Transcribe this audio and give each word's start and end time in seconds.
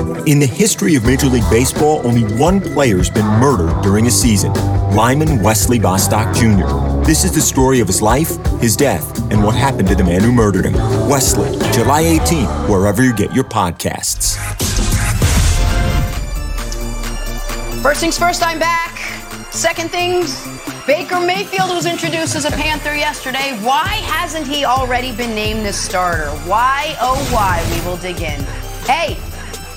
In 0.00 0.38
the 0.38 0.46
history 0.46 0.94
of 0.94 1.04
Major 1.04 1.26
League 1.26 1.48
Baseball, 1.50 2.00
only 2.06 2.22
one 2.38 2.58
player's 2.58 3.10
been 3.10 3.26
murdered 3.38 3.82
during 3.82 4.06
a 4.06 4.10
season 4.10 4.50
Lyman 4.94 5.42
Wesley 5.42 5.78
Bostock 5.78 6.34
Jr. 6.34 7.04
This 7.04 7.22
is 7.22 7.32
the 7.34 7.40
story 7.42 7.80
of 7.80 7.86
his 7.86 8.00
life, 8.00 8.38
his 8.60 8.76
death, 8.76 9.30
and 9.30 9.44
what 9.44 9.54
happened 9.54 9.88
to 9.88 9.94
the 9.94 10.02
man 10.02 10.22
who 10.22 10.32
murdered 10.32 10.64
him. 10.64 10.72
Wesley, 11.06 11.50
July 11.72 12.00
18, 12.00 12.46
wherever 12.70 13.04
you 13.04 13.14
get 13.14 13.34
your 13.34 13.44
podcasts. 13.44 14.36
First 17.82 18.00
things 18.00 18.18
first, 18.18 18.42
I'm 18.42 18.58
back. 18.58 18.96
Second 19.52 19.90
things, 19.90 20.46
Baker 20.86 21.20
Mayfield 21.20 21.68
was 21.68 21.84
introduced 21.84 22.36
as 22.36 22.46
a 22.46 22.50
Panther 22.52 22.94
yesterday. 22.94 23.58
Why 23.62 23.86
hasn't 24.06 24.46
he 24.46 24.64
already 24.64 25.14
been 25.14 25.34
named 25.34 25.66
the 25.66 25.74
starter? 25.74 26.30
Why, 26.48 26.96
oh, 27.02 27.16
why? 27.30 27.62
We 27.70 27.86
will 27.86 27.98
dig 27.98 28.22
in. 28.22 28.40
Hey, 28.86 29.18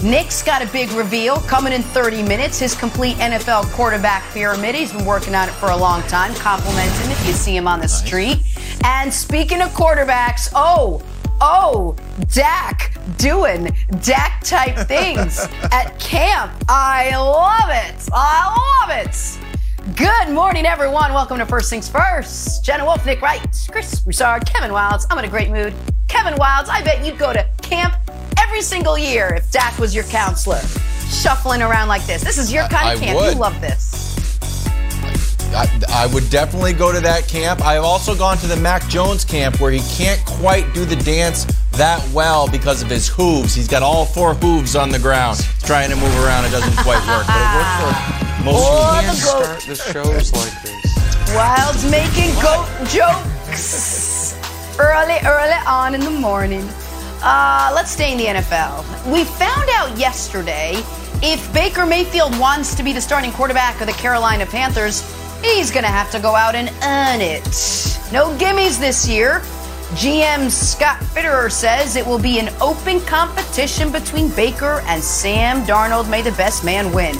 Nick's 0.04 0.44
got 0.44 0.62
a 0.62 0.68
big 0.68 0.92
reveal 0.92 1.38
coming 1.38 1.72
in 1.72 1.82
30 1.82 2.24
minutes. 2.24 2.60
His 2.60 2.76
complete 2.76 3.16
NFL 3.18 3.72
quarterback 3.72 4.22
pyramid. 4.34 4.76
He's 4.76 4.92
been 4.92 5.06
working 5.06 5.34
on 5.34 5.48
it 5.48 5.54
for 5.54 5.70
a 5.70 5.78
long 5.78 6.02
time. 6.04 6.36
Compliment 6.36 6.92
him 6.92 7.12
if 7.12 7.26
you 7.26 7.32
see 7.32 7.56
him 7.56 7.70
on 7.70 7.80
the 7.80 7.88
street. 7.88 8.40
And 8.84 9.14
speaking 9.14 9.62
of 9.62 9.70
quarterbacks, 9.70 10.52
oh, 10.56 11.02
oh, 11.40 11.96
Dak 12.34 12.98
doing 13.18 13.74
Dak 14.02 14.44
type 14.44 14.76
things 14.90 15.40
at 15.72 15.98
camp. 16.00 16.52
I 16.68 17.16
love 17.16 17.70
it. 17.70 18.10
I 18.12 18.82
love 18.82 19.08
it. 19.08 19.96
Good 19.96 20.34
morning, 20.34 20.66
everyone. 20.66 21.14
Welcome 21.14 21.38
to 21.38 21.46
First 21.46 21.70
Things 21.70 21.88
First. 21.88 22.66
Jenna 22.66 22.84
Wolf, 22.84 23.06
Nick 23.06 23.22
Wright, 23.22 23.42
Chris 23.72 24.02
Broussard, 24.02 24.46
Kevin 24.46 24.72
Wildes. 24.72 25.06
I'm 25.10 25.18
in 25.20 25.24
a 25.24 25.30
great 25.30 25.50
mood. 25.50 25.74
Kevin 26.10 26.34
Wildes, 26.34 26.68
I 26.68 26.84
bet 26.84 27.06
you'd 27.06 27.18
go 27.18 27.32
to 27.32 27.48
camp 27.62 27.96
every 28.40 28.62
single 28.62 28.98
year 28.98 29.34
if 29.36 29.50
Dak 29.52 29.78
was 29.80 29.94
your 29.96 30.04
counselor, 30.06 30.60
shuffling 31.10 31.62
around 31.62 31.88
like 31.88 32.06
this. 32.06 32.24
This 32.24 32.38
is 32.38 32.52
your 32.52 32.68
kind 32.68 32.96
of 32.96 33.02
I 33.02 33.06
camp. 33.06 33.20
would. 33.20 33.34
You 33.34 33.40
love 33.40 33.60
this. 33.62 34.02
I, 35.56 35.68
I 35.90 36.08
would 36.14 36.28
definitely 36.32 36.74
go 36.74 36.92
to 36.92 37.00
that 37.02 37.28
camp. 37.28 37.62
I've 37.62 37.84
also 37.84 38.16
gone 38.16 38.38
to 38.40 38.48
the 38.48 38.56
Mac 38.56 38.88
Jones 38.90 39.24
camp 39.24 39.60
where 39.62 39.72
he 39.72 39.82
can't 39.96 40.24
quite 40.26 40.72
do 40.74 40.84
the 40.84 40.96
dance 40.96 41.46
that 41.74 42.04
well 42.12 42.50
because 42.50 42.82
of 42.82 42.90
his 42.90 43.08
hooves. 43.08 43.54
He's 43.54 43.68
got 43.68 43.84
all 43.84 44.06
four 44.06 44.34
hooves 44.34 44.76
on 44.76 44.90
the 44.90 44.98
ground. 44.98 45.38
He's 45.38 45.62
trying 45.64 45.92
to 45.92 45.96
move 45.96 46.16
around. 46.26 46.46
It 46.46 46.52
doesn't 46.52 46.76
quite 46.84 46.98
work, 47.08 47.28
but 47.28 47.38
it 47.38 47.50
worked 47.54 47.78
for 47.78 48.46
most 48.46 48.66
Oh, 48.66 48.98
of 48.98 49.06
the 49.06 49.12
us. 49.12 49.24
goat. 49.34 49.44
Start 49.44 49.62
the 49.62 49.76
shows 49.94 50.34
like 50.34 50.62
this. 50.64 51.36
Wilde's 51.36 51.90
making 51.92 52.34
goat 52.42 52.68
jokes 52.90 54.36
early, 54.80 55.18
early 55.24 55.58
on 55.68 55.94
in 55.94 56.02
the 56.02 56.10
morning. 56.12 56.68
Uh, 57.24 57.72
let's 57.74 57.90
stay 57.90 58.12
in 58.12 58.18
the 58.18 58.26
NFL. 58.26 58.84
We 59.10 59.24
found 59.24 59.70
out 59.70 59.98
yesterday 59.98 60.74
if 61.22 61.54
Baker 61.54 61.86
Mayfield 61.86 62.38
wants 62.38 62.76
to 62.76 62.84
be 62.84 62.92
the 62.92 63.00
starting 63.00 63.32
quarterback 63.32 63.80
of 63.80 63.88
the 63.88 63.94
Carolina 63.94 64.46
Panthers, 64.46 65.02
he's 65.42 65.72
going 65.72 65.86
to 65.86 65.90
have 65.90 66.12
to 66.12 66.20
go 66.20 66.36
out 66.36 66.54
and 66.54 66.68
earn 66.84 67.22
it. 67.22 67.46
No 68.12 68.36
gimmies 68.38 68.78
this 68.78 69.08
year. 69.08 69.40
GM 69.96 70.50
Scott 70.50 71.00
Fitterer 71.00 71.50
says 71.50 71.96
it 71.96 72.06
will 72.06 72.20
be 72.20 72.40
an 72.40 72.54
open 72.60 73.00
competition 73.02 73.90
between 73.90 74.30
Baker 74.32 74.82
and 74.88 75.02
Sam 75.02 75.64
Darnold. 75.64 76.10
May 76.10 76.24
the 76.24 76.34
best 76.34 76.66
man 76.66 76.92
win. 76.92 77.16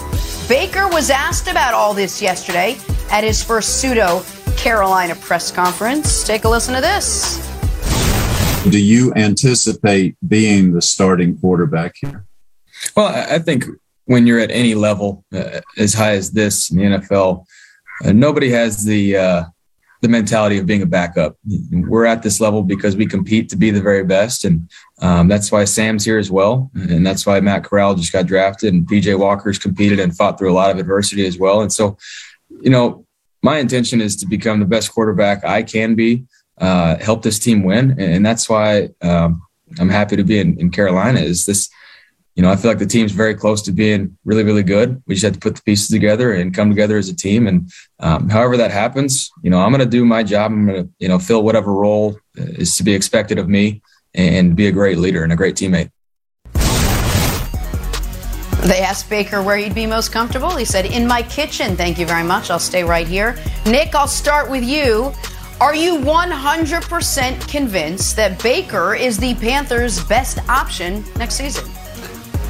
Baker 0.50 0.90
was 0.90 1.10
asked 1.12 1.48
about 1.48 1.74
all 1.74 1.94
this 1.94 2.22
yesterday 2.22 2.78
at 3.10 3.24
his 3.24 3.42
first 3.42 3.80
pseudo 3.80 4.22
Carolina 4.58 5.16
press 5.16 5.50
conference. 5.50 6.26
Take 6.26 6.44
a 6.44 6.50
listen 6.50 6.76
to 6.76 6.82
this. 6.82 7.53
Do 8.70 8.80
you 8.80 9.14
anticipate 9.16 10.16
being 10.26 10.74
the 10.74 10.82
starting 10.82 11.38
quarterback 11.38 11.96
here? 12.00 12.26
Well, 12.96 13.08
I 13.08 13.40
think 13.40 13.66
when 14.06 14.26
you're 14.26 14.40
at 14.40 14.52
any 14.52 14.74
level 14.74 15.26
uh, 15.34 15.62
as 15.78 15.94
high 15.94 16.14
as 16.14 16.32
this 16.32 16.72
in 16.72 16.78
the 16.78 16.84
NFL, 16.84 17.46
uh, 18.06 18.12
nobody 18.14 18.50
has 18.50 18.86
the 18.86 19.18
uh, 19.18 19.44
the 20.02 20.08
mentality 20.10 20.58
of 20.58 20.66
being 20.66 20.82
a 20.82 20.86
backup. 20.86 21.38
We're 21.72 22.06
at 22.06 22.24
this 22.24 22.42
level 22.42 22.64
because 22.64 22.96
we 22.96 23.06
compete 23.06 23.48
to 23.50 23.56
be 23.56 23.72
the 23.72 23.82
very 23.82 24.04
best, 24.04 24.44
and 24.44 24.70
um, 25.02 25.28
that's 25.28 25.52
why 25.52 25.66
Sam's 25.66 26.04
here 26.04 26.18
as 26.18 26.30
well, 26.30 26.72
and 26.74 27.06
that's 27.06 27.26
why 27.26 27.40
Matt 27.40 27.64
Corral 27.64 27.96
just 27.96 28.12
got 28.12 28.26
drafted, 28.26 28.74
and 28.74 28.86
PJ 28.86 29.18
Walker's 29.18 29.60
competed 29.60 30.00
and 30.00 30.16
fought 30.16 30.38
through 30.38 30.52
a 30.52 30.54
lot 30.54 30.72
of 30.72 30.78
adversity 30.78 31.26
as 31.26 31.38
well. 31.38 31.62
And 31.62 31.72
so, 31.72 31.98
you 32.62 32.70
know, 32.70 33.06
my 33.42 33.58
intention 33.60 34.02
is 34.02 34.16
to 34.18 34.26
become 34.26 34.60
the 34.60 34.66
best 34.66 34.92
quarterback 34.92 35.46
I 35.46 35.64
can 35.64 35.96
be, 35.96 36.26
uh, 36.58 36.98
help 36.98 37.24
this 37.24 37.40
team 37.40 37.64
win, 37.64 38.00
and 38.00 38.26
that's 38.26 38.50
why 38.50 38.90
um, 39.02 39.42
I'm 39.80 39.90
happy 39.90 40.16
to 40.16 40.24
be 40.24 40.40
in, 40.40 40.60
in 40.60 40.72
Carolina. 40.72 41.20
Is 41.20 41.46
this 41.46 41.70
you 42.36 42.42
know, 42.42 42.50
I 42.50 42.56
feel 42.56 42.72
like 42.72 42.80
the 42.80 42.88
team's 42.88 43.12
very 43.12 43.36
close 43.36 43.62
to 43.64 43.72
being 43.72 44.18
really, 44.26 44.44
really 44.44 44.64
good. 44.64 45.02
We 45.06 45.14
just 45.14 45.24
have 45.24 45.34
to 45.34 45.40
put 45.40 45.56
the 45.56 45.62
pieces 45.62 45.90
together 45.90 46.34
and 46.34 46.54
come 46.54 46.70
together 46.70 46.98
as 46.98 47.08
a 47.08 47.16
team. 47.16 47.48
And 47.48 47.72
um, 48.00 48.28
however 48.28 48.58
that 48.58 48.72
happens, 48.72 49.30
you 49.44 49.52
know, 49.52 49.60
I'm 49.60 49.70
going 49.70 49.82
to 49.82 49.86
do 49.86 50.04
my 50.04 50.24
job. 50.24 50.52
I'm 50.52 50.66
going 50.66 50.84
to, 50.84 50.90
you 50.98 51.08
know, 51.08 51.20
fill 51.20 51.44
whatever 51.44 51.72
role 51.72 52.18
is 52.36 52.76
to 52.78 52.84
be 52.84 52.94
expected 52.94 53.38
of 53.38 53.48
me 53.48 53.84
and 54.16 54.56
be 54.56 54.66
a 54.66 54.72
great 54.72 54.98
leader 54.98 55.24
and 55.24 55.32
a 55.32 55.36
great 55.36 55.56
teammate. 55.56 55.92
They 58.64 58.80
asked 58.80 59.10
Baker 59.10 59.44
where 59.44 59.58
he'd 59.58 59.76
be 59.76 59.86
most 59.86 60.12
comfortable. 60.12 60.56
He 60.56 60.66
said, 60.66 60.86
In 60.86 61.06
my 61.06 61.22
kitchen. 61.24 61.76
Thank 61.76 62.00
you 62.00 62.06
very 62.06 62.24
much. 62.24 62.50
I'll 62.50 62.60
stay 62.60 62.84
right 62.84 63.08
here. 63.08 63.38
Nick, 63.66 63.94
I'll 63.94 64.08
start 64.08 64.50
with 64.50 64.64
you. 64.64 65.14
Are 65.64 65.74
you 65.74 65.96
100% 65.96 67.48
convinced 67.48 68.18
that 68.18 68.44
Baker 68.44 68.96
is 68.96 69.18
the 69.18 69.34
Panthers' 69.36 70.04
best 70.04 70.40
option 70.50 71.06
next 71.16 71.36
season? 71.36 71.64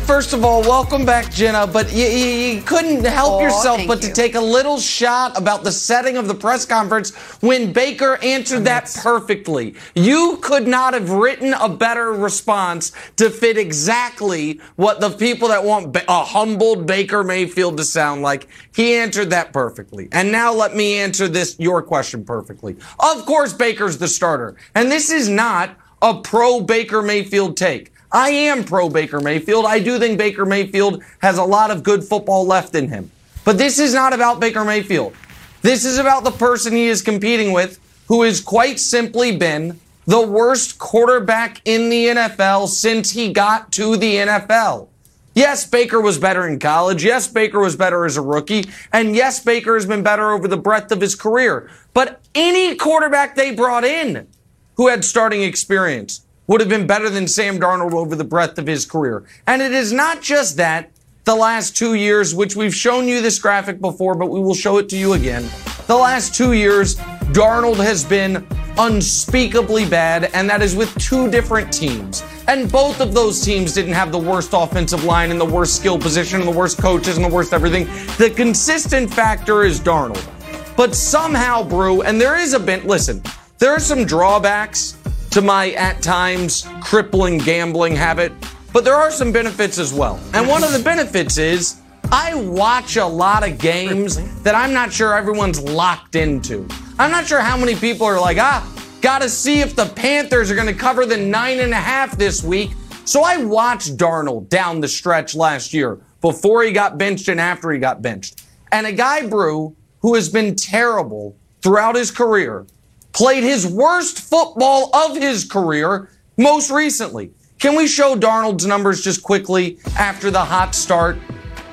First 0.06 0.34
of 0.34 0.44
all, 0.44 0.62
welcome 0.62 1.06
back, 1.06 1.32
Jenna. 1.32 1.66
But 1.66 1.94
you, 1.94 2.06
you, 2.06 2.26
you 2.26 2.62
couldn't 2.62 3.06
help 3.06 3.36
Aw, 3.36 3.46
yourself 3.46 3.82
but 3.88 4.02
to 4.02 4.12
take 4.12 4.36
a 4.36 4.42
little 4.42 4.78
shot 4.78 5.38
about 5.38 5.64
the 5.64 5.72
setting 5.72 6.18
of 6.18 6.28
the 6.28 6.36
press 6.36 6.66
conference 6.66 7.16
when 7.42 7.72
Baker 7.72 8.20
answered 8.22 8.66
that 8.66 8.94
perfectly. 9.02 9.76
You 9.96 10.40
could 10.42 10.68
not 10.68 10.94
have 10.94 11.10
written 11.10 11.54
a 11.54 11.70
better 11.70 12.12
response 12.12 12.92
to 13.16 13.30
fit 13.30 13.58
exactly 13.58 14.60
what 14.76 15.00
the 15.00 15.10
people 15.10 15.48
that 15.48 15.64
want 15.64 15.94
ba- 15.94 16.04
a 16.10 16.26
humbled 16.26 16.86
Baker 16.86 17.24
Mayfield 17.24 17.78
to 17.78 17.86
sound 17.86 18.22
like. 18.22 18.50
He 18.76 18.96
answered 18.96 19.30
that 19.30 19.54
perfectly. 19.54 20.10
And 20.12 20.34
now 20.34 20.54
let 20.54 20.76
me 20.76 20.96
answer 20.96 21.30
this 21.30 21.56
your 21.60 21.82
question 21.82 22.26
perfectly. 22.26 22.76
Of 23.00 23.26
course, 23.26 23.54
Baker's 23.54 23.98
the 24.00 24.10
starter, 24.10 24.58
and 24.76 24.92
this 24.92 25.10
is 25.10 25.30
not 25.30 25.78
a 26.02 26.20
pro 26.20 26.60
Baker 26.60 27.02
Mayfield 27.02 27.56
take. 27.56 27.93
I 28.14 28.30
am 28.30 28.64
pro 28.64 28.90
Baker 28.90 29.20
Mayfield. 29.20 29.66
I 29.66 29.80
do 29.80 29.98
think 29.98 30.20
Baker 30.20 30.46
Mayfield 30.46 31.04
has 31.20 31.40
a 31.40 31.44
lot 31.44 31.72
of 31.72 31.82
good 31.82 32.04
football 32.04 32.46
left 32.46 32.76
in 32.76 32.88
him. 32.88 33.12
But 33.44 33.58
this 33.58 33.80
is 33.80 33.96
not 33.96 34.14
about 34.14 34.40
Baker 34.40 34.64
Mayfield. 34.64 35.16
This 35.64 35.84
is 35.84 35.98
about 35.98 36.24
the 36.24 36.32
person 36.32 36.74
he 36.74 36.86
is 36.86 37.02
competing 37.02 37.54
with, 37.54 37.80
who 38.08 38.22
has 38.22 38.40
quite 38.40 38.80
simply 38.80 39.36
been 39.36 39.80
the 40.06 40.22
worst 40.22 40.78
quarterback 40.78 41.62
in 41.66 41.90
the 41.90 42.08
NFL 42.08 42.68
since 42.68 43.12
he 43.12 43.34
got 43.34 43.72
to 43.72 43.98
the 43.98 44.18
NFL. 44.18 44.90
Yes, 45.34 45.66
Baker 45.66 46.00
was 46.00 46.20
better 46.20 46.48
in 46.48 46.60
college. 46.60 47.04
Yes, 47.04 47.28
Baker 47.28 47.60
was 47.60 47.76
better 47.76 48.06
as 48.06 48.18
a 48.18 48.22
rookie. 48.22 48.66
And 48.92 49.16
yes, 49.16 49.44
Baker 49.44 49.74
has 49.74 49.88
been 49.88 50.04
better 50.04 50.32
over 50.32 50.48
the 50.48 50.58
breadth 50.58 50.92
of 50.92 51.02
his 51.02 51.16
career. 51.16 51.72
But 51.94 52.22
any 52.36 52.76
quarterback 52.76 53.36
they 53.36 53.56
brought 53.56 53.84
in 53.84 54.28
who 54.76 54.90
had 54.90 55.04
starting 55.04 55.42
experience 55.42 56.24
would 56.48 56.60
have 56.60 56.70
been 56.70 56.88
better 56.88 57.10
than 57.10 57.28
Sam 57.28 57.60
Darnold 57.60 57.94
over 57.94 58.16
the 58.16 58.24
breadth 58.24 58.58
of 58.58 58.68
his 58.68 58.86
career. 58.86 59.24
And 59.48 59.62
it 59.62 59.72
is 59.72 59.94
not 59.94 60.22
just 60.22 60.58
that 60.58 60.92
the 61.24 61.36
last 61.36 61.78
two 61.78 61.94
years, 61.94 62.36
which 62.36 62.56
we've 62.56 62.76
shown 62.76 63.08
you 63.08 63.22
this 63.22 63.40
graphic 63.40 63.80
before, 63.80 64.16
but 64.16 64.30
we 64.30 64.40
will 64.40 64.54
show 64.54 64.78
it 64.78 64.90
to 64.90 64.98
you 64.98 65.14
again. 65.14 65.50
The 65.88 65.96
last 65.96 66.36
two 66.36 66.54
years, 66.54 66.98
Darnold 67.32 67.78
has 67.78 68.04
been 68.04 68.46
unspeakably 68.78 69.86
bad, 69.86 70.30
and 70.34 70.50
that 70.50 70.62
is 70.62 70.76
with 70.76 70.94
two 70.98 71.30
different 71.30 71.72
teams. 71.72 72.24
And 72.48 72.70
both 72.70 73.00
of 73.00 73.14
those 73.14 73.42
teams 73.42 73.74
didn't 73.74 73.94
have 73.94 74.12
the 74.12 74.20
worst 74.20 74.52
offensive 74.54 75.06
line 75.06 75.32
and 75.32 75.40
the 75.40 75.46
worst 75.46 75.78
skill 75.78 75.98
position 75.98 76.42
and 76.42 76.48
the 76.48 76.58
worst 76.58 76.78
coaches 76.78 77.16
and 77.16 77.26
the 77.26 77.34
worst 77.34 77.54
everything. 77.54 77.86
The 78.18 78.34
consistent 78.36 79.14
factor 79.14 79.64
is 79.64 79.80
Darnold. 79.80 80.28
But 80.76 80.96
somehow, 80.96 81.64
Brew, 81.64 82.02
and 82.02 82.20
there 82.20 82.36
is 82.36 82.54
a 82.54 82.60
bit, 82.60 82.86
listen, 82.86 83.22
there 83.60 83.72
are 83.72 83.80
some 83.80 84.06
drawbacks 84.06 84.98
to 85.34 85.42
my 85.42 85.72
at 85.72 86.00
times 86.00 86.68
crippling 86.80 87.40
gambling 87.40 87.96
habit, 87.96 88.32
but 88.72 88.86
there 88.86 88.94
are 88.94 89.10
some 89.10 89.32
benefits 89.32 89.80
as 89.80 89.92
well. 89.92 90.20
And 90.32 90.48
one 90.48 90.64
of 90.64 90.72
the 90.72 90.78
benefits 90.78 91.40
is 91.40 91.82
I 92.12 92.36
watch 92.36 92.98
a 92.98 93.06
lot 93.06 93.48
of 93.48 93.58
games 93.58 94.20
that 94.44 94.54
I'm 94.54 94.74
not 94.74 94.94
sure 94.94 95.18
everyone's 95.18 95.60
locked 95.60 96.14
into. 96.14 96.68
I'm 97.00 97.10
not 97.10 97.26
sure 97.26 97.40
how 97.40 97.58
many 97.58 97.74
people 97.74 98.06
are 98.06 98.20
like, 98.20 98.38
ah, 98.38 98.64
gotta 99.02 99.28
see 99.28 99.62
if 99.62 99.76
the 99.76 99.88
Panthers 99.88 100.52
are 100.52 100.56
gonna 100.56 100.72
cover 100.72 101.04
the 101.04 101.18
nine 101.18 101.62
and 101.62 101.74
a 101.74 101.78
half 101.78 102.16
this 102.16 102.44
week. 102.44 102.70
So 103.04 103.24
I 103.24 103.38
watched 103.38 103.98
Darnold 103.98 104.50
down 104.50 104.82
the 104.82 104.88
stretch 104.88 105.34
last 105.34 105.74
year 105.74 106.00
before 106.22 106.62
he 106.62 106.72
got 106.72 107.00
benched 107.00 107.28
and 107.28 107.42
after 107.42 107.72
he 107.72 107.80
got 107.80 108.04
benched. 108.04 108.44
And 108.72 108.86
a 108.86 108.92
guy, 108.92 109.26
Brew, 109.26 109.76
who 110.02 110.14
has 110.14 110.30
been 110.30 110.56
terrible 110.56 111.36
throughout 111.64 111.96
his 111.96 112.12
career, 112.12 112.68
played 113.14 113.44
his 113.44 113.66
worst 113.66 114.20
football 114.20 114.94
of 114.96 115.16
his 115.16 115.46
career 115.46 116.10
most 116.38 116.70
recently. 116.72 117.32
Can 117.60 117.76
we 117.78 117.88
show 117.88 118.16
Darnold's 118.16 118.66
numbers 118.66 119.02
just 119.02 119.24
quickly 119.24 119.80
after 119.98 120.30
the 120.30 120.44
hot 120.44 120.76
start? 120.76 121.18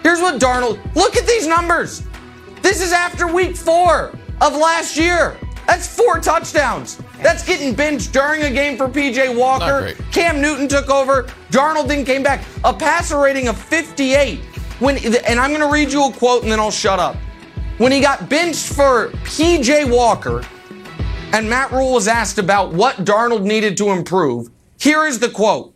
Here's 0.02 0.20
what 0.20 0.40
Darnold, 0.40 0.78
look 0.94 1.16
at 1.16 1.26
these 1.26 1.46
numbers. 1.46 2.02
This 2.62 2.80
is 2.80 2.92
after 2.92 3.26
week 3.26 3.56
four 3.56 4.12
of 4.40 4.54
last 4.54 4.96
year. 4.96 5.36
That's 5.66 5.86
four 5.86 6.20
touchdowns. 6.20 6.98
That's 7.22 7.44
getting 7.44 7.74
benched 7.74 8.12
during 8.12 8.42
a 8.42 8.50
game 8.50 8.76
for 8.76 8.88
PJ 8.88 9.36
Walker. 9.36 9.94
Cam 10.10 10.40
Newton 10.40 10.68
took 10.68 10.90
over. 10.90 11.24
Darnold 11.50 11.88
then 11.88 12.04
came 12.04 12.22
back. 12.22 12.44
A 12.64 12.72
passer 12.72 13.18
rating 13.18 13.48
of 13.48 13.58
58. 13.58 14.40
When 14.78 14.96
and 14.96 15.38
I'm 15.38 15.50
going 15.50 15.60
to 15.60 15.70
read 15.70 15.92
you 15.92 16.06
a 16.06 16.12
quote 16.12 16.42
and 16.42 16.50
then 16.50 16.58
I'll 16.58 16.70
shut 16.70 16.98
up. 16.98 17.16
When 17.78 17.92
he 17.92 18.00
got 18.00 18.28
benched 18.28 18.72
for 18.72 19.08
PJ 19.24 19.90
Walker, 19.90 20.42
and 21.32 21.48
Matt 21.48 21.72
Rhule 21.72 21.92
was 21.92 22.08
asked 22.08 22.38
about 22.38 22.72
what 22.72 23.04
Darnold 23.04 23.42
needed 23.42 23.76
to 23.78 23.90
improve, 23.90 24.48
here 24.78 25.06
is 25.06 25.18
the 25.18 25.28
quote: 25.28 25.74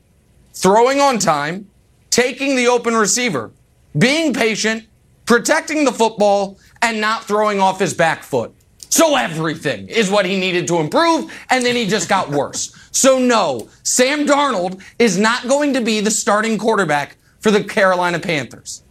throwing 0.53 1.01
on 1.01 1.19
time, 1.19 1.69
taking 2.11 2.56
the 2.56 2.69
open 2.69 2.95
receiver, 2.95 3.51
being 3.99 4.33
patient, 4.33 4.85
protecting 5.27 5.85
the 5.85 5.93
football, 5.93 6.59
and 6.83 7.01
not 7.01 7.25
throwing 7.25 7.61
off 7.61 7.81
his 7.81 7.95
back 7.95 8.23
foot. 8.23 8.55
So 8.89 9.17
everything 9.17 9.89
is 9.89 10.09
what 10.09 10.25
he 10.25 10.39
needed 10.39 10.69
to 10.69 10.77
improve, 10.77 11.33
and 11.51 11.65
then 11.65 11.75
he 11.75 11.87
just 11.89 12.09
got 12.09 12.31
worse. 12.31 12.73
So 12.93 13.19
no, 13.19 13.69
Sam 13.83 14.25
Darnold 14.25 14.81
is 15.01 15.19
not 15.19 15.49
going 15.49 15.75
to 15.75 15.81
be 15.81 15.99
the 15.99 16.12
starting 16.12 16.59
quarterback 16.59 17.17
for 17.41 17.51
the 17.51 17.65
Carolina 17.65 18.21
Panthers. 18.21 18.83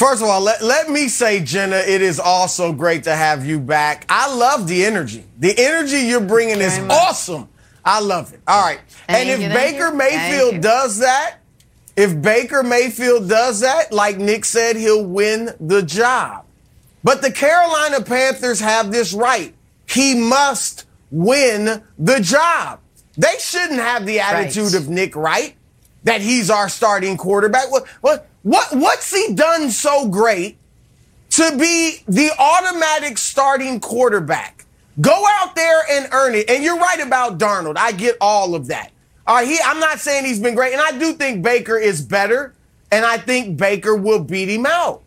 First 0.00 0.22
of 0.22 0.28
all, 0.28 0.40
let, 0.40 0.62
let 0.62 0.88
me 0.88 1.08
say, 1.08 1.40
Jenna, 1.40 1.76
it 1.76 2.00
is 2.00 2.18
also 2.18 2.72
great 2.72 3.04
to 3.04 3.14
have 3.14 3.44
you 3.44 3.60
back. 3.60 4.06
I 4.08 4.34
love 4.34 4.66
the 4.66 4.86
energy. 4.86 5.26
The 5.38 5.52
energy 5.58 5.98
you're 5.98 6.22
bringing 6.22 6.62
is 6.62 6.78
awesome. 6.88 7.50
I 7.84 8.00
love 8.00 8.32
it. 8.32 8.40
All 8.48 8.62
right. 8.62 8.80
Thank 9.06 9.28
and 9.28 9.42
if 9.42 9.52
Baker 9.52 9.90
Mayfield 9.94 10.62
does 10.62 11.00
that, 11.00 11.40
if 11.96 12.22
Baker 12.22 12.62
Mayfield 12.62 13.28
does 13.28 13.60
that, 13.60 13.92
like 13.92 14.16
Nick 14.16 14.46
said, 14.46 14.76
he'll 14.76 15.04
win 15.04 15.50
the 15.60 15.82
job. 15.82 16.46
But 17.04 17.20
the 17.20 17.30
Carolina 17.30 18.00
Panthers 18.00 18.60
have 18.60 18.90
this 18.90 19.12
right. 19.12 19.54
He 19.86 20.14
must 20.14 20.86
win 21.10 21.82
the 21.98 22.20
job. 22.20 22.80
They 23.18 23.36
shouldn't 23.38 23.80
have 23.80 24.06
the 24.06 24.20
attitude 24.20 24.74
of 24.74 24.88
Nick 24.88 25.14
Wright 25.14 25.58
that 26.04 26.20
he's 26.20 26.50
our 26.50 26.68
starting 26.68 27.16
quarterback. 27.16 27.70
What, 27.70 27.86
what, 28.00 28.26
what, 28.42 28.68
what's 28.72 29.14
he 29.14 29.34
done 29.34 29.70
so 29.70 30.08
great 30.08 30.58
to 31.30 31.56
be 31.58 32.02
the 32.08 32.30
automatic 32.38 33.18
starting 33.18 33.80
quarterback? 33.80 34.64
Go 35.00 35.24
out 35.40 35.54
there 35.54 35.82
and 35.90 36.08
earn 36.12 36.34
it. 36.34 36.50
And 36.50 36.62
you're 36.64 36.78
right 36.78 37.00
about 37.00 37.38
Darnold. 37.38 37.76
I 37.76 37.92
get 37.92 38.16
all 38.20 38.54
of 38.54 38.66
that. 38.68 38.92
Right, 39.26 39.46
he, 39.46 39.58
I'm 39.64 39.78
not 39.78 40.00
saying 40.00 40.24
he's 40.24 40.40
been 40.40 40.56
great, 40.56 40.72
and 40.72 40.82
I 40.82 40.98
do 40.98 41.12
think 41.12 41.42
Baker 41.42 41.78
is 41.78 42.02
better, 42.02 42.52
and 42.90 43.04
I 43.04 43.16
think 43.16 43.56
Baker 43.56 43.94
will 43.94 44.24
beat 44.24 44.48
him 44.48 44.66
out. 44.66 45.02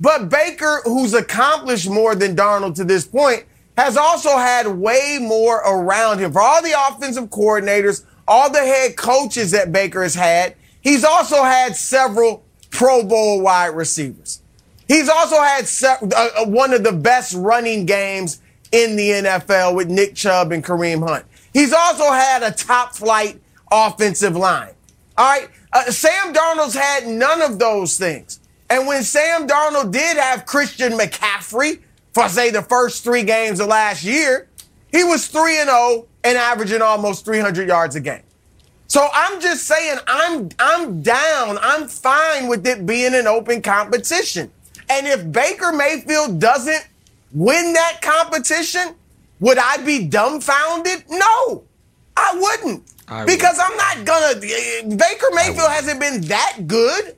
But 0.00 0.30
Baker, 0.30 0.80
who's 0.84 1.12
accomplished 1.12 1.90
more 1.90 2.14
than 2.14 2.34
Darnold 2.34 2.76
to 2.76 2.84
this 2.84 3.06
point, 3.06 3.44
has 3.76 3.98
also 3.98 4.30
had 4.38 4.66
way 4.66 5.18
more 5.20 5.58
around 5.58 6.20
him. 6.20 6.32
For 6.32 6.40
all 6.40 6.62
the 6.62 6.74
offensive 6.88 7.24
coordinators, 7.24 8.04
all 8.30 8.48
the 8.48 8.60
head 8.60 8.96
coaches 8.96 9.50
that 9.50 9.72
Baker 9.72 10.02
has 10.04 10.14
had, 10.14 10.54
he's 10.80 11.04
also 11.04 11.42
had 11.42 11.74
several 11.74 12.44
Pro 12.70 13.02
Bowl 13.02 13.42
wide 13.42 13.74
receivers. 13.74 14.40
He's 14.86 15.08
also 15.08 15.40
had 15.42 15.66
se- 15.66 15.96
uh, 16.00 16.28
uh, 16.38 16.46
one 16.46 16.72
of 16.72 16.84
the 16.84 16.92
best 16.92 17.34
running 17.34 17.86
games 17.86 18.40
in 18.70 18.94
the 18.94 19.10
NFL 19.10 19.74
with 19.74 19.88
Nick 19.90 20.14
Chubb 20.14 20.52
and 20.52 20.64
Kareem 20.64 21.06
Hunt. 21.06 21.26
He's 21.52 21.72
also 21.72 22.10
had 22.12 22.44
a 22.44 22.52
top 22.52 22.94
flight 22.94 23.40
offensive 23.70 24.36
line. 24.36 24.74
All 25.18 25.26
right. 25.26 25.48
Uh, 25.72 25.90
Sam 25.90 26.32
Darnold's 26.32 26.74
had 26.74 27.08
none 27.08 27.42
of 27.42 27.58
those 27.58 27.98
things. 27.98 28.38
And 28.68 28.86
when 28.86 29.02
Sam 29.02 29.48
Darnold 29.48 29.90
did 29.90 30.16
have 30.16 30.46
Christian 30.46 30.92
McCaffrey 30.92 31.80
for, 32.12 32.28
say, 32.28 32.50
the 32.50 32.62
first 32.62 33.02
three 33.02 33.24
games 33.24 33.58
of 33.58 33.66
last 33.66 34.04
year, 34.04 34.48
he 34.92 35.04
was 35.04 35.28
3 35.28 35.60
and 35.60 35.68
0 35.68 36.06
and 36.24 36.36
averaging 36.36 36.82
almost 36.82 37.24
300 37.24 37.68
yards 37.68 37.96
a 37.96 38.00
game. 38.00 38.22
So 38.86 39.08
I'm 39.12 39.40
just 39.40 39.66
saying 39.66 39.98
I'm 40.06 40.48
I'm 40.58 41.00
down. 41.00 41.58
I'm 41.62 41.86
fine 41.86 42.48
with 42.48 42.66
it 42.66 42.86
being 42.86 43.14
an 43.14 43.26
open 43.26 43.62
competition. 43.62 44.50
And 44.88 45.06
if 45.06 45.30
Baker 45.30 45.72
Mayfield 45.72 46.40
doesn't 46.40 46.88
win 47.32 47.72
that 47.74 48.00
competition, 48.02 48.96
would 49.38 49.58
I 49.58 49.76
be 49.78 50.06
dumbfounded? 50.06 51.04
No. 51.08 51.62
I 52.16 52.34
wouldn't. 52.34 52.92
I 53.06 53.24
because 53.26 53.58
I'm 53.60 53.76
not 53.76 54.04
gonna 54.04 54.40
Baker 54.96 55.26
Mayfield 55.34 55.70
hasn't 55.70 56.00
been 56.00 56.22
that 56.22 56.66
good. 56.66 57.16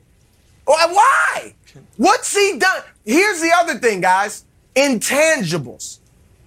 Why? 0.65 1.53
What's 1.97 2.35
he 2.35 2.57
done? 2.57 2.83
Here's 3.03 3.41
the 3.41 3.51
other 3.55 3.79
thing, 3.79 4.01
guys. 4.01 4.45
Intangibles. 4.75 5.99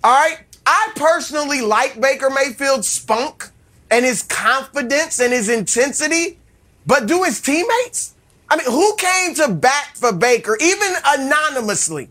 All 0.02 0.12
right. 0.12 0.38
I 0.66 0.90
personally 0.96 1.60
like 1.60 2.00
Baker 2.00 2.28
Mayfield's 2.28 2.88
spunk 2.88 3.50
and 3.90 4.04
his 4.04 4.24
confidence 4.24 5.20
and 5.20 5.32
his 5.32 5.48
intensity, 5.48 6.38
but 6.86 7.06
do 7.06 7.22
his 7.22 7.40
teammates? 7.40 8.14
I 8.48 8.56
mean, 8.56 8.66
who 8.66 8.96
came 8.96 9.34
to 9.36 9.48
bat 9.52 9.90
for 9.94 10.12
Baker, 10.12 10.56
even 10.60 10.92
anonymously, 11.06 12.08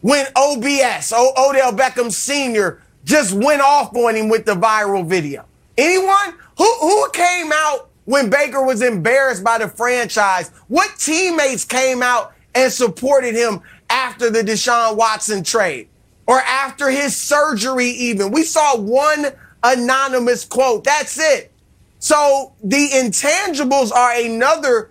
when 0.00 0.26
OBS, 0.36 1.12
o- 1.12 1.32
Odell 1.50 1.72
Beckham 1.72 2.12
Sr., 2.12 2.82
just 3.04 3.32
went 3.32 3.60
off 3.60 3.94
on 3.94 4.16
him 4.16 4.28
with 4.28 4.44
the 4.44 4.54
viral 4.54 5.06
video? 5.06 5.44
Anyone? 5.78 6.34
Who, 6.58 6.72
who 6.80 7.10
came 7.10 7.52
out 7.52 7.90
when 8.04 8.28
Baker 8.28 8.62
was 8.62 8.82
embarrassed 8.82 9.42
by 9.44 9.58
the 9.58 9.68
franchise? 9.68 10.50
What 10.68 10.90
teammates 10.98 11.64
came 11.64 12.02
out 12.02 12.32
and 12.54 12.72
supported 12.72 13.34
him 13.34 13.60
after 13.90 14.30
the 14.30 14.42
Deshaun 14.42 14.96
Watson 14.96 15.42
trade 15.42 15.88
or 16.26 16.40
after 16.40 16.90
his 16.90 17.16
surgery, 17.16 17.88
even? 17.88 18.30
We 18.30 18.42
saw 18.42 18.76
one 18.76 19.26
anonymous 19.62 20.44
quote. 20.44 20.84
That's 20.84 21.18
it. 21.18 21.52
So 21.98 22.52
the 22.62 22.88
intangibles 22.92 23.90
are 23.92 24.14
another 24.14 24.90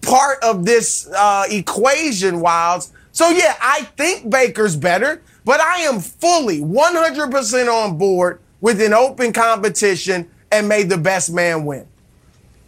part 0.00 0.42
of 0.42 0.64
this 0.64 1.08
uh, 1.08 1.44
equation, 1.50 2.36
Wildes. 2.36 2.90
So 3.12 3.28
yeah, 3.30 3.56
I 3.60 3.82
think 3.96 4.30
Baker's 4.30 4.76
better, 4.76 5.22
but 5.44 5.60
I 5.60 5.80
am 5.80 6.00
fully 6.00 6.60
100% 6.60 7.68
on 7.68 7.98
board 7.98 8.40
with 8.60 8.80
an 8.80 8.92
open 8.94 9.32
competition 9.32 10.30
and 10.50 10.68
may 10.68 10.82
the 10.82 10.98
best 10.98 11.32
man 11.32 11.64
win. 11.64 11.86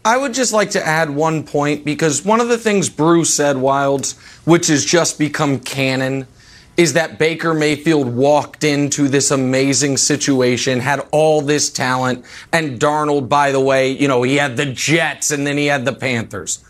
I 0.05 0.19
would 0.19 0.35
just 0.35 0.53
like 0.53 0.71
to 0.73 0.87
add 0.87 1.09
one 1.09 1.45
point 1.45 1.85
because 1.85 2.25
one 2.25 2.41
of 2.41 2.49
the 2.49 2.59
things 2.59 2.91
Bruce 2.91 3.33
said, 3.33 3.57
Wildes, 3.57 4.19
which 4.45 4.67
has 4.67 4.85
just 4.85 5.19
become 5.19 5.61
canon, 5.61 6.27
is 6.77 6.95
that 6.95 7.19
Baker 7.19 7.55
Mayfield 7.55 8.15
walked 8.15 8.65
into 8.65 9.09
this 9.09 9.31
amazing 9.31 9.97
situation, 9.97 10.81
had 10.81 11.01
all 11.13 11.41
this 11.41 11.71
talent, 11.71 12.25
and 12.53 12.81
Darnold, 12.81 13.29
by 13.29 13.53
the 13.53 13.61
way, 13.61 13.91
you 13.91 14.09
know, 14.09 14.23
he 14.23 14.37
had 14.37 14.57
the 14.57 14.67
Jets 14.67 15.31
and 15.31 15.47
then 15.47 15.57
he 15.57 15.67
had 15.67 15.85
the 15.85 15.93
Panthers. 15.93 16.65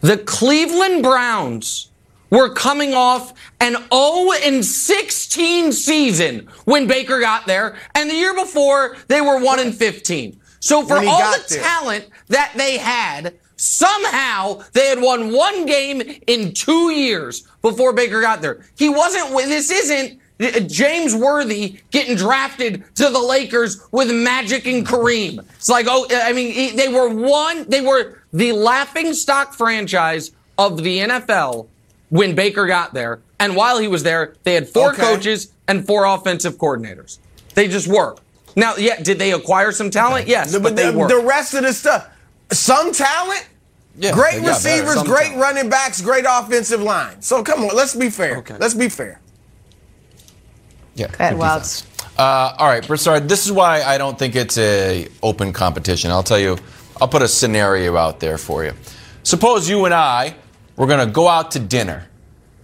The 0.00 0.18
Cleveland 0.18 1.02
Browns 1.02 1.90
were 2.30 2.52
coming 2.52 2.94
off 2.94 3.32
an 3.60 3.76
0 3.92 4.30
and 4.44 4.64
16 4.64 5.72
season 5.72 6.48
when 6.64 6.86
Baker 6.86 7.20
got 7.20 7.46
there, 7.46 7.76
and 7.94 8.08
the 8.08 8.14
year 8.14 8.34
before 8.34 8.96
they 9.08 9.20
were 9.20 9.40
1 9.40 9.58
and 9.58 9.74
15. 9.74 10.40
So 10.60 10.84
for 10.84 10.96
all 10.98 11.02
the 11.02 11.44
there. 11.48 11.62
talent 11.62 12.08
that 12.28 12.52
they 12.56 12.78
had, 12.78 13.34
somehow 13.58 14.62
they 14.72 14.86
had 14.88 15.00
won 15.00 15.32
one 15.32 15.66
game 15.66 16.02
in 16.26 16.52
two 16.54 16.90
years 16.92 17.46
before 17.62 17.92
Baker 17.92 18.20
got 18.20 18.40
there. 18.42 18.64
He 18.76 18.88
wasn't. 18.88 19.30
This 19.48 19.70
isn't. 19.70 20.20
uh, 20.40 20.60
James 20.60 21.14
Worthy 21.14 21.78
getting 21.90 22.16
drafted 22.16 22.84
to 22.96 23.10
the 23.10 23.18
Lakers 23.18 23.82
with 23.90 24.10
Magic 24.12 24.66
and 24.66 24.86
Kareem. 24.86 25.40
It's 25.56 25.68
like, 25.68 25.86
oh, 25.88 26.06
I 26.10 26.32
mean, 26.32 26.76
they 26.76 26.88
were 26.88 27.08
one, 27.08 27.68
they 27.68 27.80
were 27.80 28.22
the 28.32 28.52
laughing 28.52 29.12
stock 29.14 29.54
franchise 29.54 30.30
of 30.56 30.82
the 30.82 30.98
NFL 31.00 31.66
when 32.10 32.34
Baker 32.34 32.66
got 32.66 32.94
there. 32.94 33.20
And 33.40 33.54
while 33.56 33.78
he 33.78 33.88
was 33.88 34.02
there, 34.02 34.34
they 34.44 34.54
had 34.54 34.68
four 34.68 34.90
Okay. 34.92 35.02
coaches 35.02 35.52
and 35.66 35.86
four 35.86 36.04
offensive 36.04 36.56
coordinators. 36.56 37.18
They 37.54 37.68
just 37.68 37.88
were. 37.88 38.16
Now, 38.56 38.74
yeah, 38.76 39.00
did 39.00 39.18
they 39.18 39.32
acquire 39.32 39.70
some 39.72 39.90
talent? 39.90 40.26
Yes, 40.28 40.52
The- 40.52 40.60
but 40.60 40.74
they 40.76 40.90
the, 40.90 40.98
were. 40.98 41.08
the 41.08 41.20
rest 41.24 41.54
of 41.54 41.62
the 41.62 41.72
stuff, 41.72 42.08
some 42.52 42.92
talent, 42.92 43.46
Yeah, 43.96 44.12
great 44.12 44.36
they 44.36 44.40
got 44.42 44.62
better. 44.62 44.82
receivers, 44.86 45.02
great 45.04 45.36
running 45.36 45.68
backs, 45.68 46.00
great 46.00 46.24
offensive 46.28 46.80
line. 46.82 47.20
So 47.22 47.42
come 47.42 47.64
on, 47.64 47.74
let's 47.76 47.94
be 47.94 48.10
fair. 48.10 48.38
Okay. 48.38 48.56
Let's 48.58 48.74
be 48.74 48.88
fair. 48.88 49.20
Yeah. 50.94 51.08
Go 51.08 51.14
ahead, 51.14 51.36
Wildes. 51.36 51.84
Uh, 52.18 52.54
all 52.58 52.66
right, 52.66 52.84
Broussard, 52.84 53.28
this 53.28 53.46
is 53.46 53.52
why 53.52 53.82
I 53.82 53.96
don't 53.98 54.18
think 54.18 54.34
it's 54.34 54.58
a 54.58 55.06
open 55.22 55.52
competition. 55.52 56.10
I'll 56.10 56.24
tell 56.24 56.38
you, 56.38 56.58
I'll 57.00 57.06
put 57.08 57.22
a 57.22 57.28
scenario 57.28 57.96
out 57.96 58.18
there 58.18 58.38
for 58.38 58.64
you. 58.64 58.72
Suppose 59.22 59.68
you 59.68 59.84
and 59.84 59.94
I 59.94 60.34
were 60.76 60.86
going 60.86 61.06
to 61.06 61.12
go 61.12 61.28
out 61.28 61.52
to 61.52 61.60
dinner, 61.60 62.08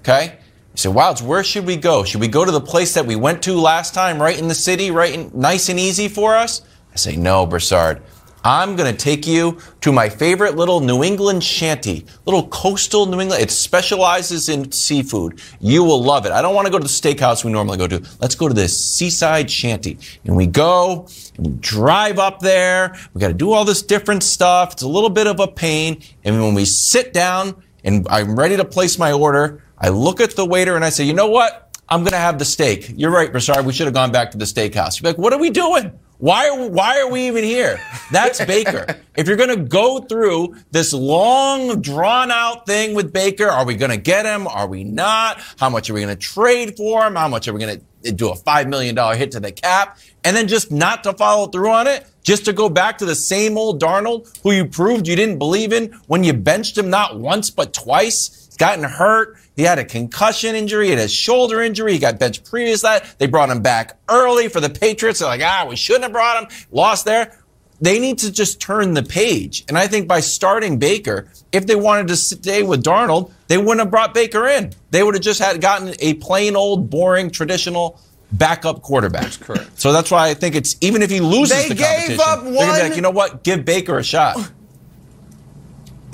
okay? 0.01 0.39
You 0.73 0.79
say, 0.79 0.89
Wildes, 0.89 1.23
where 1.23 1.45
should 1.45 1.67
we 1.67 1.77
go? 1.77 2.03
Should 2.03 2.21
we 2.21 2.27
go 2.27 2.45
to 2.45 2.51
the 2.51 2.61
place 2.61 2.95
that 2.95 3.07
we 3.07 3.15
went 3.15 3.43
to 3.45 3.55
last 3.55 3.95
time, 3.95 4.21
right 4.21 4.37
in 4.37 4.49
the 4.49 4.55
city, 4.57 4.91
right 4.91 5.13
in, 5.15 5.31
nice 5.33 5.69
and 5.69 5.79
easy 5.79 6.09
for 6.09 6.35
us? 6.35 6.63
I 6.93 6.97
say, 6.97 7.15
no, 7.15 7.47
Broussard. 7.47 8.03
I'm 8.47 8.77
going 8.77 8.95
to 8.95 8.97
take 8.97 9.27
you 9.27 9.59
to 9.81 9.91
my 9.91 10.11
favorite 10.11 10.55
little 10.55 10.81
New 10.81 11.03
England 11.03 11.43
shanty, 11.43 12.05
little 12.27 12.47
coastal 12.49 13.07
New 13.07 13.19
England. 13.19 13.43
It 13.43 13.51
specializes 13.51 14.51
in 14.51 14.71
seafood. 14.71 15.41
You 15.61 15.83
will 15.83 16.03
love 16.03 16.27
it. 16.27 16.33
I 16.33 16.43
don't 16.43 16.55
want 16.55 16.67
to 16.67 16.71
go 16.71 16.79
to 16.79 16.83
the 16.83 16.89
steakhouse 16.89 17.43
we 17.43 17.51
normally 17.51 17.79
go 17.79 17.89
to. 17.89 18.03
Let's 18.21 18.35
go 18.35 18.47
to 18.47 18.53
this 18.53 18.79
seaside 18.79 19.51
shanty. 19.51 19.97
And 20.27 20.37
we 20.37 20.47
go 20.47 21.09
and 21.39 21.47
we 21.47 21.53
drive 21.55 22.19
up 22.19 22.41
there. 22.41 22.95
We 23.15 23.21
got 23.23 23.29
to 23.29 23.35
do 23.35 23.51
all 23.53 23.65
this 23.65 23.81
different 23.81 24.23
stuff. 24.23 24.75
It's 24.75 24.83
a 24.83 24.89
little 24.89 25.09
bit 25.09 25.27
of 25.27 25.41
a 25.41 25.49
pain. 25.49 26.03
And 26.23 26.43
when 26.43 26.53
we 26.53 26.67
sit 26.67 27.15
down 27.15 27.63
and 27.83 28.07
I'm 28.11 28.39
ready 28.39 28.59
to 28.59 28.65
place 28.67 28.99
my 28.99 29.13
order, 29.13 29.63
I 29.79 29.89
look 29.89 30.21
at 30.21 30.37
the 30.37 30.45
waiter 30.45 30.77
and 30.77 30.85
I 30.85 30.91
say, 30.91 31.05
you 31.05 31.15
know 31.15 31.31
what? 31.31 31.75
I'm 31.89 32.01
going 32.01 32.13
to 32.13 32.19
have 32.19 32.39
the 32.39 32.45
steak. 32.45 32.93
You're 32.95 33.11
right, 33.11 33.31
Broussard. 33.31 33.65
We 33.65 33.73
should 33.73 33.87
have 33.87 33.95
gone 33.95 34.13
back 34.13 34.31
to 34.33 34.39
the 34.39 34.45
steakhouse. 34.45 35.01
You're 35.01 35.11
like, 35.11 35.19
what 35.19 35.33
are 35.33 35.39
we 35.39 35.49
doing? 35.49 35.99
Why 36.25 36.49
are, 36.49 36.71
why 36.71 37.01
are 37.01 37.11
we 37.11 37.27
even 37.27 37.45
here? 37.45 37.79
That's 38.11 38.43
Baker. 38.47 38.87
if 39.15 39.29
you're 39.29 39.37
going 39.37 39.55
to 39.55 39.63
go 39.63 40.01
through 40.01 40.57
this 40.71 40.95
long, 40.95 41.83
drawn 41.83 42.31
out 42.31 42.65
thing 42.65 42.95
with 42.95 43.13
Baker, 43.13 43.47
are 43.47 43.67
we 43.67 43.75
going 43.75 43.91
to 43.91 43.99
get 43.99 44.25
him? 44.25 44.47
Are 44.47 44.67
we 44.67 44.85
not? 44.85 45.43
How 45.59 45.69
much 45.69 45.91
are 45.91 45.93
we 45.93 46.01
going 46.01 46.17
to 46.17 46.19
trade 46.19 46.79
for 46.79 47.07
him? 47.07 47.17
How 47.17 47.29
much 47.29 47.47
are 47.47 47.53
we 47.53 47.61
going 47.61 47.83
to 48.05 48.13
do 48.13 48.31
a 48.31 48.35
$5 48.35 48.69
million 48.71 48.97
hit 49.19 49.33
to 49.33 49.41
the 49.41 49.53
cap? 49.53 49.99
And 50.25 50.35
then 50.35 50.49
just 50.49 50.73
not 50.73 51.05
to 51.05 51.13
follow 51.13 51.49
through 51.49 51.69
on 51.69 51.87
it? 51.87 52.07
Just 52.23 52.47
to 52.47 52.55
go 52.55 52.71
back 52.71 52.97
to 52.99 53.05
the 53.05 53.15
same 53.15 53.59
old 53.59 53.83
Darnold 53.83 54.35
who 54.43 54.53
you 54.53 54.65
proved 54.65 55.07
you 55.07 55.17
didn't 55.17 55.39
believe 55.39 55.75
in 55.75 55.93
when 56.07 56.25
you 56.25 56.33
benched 56.33 56.79
him 56.79 56.89
not 56.89 57.21
once 57.21 57.51
but 57.51 57.75
twice? 57.75 58.47
He's 58.47 58.57
gotten 58.57 58.85
hurt. 58.85 59.37
He 59.57 59.63
had 59.63 59.79
a 59.79 59.85
concussion 59.85 60.55
injury, 60.57 60.87
he 60.87 60.91
had 60.91 61.01
a 61.01 61.09
shoulder 61.09 61.63
injury. 61.63 61.93
He 61.93 61.99
got 61.99 62.19
benched 62.19 62.45
previous 62.45 62.81
to 62.81 62.87
that. 62.87 63.19
They 63.19 63.27
brought 63.27 63.51
him 63.51 63.63
back 63.63 63.97
early 64.09 64.49
for 64.49 64.61
the 64.61 64.71
Patriots. 64.71 65.21
They're 65.21 65.29
like, 65.29 65.43
ah, 65.45 65.67
we 65.69 65.77
shouldn't 65.77 66.05
have 66.05 66.13
brought 66.13 66.43
him. 66.43 66.49
Lost 66.73 67.05
there. 67.05 67.39
They 67.81 67.99
need 67.99 68.19
to 68.19 68.33
just 68.33 68.61
turn 68.61 68.95
the 68.95 69.03
page. 69.03 69.65
And 69.69 69.77
I 69.77 69.87
think 69.87 70.09
by 70.09 70.21
starting 70.21 70.79
Baker, 70.79 71.29
if 71.53 71.67
they 71.67 71.75
wanted 71.77 72.09
to 72.09 72.17
stay 72.17 72.63
with 72.63 72.83
Darnold, 72.83 73.33
they 73.49 73.59
wouldn't 73.59 73.81
have 73.81 73.91
brought 73.91 74.15
Baker 74.15 74.47
in. 74.47 74.73
They 74.91 75.03
would 75.03 75.15
have 75.15 75.23
just 75.23 75.41
had 75.41 75.61
gotten 75.61 75.95
a 75.99 76.15
plain 76.15 76.57
old, 76.57 76.89
boring, 76.89 77.31
traditional 77.31 78.01
backup 78.33 78.83
quarterback. 78.83 79.23
That's 79.23 79.37
correct. 79.37 79.81
So 79.81 79.93
that's 79.93 80.11
why 80.11 80.29
I 80.29 80.35
think 80.35 80.55
it's 80.55 80.77
even 80.81 81.03
if 81.03 81.11
he 81.11 81.21
loses 81.21 81.57
They 81.57 81.69
the 81.69 81.75
gave 81.75 82.19
up 82.21 82.43
they're 82.43 82.45
gonna 82.45 82.51
be 82.51 82.57
one- 82.57 82.79
like, 82.81 82.97
you 82.97 83.03
know 83.03 83.11
what? 83.11 83.45
Give 83.45 83.65
Baker 83.65 83.99
a 83.99 84.05
shot. 84.05 84.37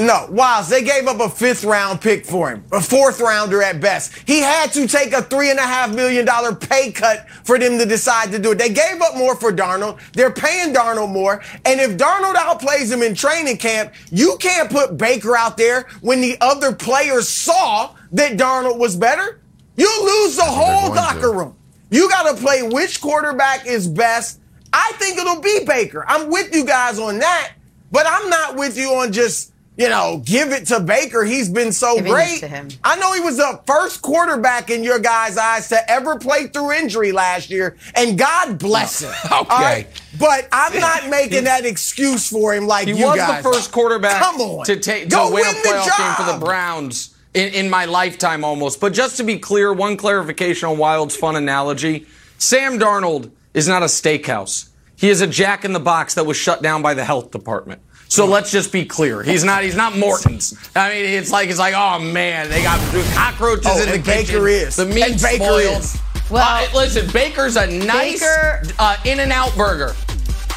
No, 0.00 0.26
Wildes, 0.30 0.70
they 0.70 0.82
gave 0.82 1.06
up 1.06 1.20
a 1.20 1.28
fifth 1.28 1.62
round 1.62 2.00
pick 2.00 2.24
for 2.24 2.50
him, 2.50 2.64
a 2.72 2.80
fourth 2.80 3.20
rounder 3.20 3.62
at 3.62 3.82
best. 3.82 4.14
He 4.26 4.40
had 4.40 4.72
to 4.72 4.88
take 4.88 5.12
a 5.12 5.20
three 5.20 5.50
and 5.50 5.58
a 5.58 5.62
half 5.62 5.94
million 5.94 6.24
dollar 6.24 6.54
pay 6.54 6.90
cut 6.90 7.28
for 7.44 7.58
them 7.58 7.76
to 7.78 7.84
decide 7.84 8.32
to 8.32 8.38
do 8.38 8.52
it. 8.52 8.58
They 8.58 8.70
gave 8.70 9.02
up 9.02 9.14
more 9.14 9.36
for 9.36 9.52
Darnold. 9.52 10.00
They're 10.14 10.32
paying 10.32 10.72
Darnold 10.72 11.12
more. 11.12 11.42
And 11.66 11.78
if 11.80 11.98
Darnold 11.98 12.32
outplays 12.36 12.90
him 12.90 13.02
in 13.02 13.14
training 13.14 13.58
camp, 13.58 13.92
you 14.10 14.38
can't 14.40 14.70
put 14.70 14.96
Baker 14.96 15.36
out 15.36 15.58
there 15.58 15.86
when 16.00 16.22
the 16.22 16.38
other 16.40 16.74
players 16.74 17.28
saw 17.28 17.94
that 18.12 18.38
Darnold 18.38 18.78
was 18.78 18.96
better. 18.96 19.42
You 19.76 20.02
lose 20.02 20.36
the 20.36 20.44
whole 20.44 20.94
locker 20.94 21.30
room. 21.30 21.54
You 21.90 22.08
got 22.08 22.34
to 22.34 22.42
play 22.42 22.62
which 22.62 23.02
quarterback 23.02 23.66
is 23.66 23.86
best. 23.86 24.40
I 24.72 24.92
think 24.94 25.18
it'll 25.18 25.42
be 25.42 25.60
Baker. 25.66 26.06
I'm 26.08 26.30
with 26.30 26.54
you 26.54 26.64
guys 26.64 26.98
on 26.98 27.18
that, 27.18 27.52
but 27.92 28.06
I'm 28.08 28.30
not 28.30 28.56
with 28.56 28.78
you 28.78 28.94
on 28.94 29.12
just, 29.12 29.49
you 29.80 29.88
know, 29.88 30.22
give 30.26 30.52
it 30.52 30.66
to 30.66 30.78
Baker. 30.78 31.24
He's 31.24 31.48
been 31.48 31.72
so 31.72 31.96
Giving 31.96 32.12
great. 32.12 32.40
to 32.40 32.48
him. 32.48 32.68
I 32.84 32.96
know 32.96 33.14
he 33.14 33.20
was 33.20 33.38
the 33.38 33.60
first 33.66 34.02
quarterback 34.02 34.68
in 34.68 34.84
your 34.84 34.98
guys' 34.98 35.38
eyes 35.38 35.70
to 35.70 35.90
ever 35.90 36.18
play 36.18 36.48
through 36.48 36.72
injury 36.72 37.12
last 37.12 37.48
year, 37.48 37.78
and 37.94 38.18
God 38.18 38.58
bless 38.58 39.02
oh, 39.02 39.06
him. 39.06 39.14
Okay. 39.40 39.54
All 39.54 39.62
right? 39.62 40.02
But 40.18 40.48
I'm 40.52 40.78
not 40.80 41.08
making 41.08 41.44
that 41.44 41.64
excuse 41.64 42.28
for 42.28 42.52
him 42.54 42.66
like 42.66 42.88
He 42.88 42.94
you 42.94 43.06
was 43.06 43.16
guys 43.16 43.42
the 43.42 43.50
first 43.50 43.72
quarterback 43.72 44.22
Come 44.22 44.40
on. 44.40 44.66
to 44.66 44.76
take 44.78 45.04
to 45.04 45.08
Go 45.08 45.32
win, 45.32 45.44
a 45.44 45.46
win 45.46 45.62
the 45.62 45.68
playoff 45.68 45.98
game 45.98 46.14
for 46.26 46.32
the. 46.32 46.44
Browns 46.44 47.16
in, 47.32 47.54
in 47.54 47.70
my 47.70 47.86
lifetime 47.86 48.44
almost. 48.44 48.80
But 48.80 48.92
just 48.92 49.16
to 49.16 49.22
be 49.24 49.38
clear, 49.38 49.72
one 49.72 49.96
clarification 49.96 50.68
on 50.68 50.76
Wild's 50.76 51.16
fun 51.16 51.36
analogy: 51.36 52.06
Sam 52.36 52.78
Darnold 52.78 53.30
is 53.54 53.66
not 53.66 53.82
a 53.82 53.86
steakhouse. 53.86 54.68
He 54.96 55.08
is 55.08 55.22
a 55.22 55.26
Jack 55.26 55.64
in 55.64 55.72
the 55.72 55.80
Box 55.80 56.14
that 56.14 56.26
was 56.26 56.36
shut 56.36 56.62
down 56.62 56.82
by 56.82 56.92
the 56.92 57.04
health 57.04 57.30
department. 57.30 57.80
So 58.10 58.26
let's 58.26 58.50
just 58.50 58.72
be 58.72 58.84
clear. 58.84 59.22
He's 59.22 59.44
not. 59.44 59.62
He's 59.62 59.76
not 59.76 59.96
Morton's. 59.96 60.52
I 60.74 60.90
mean, 60.90 61.04
it's 61.04 61.30
like 61.30 61.48
it's 61.48 61.60
like, 61.60 61.74
oh 61.76 62.00
man, 62.00 62.50
they 62.50 62.60
got 62.62 62.80
cockroaches 63.14 63.66
Oh, 63.68 63.80
in 63.82 63.88
the 63.88 63.94
and 63.94 64.04
Baker 64.04 64.48
is. 64.48 64.74
The 64.74 64.84
meat 64.86 65.04
And 65.04 65.20
Baker 65.22 65.44
spoiled. 65.44 65.80
is. 65.82 65.98
Well- 66.28 66.44
Uh, 66.44 66.66
listen, 66.74 67.08
Baker's 67.12 67.54
a 67.56 67.68
nice 67.68 68.18
Baker- 68.20 68.62
uh, 68.80 68.96
In-N-Out 69.04 69.54
burger. 69.56 69.94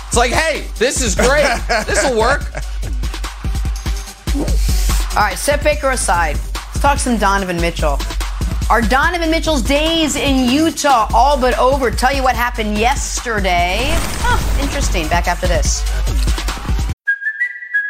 It's 0.07 0.17
like, 0.17 0.31
hey, 0.31 0.65
this 0.79 1.01
is 1.03 1.13
great. 1.15 1.45
this 1.86 2.03
will 2.03 2.17
work. 2.19 2.41
All 5.15 5.22
right, 5.24 5.38
set 5.38 5.63
Baker 5.63 5.91
aside. 5.91 6.38
Let's 6.55 6.79
talk 6.79 6.98
some 6.98 7.17
Donovan 7.17 7.57
Mitchell. 7.62 8.00
Are 8.72 8.81
Donovan 8.81 9.29
Mitchell's 9.29 9.62
days 9.62 10.15
in 10.15 10.50
Utah 10.50 11.07
all 11.13 11.39
but 11.39 11.55
over? 11.60 11.91
Tell 11.91 12.13
you 12.13 12.24
what 12.24 12.36
happened 12.36 12.79
yesterday. 12.79 13.89
Huh, 14.22 14.62
interesting. 14.62 15.07
Back 15.07 15.27
after 15.27 15.48
this. 15.48 15.83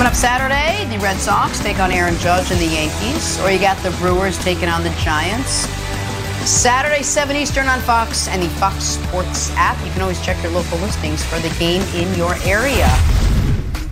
Coming 0.00 0.12
up 0.12 0.16
Saturday, 0.16 0.86
the 0.88 0.98
Red 1.02 1.18
Sox 1.18 1.60
take 1.60 1.78
on 1.78 1.92
Aaron 1.92 2.16
Judge 2.20 2.50
and 2.50 2.58
the 2.58 2.64
Yankees, 2.64 3.38
or 3.40 3.50
you 3.50 3.58
got 3.58 3.76
the 3.82 3.90
Brewers 3.98 4.38
taking 4.38 4.70
on 4.70 4.82
the 4.82 4.88
Giants. 5.04 5.68
Saturday, 6.48 7.02
7 7.02 7.36
Eastern 7.36 7.66
on 7.66 7.80
Fox 7.80 8.26
and 8.26 8.42
the 8.42 8.48
Fox 8.48 8.82
Sports 8.82 9.50
app. 9.56 9.76
You 9.84 9.92
can 9.92 10.00
always 10.00 10.18
check 10.24 10.42
your 10.42 10.52
local 10.52 10.78
listings 10.78 11.22
for 11.22 11.38
the 11.40 11.54
game 11.58 11.82
in 11.94 12.14
your 12.16 12.34
area. 12.46 12.88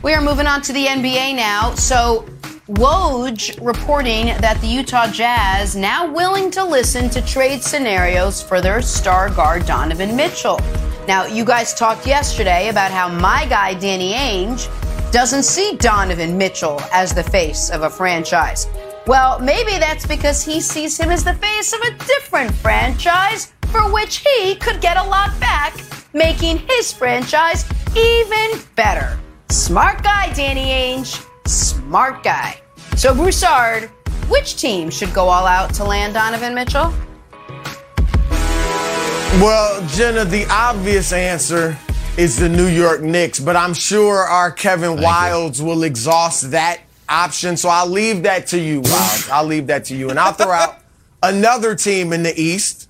We 0.03 0.15
are 0.15 0.23
moving 0.23 0.47
on 0.47 0.63
to 0.63 0.73
the 0.73 0.87
NBA 0.87 1.37
now. 1.37 1.75
So, 1.75 2.25
Woj 2.69 3.63
reporting 3.63 4.29
that 4.41 4.59
the 4.63 4.67
Utah 4.67 5.09
Jazz 5.09 5.77
now 5.77 6.11
willing 6.11 6.51
to 6.53 6.65
listen 6.65 7.11
to 7.11 7.21
trade 7.21 7.63
scenarios 7.63 8.41
for 8.41 8.63
their 8.63 8.81
star 8.81 9.29
guard 9.29 9.67
Donovan 9.67 10.17
Mitchell. 10.17 10.59
Now, 11.07 11.27
you 11.27 11.45
guys 11.45 11.75
talked 11.75 12.07
yesterday 12.07 12.71
about 12.71 12.93
how 12.93 13.11
my 13.11 13.45
guy 13.45 13.75
Danny 13.75 14.15
Ainge 14.15 14.71
doesn't 15.11 15.45
see 15.45 15.77
Donovan 15.77 16.37
Mitchell 16.37 16.81
as 16.93 17.15
the 17.15 17.23
face 17.23 17.71
of 17.71 17.83
a 17.83 17.91
franchise. 17.91 18.67
Well, 19.07 19.39
maybe 19.39 19.79
that's 19.79 20.07
because 20.07 20.45
he 20.45 20.61
sees 20.61 20.99
him 20.99 21.11
as 21.11 21.25
the 21.25 21.35
face 21.35 21.73
of 21.73 21.81
a 21.81 21.91
different 22.05 22.53
franchise 22.53 23.53
for 23.69 23.91
which 23.93 24.19
he 24.19 24.55
could 24.57 24.81
get 24.81 24.97
a 24.97 25.03
lot 25.03 25.39
back, 25.41 25.75
making 26.13 26.59
his 26.69 26.93
franchise 26.93 27.65
even 27.97 28.61
better. 28.77 29.19
Smart 29.49 30.03
guy, 30.03 30.33
Danny 30.35 30.67
Ainge. 30.67 31.25
Smart 31.47 32.23
guy. 32.23 32.61
So, 32.97 33.15
Broussard, 33.15 33.85
which 34.29 34.57
team 34.57 34.91
should 34.91 35.15
go 35.15 35.29
all 35.29 35.47
out 35.47 35.73
to 35.75 35.85
land 35.85 36.15
Donovan 36.15 36.55
Mitchell? 36.55 36.93
Well, 39.41 39.87
Jenna, 39.89 40.25
the 40.25 40.47
obvious 40.51 41.13
answer 41.13 41.79
is 42.19 42.37
the 42.37 42.49
New 42.49 42.67
York 42.67 43.01
Knicks, 43.01 43.39
but 43.39 43.55
I'm 43.55 43.73
sure 43.73 44.17
our 44.17 44.51
Kevin 44.51 44.97
Thank 44.97 45.07
Wildes 45.07 45.65
will 45.65 45.85
exhaust 45.85 46.51
that 46.51 46.81
option. 47.09 47.57
So 47.57 47.69
I'll 47.69 47.87
leave 47.87 48.25
that 48.25 48.49
to 48.49 48.59
you, 48.59 48.81
Wilds. 48.81 49.31
I'll 49.31 49.45
leave 49.45 49.69
that 49.69 49.85
to 49.85 49.97
you. 49.97 50.11
And 50.11 50.19
I'll 50.19 50.33
throw 50.33 50.51
out 50.51 50.81
another 51.23 51.77
team 51.77 52.13
in 52.13 52.25
the 52.25 52.39
East, 52.39 52.89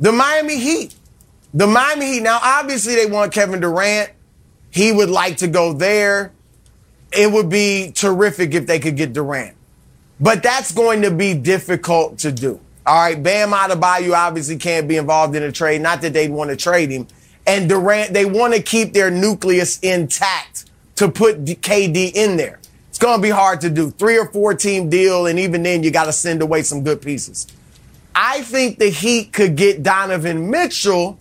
the 0.00 0.12
Miami 0.12 0.58
Heat. 0.58 0.94
The 1.52 1.66
Miami 1.66 2.14
Heat. 2.14 2.22
Now, 2.22 2.40
obviously, 2.42 2.94
they 2.94 3.04
want 3.04 3.34
Kevin 3.34 3.60
Durant. 3.60 4.10
He 4.70 4.92
would 4.92 5.10
like 5.10 5.36
to 5.36 5.46
go 5.46 5.74
there. 5.74 6.32
It 7.12 7.30
would 7.30 7.50
be 7.50 7.92
terrific 7.94 8.54
if 8.54 8.66
they 8.66 8.78
could 8.78 8.96
get 8.96 9.12
Durant. 9.12 9.54
But 10.18 10.42
that's 10.42 10.72
going 10.72 11.02
to 11.02 11.10
be 11.10 11.34
difficult 11.34 12.18
to 12.20 12.32
do. 12.32 12.58
All 12.86 12.96
right, 12.96 13.22
Bam 13.22 13.50
Adebayo 13.50 14.14
obviously 14.14 14.56
can't 14.56 14.88
be 14.88 14.96
involved 14.96 15.36
in 15.36 15.42
a 15.42 15.52
trade. 15.52 15.82
Not 15.82 16.00
that 16.00 16.14
they'd 16.14 16.30
want 16.30 16.48
to 16.48 16.56
trade 16.56 16.90
him. 16.90 17.06
And 17.46 17.68
Durant, 17.68 18.12
they 18.12 18.24
want 18.24 18.54
to 18.54 18.62
keep 18.62 18.92
their 18.92 19.10
nucleus 19.10 19.78
intact 19.80 20.64
to 20.96 21.10
put 21.10 21.44
KD 21.44 22.12
in 22.14 22.36
there. 22.36 22.58
It's 22.88 22.98
going 22.98 23.18
to 23.18 23.22
be 23.22 23.30
hard 23.30 23.60
to 23.62 23.70
do. 23.70 23.90
Three 23.90 24.18
or 24.18 24.26
four 24.26 24.54
team 24.54 24.88
deal, 24.88 25.26
and 25.26 25.38
even 25.38 25.62
then, 25.62 25.82
you 25.82 25.90
got 25.90 26.04
to 26.04 26.12
send 26.12 26.42
away 26.42 26.62
some 26.62 26.84
good 26.84 27.02
pieces. 27.02 27.46
I 28.14 28.42
think 28.42 28.78
the 28.78 28.88
Heat 28.88 29.32
could 29.32 29.56
get 29.56 29.82
Donovan 29.82 30.50
Mitchell 30.50 31.18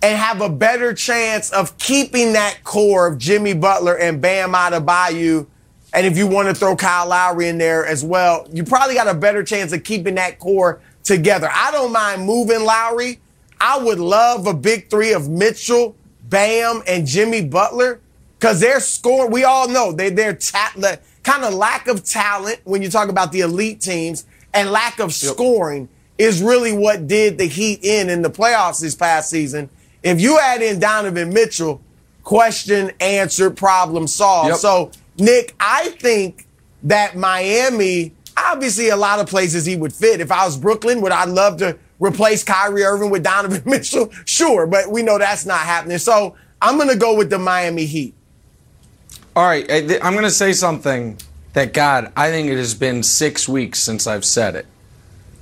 and 0.00 0.16
have 0.16 0.40
a 0.40 0.48
better 0.48 0.94
chance 0.94 1.50
of 1.50 1.76
keeping 1.78 2.34
that 2.34 2.62
core 2.62 3.06
of 3.06 3.18
Jimmy 3.18 3.54
Butler 3.54 3.98
and 3.98 4.20
Bam 4.20 4.52
Adebayo. 4.52 5.46
And 5.92 6.06
if 6.06 6.16
you 6.16 6.26
want 6.26 6.48
to 6.48 6.54
throw 6.54 6.76
Kyle 6.76 7.08
Lowry 7.08 7.48
in 7.48 7.58
there 7.58 7.84
as 7.84 8.04
well, 8.04 8.46
you 8.52 8.64
probably 8.64 8.94
got 8.94 9.08
a 9.08 9.14
better 9.14 9.42
chance 9.42 9.72
of 9.72 9.82
keeping 9.82 10.14
that 10.16 10.38
core 10.38 10.80
together. 11.02 11.48
I 11.52 11.70
don't 11.70 11.92
mind 11.92 12.24
moving 12.24 12.64
Lowry. 12.64 13.18
I 13.64 13.78
would 13.78 13.98
love 13.98 14.46
a 14.46 14.52
big 14.52 14.90
three 14.90 15.14
of 15.14 15.30
Mitchell, 15.30 15.96
Bam, 16.28 16.82
and 16.86 17.06
Jimmy 17.06 17.42
Butler 17.42 17.98
because 18.38 18.60
they're 18.60 18.78
scoring. 18.78 19.32
We 19.32 19.44
all 19.44 19.68
know 19.68 19.90
they, 19.90 20.10
they're 20.10 20.34
ta- 20.34 20.74
the 20.76 21.00
kind 21.22 21.44
of 21.44 21.54
lack 21.54 21.88
of 21.88 22.04
talent 22.04 22.60
when 22.64 22.82
you 22.82 22.90
talk 22.90 23.08
about 23.08 23.32
the 23.32 23.40
elite 23.40 23.80
teams 23.80 24.26
and 24.52 24.70
lack 24.70 24.98
of 24.98 25.14
scoring 25.14 25.88
is 26.18 26.42
really 26.42 26.76
what 26.76 27.08
did 27.08 27.38
the 27.38 27.46
Heat 27.46 27.82
in 27.82 28.10
in 28.10 28.20
the 28.20 28.28
playoffs 28.28 28.82
this 28.82 28.94
past 28.94 29.30
season. 29.30 29.70
If 30.02 30.20
you 30.20 30.38
add 30.38 30.60
in 30.60 30.78
Donovan 30.78 31.32
Mitchell, 31.32 31.80
question 32.22 32.92
answered, 33.00 33.56
problem 33.56 34.06
solved. 34.06 34.50
Yep. 34.50 34.58
So, 34.58 34.90
Nick, 35.16 35.54
I 35.58 35.88
think 35.88 36.46
that 36.82 37.16
Miami, 37.16 38.12
obviously 38.36 38.90
a 38.90 38.96
lot 38.96 39.20
of 39.20 39.26
places 39.26 39.64
he 39.64 39.74
would 39.74 39.94
fit. 39.94 40.20
If 40.20 40.30
I 40.30 40.44
was 40.44 40.58
Brooklyn, 40.58 41.00
would 41.00 41.12
I 41.12 41.24
love 41.24 41.56
to 41.60 41.78
replace 41.98 42.42
Kyrie 42.44 42.82
Irving 42.84 43.10
with 43.10 43.22
Donovan 43.22 43.62
Mitchell? 43.70 44.10
Sure, 44.24 44.66
but 44.66 44.90
we 44.90 45.02
know 45.02 45.18
that's 45.18 45.46
not 45.46 45.60
happening. 45.60 45.98
So 45.98 46.36
I'm 46.60 46.76
going 46.76 46.88
to 46.90 46.96
go 46.96 47.14
with 47.16 47.30
the 47.30 47.38
Miami 47.38 47.86
Heat. 47.86 48.14
All 49.36 49.44
right, 49.46 49.68
eh, 49.68 49.80
th- 49.86 50.00
I'm 50.02 50.12
going 50.12 50.24
to 50.24 50.30
say 50.30 50.52
something 50.52 51.18
that, 51.54 51.72
God, 51.72 52.12
I 52.16 52.30
think 52.30 52.48
it 52.48 52.56
has 52.56 52.74
been 52.74 53.02
six 53.02 53.48
weeks 53.48 53.80
since 53.80 54.06
I've 54.06 54.24
said 54.24 54.54
it. 54.54 54.66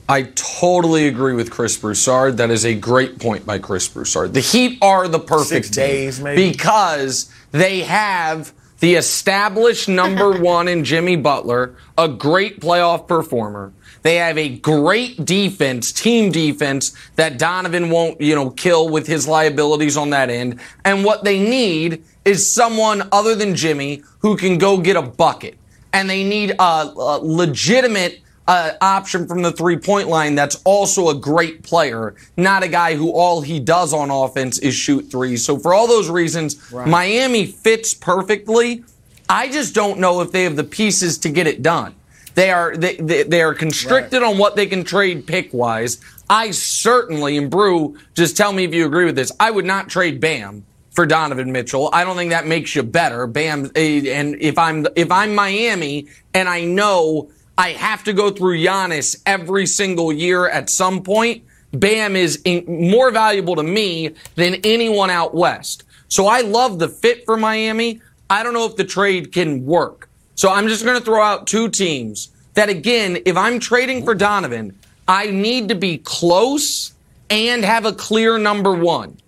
I 0.09 0.25
totally 0.35 1.07
agree 1.09 1.35
with 1.35 1.51
Chris 1.51 1.77
Broussard. 1.77 2.37
That 2.39 2.51
is 2.51 2.65
a 2.67 2.75
great 2.75 3.19
point 3.19 3.47
by 3.47 3.59
Chris 3.59 3.89
Broussard. 3.89 4.35
The 4.35 4.41
Heat 4.41 4.79
are 4.83 5.09
the 5.09 5.19
perfect 5.21 5.67
Six 5.67 5.71
team 5.71 5.87
days, 5.87 6.21
maybe. 6.21 6.51
because 6.51 7.31
they 7.53 7.81
have 7.81 8.53
the 8.81 8.95
established 8.95 9.89
number 9.89 10.39
one 10.41 10.69
in 10.69 10.85
Jimmy 10.85 11.17
Butler, 11.17 11.77
a 11.97 12.09
great 12.09 12.61
playoff 12.61 13.07
performer. 13.07 13.73
They 14.03 14.17
have 14.17 14.37
a 14.37 14.49
great 14.49 15.25
defense, 15.25 15.93
team 15.93 16.33
defense 16.33 16.95
that 17.17 17.39
Donovan 17.39 17.91
won't, 17.91 18.21
you 18.21 18.35
know, 18.35 18.51
kill 18.51 18.89
with 18.89 19.07
his 19.07 19.27
liabilities 19.27 19.97
on 19.97 20.11
that 20.11 20.29
end. 20.29 20.61
And 20.85 21.05
what 21.05 21.25
they 21.25 21.41
need 21.41 22.05
is 22.25 22.51
someone 22.51 23.09
other 23.13 23.35
than 23.35 23.55
Jimmy 23.55 24.03
who 24.19 24.37
can 24.37 24.59
go 24.59 24.77
get 24.79 24.97
a 24.97 25.03
bucket. 25.03 25.57
And 25.93 26.09
they 26.09 26.25
need 26.25 26.51
a, 26.59 26.63
a 26.63 27.21
legitimate 27.23 28.21
uh, 28.49 28.73
option 28.81 29.27
from 29.29 29.43
the 29.43 29.53
three 29.53 29.77
point 29.77 30.09
line 30.09 30.35
that's 30.35 30.61
also 30.65 31.11
a 31.11 31.15
great 31.15 31.63
player, 31.63 32.17
not 32.37 32.63
a 32.63 32.69
guy 32.69 32.97
who 32.97 33.13
all 33.13 33.41
he 33.41 33.61
does 33.61 33.95
on 33.95 34.11
offense 34.11 34.59
is 34.59 34.75
shoot 34.75 35.03
threes. 35.11 35.45
So 35.45 35.59
for 35.59 35.75
all 35.75 35.87
those 35.87 36.11
reasons, 36.11 36.57
Miami 36.89 37.47
fits 37.47 37.95
perfectly. 37.95 38.85
I 39.29 39.49
just 39.49 39.75
don't 39.75 39.99
know 40.01 40.21
if 40.23 40.33
they 40.33 40.43
have 40.43 40.57
the 40.57 40.65
pieces 40.65 41.19
to 41.19 41.29
get 41.29 41.47
it 41.47 41.63
done. 41.63 41.95
They 42.35 42.51
are 42.51 42.77
they, 42.77 42.97
they, 42.97 43.23
they 43.25 43.43
are 43.43 43.55
constricted 43.55 44.23
on 44.23 44.39
what 44.39 44.57
they 44.57 44.67
can 44.67 44.85
trade 44.85 45.27
pick 45.27 45.53
wise. 45.53 46.01
I 46.31 46.51
certainly, 46.51 47.37
and 47.37 47.51
Brew, 47.51 47.99
just 48.15 48.37
tell 48.37 48.53
me 48.53 48.65
if 48.65 48.73
you 48.73 48.87
agree 48.87 49.05
with 49.05 49.17
this. 49.17 49.33
I 49.39 49.51
would 49.51 49.67
not 49.67 49.89
trade 49.89 50.21
Bam 50.21 50.65
for 50.93 51.07
Donovan 51.07 51.53
Mitchell. 51.53 51.91
I 51.93 52.05
don't 52.05 52.17
think 52.17 52.31
that 52.31 52.47
makes 52.47 52.75
you 52.75 52.83
better. 52.83 53.27
Bam, 53.27 53.71
eh, 53.75 54.11
and 54.11 54.37
if 54.41 54.59
I'm 54.59 54.87
if 54.97 55.11
I'm 55.11 55.35
Miami 55.35 56.07
and 56.33 56.49
I 56.49 56.65
know 56.65 57.31
I 57.59 57.71
have 57.71 58.05
to 58.05 58.13
go 58.13 58.31
through 58.31 58.59
Giannis 58.59 59.21
every 59.27 59.67
single 59.67 60.13
year 60.13 60.49
at 60.49 60.71
some 60.71 61.03
point, 61.03 61.45
Bam 61.73 62.17
is 62.17 62.41
in, 62.45 62.65
more 62.89 63.11
valuable 63.11 63.57
to 63.57 63.63
me 63.63 64.15
than 64.37 64.57
anyone 64.65 65.11
out 65.11 65.35
west. 65.35 65.85
So 66.09 66.27
I 66.27 66.43
love 66.43 66.79
the 66.79 66.89
fit 66.89 67.25
for 67.25 67.37
Miami. 67.37 68.01
I 68.29 68.43
don't 68.43 68.55
know 68.55 68.67
if 68.67 68.77
the 68.77 68.85
trade 68.85 69.33
can 69.33 69.65
work. 69.65 70.09
So 70.43 70.51
I'm 70.51 70.67
just 70.67 70.85
going 70.85 70.99
to 70.99 71.05
throw 71.05 71.23
out 71.23 71.47
two 71.47 71.69
teams 71.69 72.33
that, 72.55 72.69
again, 72.69 73.19
if 73.27 73.37
I'm 73.37 73.61
trading 73.61 74.05
for 74.05 74.13
Donovan, 74.13 74.77
I 75.07 75.29
need 75.29 75.69
to 75.69 75.77
be 75.77 75.99
close 75.99 76.95
and 77.31 77.65
have 77.65 77.87
a 77.87 77.93
clear 77.93 78.39
number 78.39 78.75
one. 78.75 79.19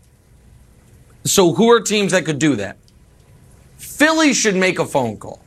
So 1.23 1.53
who 1.53 1.71
are 1.71 1.81
teams 1.81 2.11
that 2.11 2.25
could 2.25 2.41
do 2.41 2.57
that? 2.57 2.79
Philly 3.77 4.35
should 4.35 4.57
make 4.57 4.81
a 4.81 4.85
phone 4.85 5.17
call. 5.17 5.41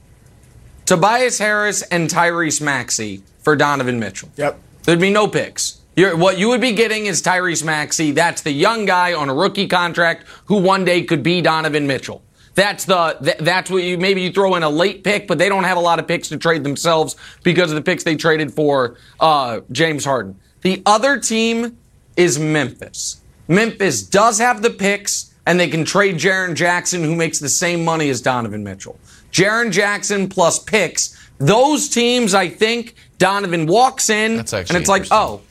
Tobias 0.86 1.38
Harris 1.38 1.82
and 1.82 2.10
Tyrese 2.10 2.62
Maxey 2.62 3.21
for 3.39 3.58
Donovan 3.58 3.99
Mitchell. 3.99 4.30
Yep. 4.38 4.58
There'd 4.84 5.01
be 5.01 5.12
no 5.12 5.27
picks. 5.27 5.82
You're, 5.97 6.15
what 6.15 6.38
you 6.38 6.47
would 6.47 6.62
be 6.62 6.71
getting 6.71 7.08
is 7.08 7.21
Tyrese 7.21 7.65
Maxey. 7.65 8.12
That's 8.12 8.41
the 8.41 8.53
young 8.53 8.86
guy 8.86 9.13
on 9.13 9.27
a 9.27 9.34
rookie 9.34 9.67
contract 9.67 10.25
who 10.45 10.62
one 10.62 10.86
day 10.86 11.03
could 11.03 11.23
be 11.23 11.41
Donovan 11.41 11.88
Mitchell. 11.88 12.21
That's 12.58 12.86
the 12.86 13.15
th- 13.24 13.38
that's 13.38 13.70
what 13.70 13.84
you 13.84 14.00
maybe 14.00 14.24
you 14.24 14.32
throw 14.32 14.56
in 14.56 14.63
a 14.63 14.70
late 14.70 15.04
pick, 15.04 15.28
but 15.28 15.38
they 15.38 15.48
don't 15.48 15.63
have 15.63 15.78
a 15.78 15.80
lot 15.80 16.00
of 16.00 16.08
picks 16.08 16.28
to 16.30 16.38
trade 16.38 16.63
themselves 16.63 17.15
because 17.43 17.70
of 17.70 17.76
the 17.76 17.84
picks 17.84 18.04
they 18.04 18.15
traded 18.15 18.52
for 18.52 18.98
uh, 19.20 19.60
James 19.72 20.04
Harden. 20.04 20.39
The 20.63 20.82
other 20.88 21.20
team 21.20 21.78
is 22.15 22.39
Memphis. 22.39 23.22
Memphis 23.48 24.02
does 24.02 24.39
have 24.39 24.63
the 24.63 24.72
picks, 24.72 25.36
and 25.46 25.60
they 25.60 25.67
can 25.67 25.86
trade 25.86 26.15
Jaren 26.15 26.56
Jackson, 26.56 27.04
who 27.04 27.15
makes 27.15 27.38
the 27.38 27.48
same 27.48 27.86
money 27.86 28.10
as 28.10 28.22
Donovan 28.22 28.63
Mitchell. 28.63 28.98
Jaren 29.32 29.72
Jackson 29.72 30.28
plus 30.28 30.58
picks. 30.58 31.15
Those 31.38 31.88
teams, 31.89 32.34
I 32.34 32.50
think, 32.50 32.96
Donovan 33.20 33.67
walks 33.67 34.10
in, 34.10 34.39
and 34.72 34.80
it's 34.82 34.89
like, 34.89 35.04
oh, 35.12 35.41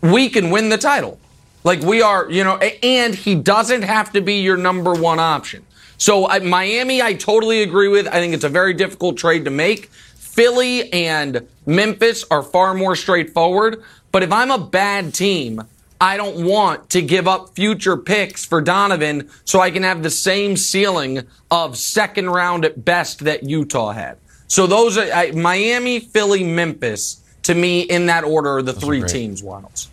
we 0.00 0.28
can 0.28 0.50
win 0.50 0.68
the 0.68 0.78
title. 0.78 1.18
Like 1.64 1.80
we 1.80 2.02
are, 2.02 2.30
you 2.30 2.44
know, 2.44 2.56
and 2.58 3.16
he 3.16 3.34
doesn't 3.34 3.82
have 3.82 4.12
to 4.12 4.20
be 4.20 4.34
your 4.42 4.56
number 4.56 4.94
one 4.94 5.18
option. 5.18 5.64
So 6.02 6.26
Miami, 6.40 7.00
I 7.00 7.14
totally 7.14 7.62
agree 7.62 7.86
with. 7.86 8.08
I 8.08 8.14
think 8.14 8.34
it's 8.34 8.42
a 8.42 8.48
very 8.48 8.74
difficult 8.74 9.16
trade 9.16 9.44
to 9.44 9.52
make. 9.52 9.86
Philly 10.16 10.92
and 10.92 11.46
Memphis 11.64 12.24
are 12.28 12.42
far 12.42 12.74
more 12.74 12.96
straightforward. 12.96 13.84
But 14.10 14.24
if 14.24 14.32
I'm 14.32 14.50
a 14.50 14.58
bad 14.58 15.14
team, 15.14 15.62
I 16.00 16.16
don't 16.16 16.44
want 16.44 16.90
to 16.90 17.02
give 17.02 17.28
up 17.28 17.54
future 17.54 17.96
picks 17.96 18.44
for 18.44 18.60
Donovan 18.60 19.30
so 19.44 19.60
I 19.60 19.70
can 19.70 19.84
have 19.84 20.02
the 20.02 20.10
same 20.10 20.56
ceiling 20.56 21.22
of 21.52 21.78
second 21.78 22.30
round 22.30 22.64
at 22.64 22.84
best 22.84 23.20
that 23.20 23.44
Utah 23.44 23.92
had. 23.92 24.18
So 24.48 24.66
those 24.66 24.98
are 24.98 25.02
I, 25.02 25.30
Miami, 25.30 26.00
Philly, 26.00 26.42
Memphis. 26.42 27.22
To 27.44 27.54
me, 27.54 27.82
in 27.82 28.06
that 28.06 28.24
order, 28.24 28.56
are 28.56 28.62
the 28.62 28.72
three 28.72 29.00
great. 29.00 29.12
teams. 29.12 29.40
Wildes. 29.40 29.86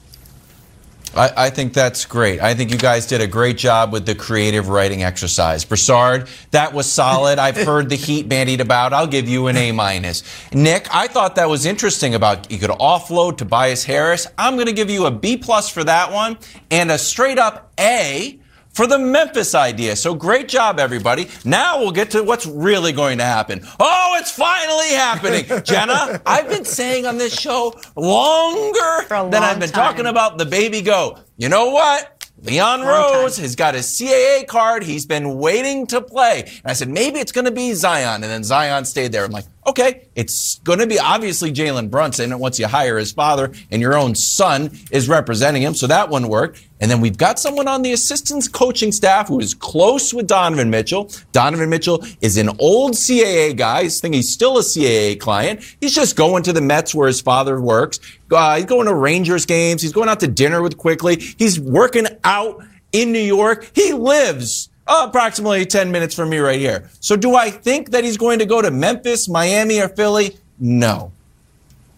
I, 1.16 1.32
I 1.46 1.50
think 1.50 1.74
that's 1.74 2.06
great. 2.06 2.42
I 2.42 2.54
think 2.54 2.72
you 2.72 2.78
guys 2.78 3.06
did 3.06 3.22
a 3.22 3.28
great 3.28 3.58
job 3.58 3.92
with 3.92 4.06
the 4.06 4.16
creative 4.16 4.70
writing 4.70 5.04
exercise. 5.04 5.66
Broussard, 5.66 6.30
that 6.52 6.74
was 6.74 6.92
solid. 6.92 7.40
I've 7.40 7.58
heard 7.66 7.90
the 7.90 7.96
Heat 7.96 8.30
bandied 8.30 8.62
about. 8.62 8.94
I'll 8.94 9.08
give 9.08 9.28
you 9.28 9.48
an 9.48 9.58
A 9.58 9.72
minus. 9.72 10.24
Nick, 10.54 10.88
I 10.94 11.08
thought 11.08 11.36
that 11.36 11.50
was 11.50 11.66
interesting 11.66 12.16
about 12.16 12.52
you 12.52 12.60
could 12.60 12.70
offload 12.70 13.38
Tobias 13.38 13.84
Harris. 13.84 14.28
I'm 14.38 14.56
going 14.56 14.68
to 14.68 14.74
give 14.74 14.90
you 14.90 15.06
a 15.06 15.12
B 15.12 15.38
plus 15.38 15.70
for 15.70 15.84
that 15.84 16.12
one 16.12 16.38
and 16.72 16.92
a 16.92 16.98
straight 16.98 17.38
up 17.38 17.72
A 17.80 18.39
for 18.74 18.88
the 18.88 19.00
Memphis 19.00 19.56
idea. 19.56 19.96
So 19.96 20.14
great 20.14 20.48
job, 20.48 20.80
everybody. 20.80 21.28
Now 21.44 21.80
we'll 21.80 21.92
get 21.92 22.12
to 22.12 22.24
what's 22.24 22.46
really 22.46 22.92
going 22.92 23.18
to 23.18 23.24
happen. 23.26 23.62
Oh, 23.80 24.18
it's 24.20 24.32
finally 24.32 24.90
happening. 24.90 25.46
Jenna, 25.64 26.22
I've 26.26 26.48
been 26.50 26.66
saying 26.66 27.06
on 27.06 27.18
this 27.18 27.38
show 27.38 27.80
longer 27.96 29.06
than 29.10 29.44
I've 29.44 29.60
been 29.60 29.70
time. 29.70 29.94
talking 29.94 30.06
about 30.06 30.38
the 30.38 30.46
baby 30.46 30.82
go. 30.82 31.18
You 31.38 31.50
know 31.50 31.70
what? 31.70 32.16
Leon 32.42 32.82
Rose 32.82 33.38
has 33.38 33.56
got 33.56 33.76
his 33.76 33.86
CAA 33.88 34.48
card. 34.48 34.84
He's 34.84 35.06
been 35.06 35.38
waiting 35.40 35.86
to 35.88 36.02
play. 36.02 36.44
And 36.44 36.62
I 36.66 36.74
said, 36.74 36.88
maybe 36.88 37.20
it's 37.20 37.34
going 37.34 37.46
to 37.46 37.52
be 37.52 37.74
Zion. 37.74 38.24
And 38.24 38.32
then 38.32 38.44
Zion 38.46 38.86
stayed 38.86 39.12
there. 39.12 39.26
I'm 39.26 39.32
like, 39.32 39.46
okay, 39.70 40.08
it's 40.16 40.60
going 40.60 40.80
to 40.80 40.88
be 40.88 41.00
obviously 41.00 41.52
Jalen 41.52 41.90
Brunson 41.90 42.38
once 42.40 42.60
you 42.60 42.68
hire 42.68 42.98
his 42.98 43.12
father 43.12 43.52
and 43.72 43.82
your 43.82 43.98
own 43.98 44.16
son 44.16 44.72
is 44.92 45.08
representing 45.08 45.62
him. 45.62 45.74
So 45.74 45.88
that 45.88 46.10
one 46.10 46.28
worked. 46.28 46.66
And 46.82 46.90
then 46.90 47.02
we've 47.02 47.18
got 47.18 47.40
someone 47.40 47.68
on 47.68 47.82
the 47.82 47.92
assistants 47.92 48.48
coaching 48.48 48.92
staff 48.92 49.28
who 49.28 49.40
is 49.40 49.54
close 49.54 50.14
with 50.14 50.28
Donovan 50.28 50.70
Mitchell. 50.70 51.12
Donovan 51.32 51.70
Mitchell 51.70 52.04
is 52.22 52.38
an 52.38 52.50
old 52.60 52.94
CAA 52.94 53.56
guy. 53.56 53.80
I 53.80 53.90
think 53.90 54.16
he's 54.16 54.32
still 54.32 54.58
a 54.58 54.62
CAA 54.62 55.20
client. 55.20 55.62
He's 55.82 55.94
just 55.94 56.16
going 56.16 56.44
to 56.44 56.54
the 56.54 56.62
Mets 56.62 56.96
where 56.96 57.08
his 57.08 57.22
father 57.22 57.60
works. 57.60 58.00
Uh, 58.32 58.58
he's 58.58 58.66
going 58.66 58.88
to 58.88 58.94
Rangers 58.94 59.46
games. 59.46 59.82
He's 59.82 59.92
going 59.92 60.10
out 60.10 60.22
to 60.22 60.28
dinner 60.28 60.62
with 60.62 60.78
Quickley. 60.78 61.18
He's 61.38 61.60
working 61.60 62.08
out 62.24 62.64
in 62.92 63.12
New 63.12 63.20
York. 63.20 63.70
He 63.74 63.94
lives 63.94 64.69
approximately 64.90 65.66
10 65.66 65.92
minutes 65.92 66.16
from 66.16 66.30
me 66.30 66.40
right 66.40 66.60
here. 66.60 66.90
So 67.00 67.16
do 67.16 67.36
I 67.36 67.50
think 67.50 67.92
that 67.92 68.04
he's 68.04 68.18
going 68.18 68.40
to 68.40 68.46
go 68.46 68.62
to 68.62 68.72
Memphis, 68.72 69.30
Miami, 69.30 69.80
or 69.80 69.88
Philly? 69.90 70.38
No. 70.60 71.12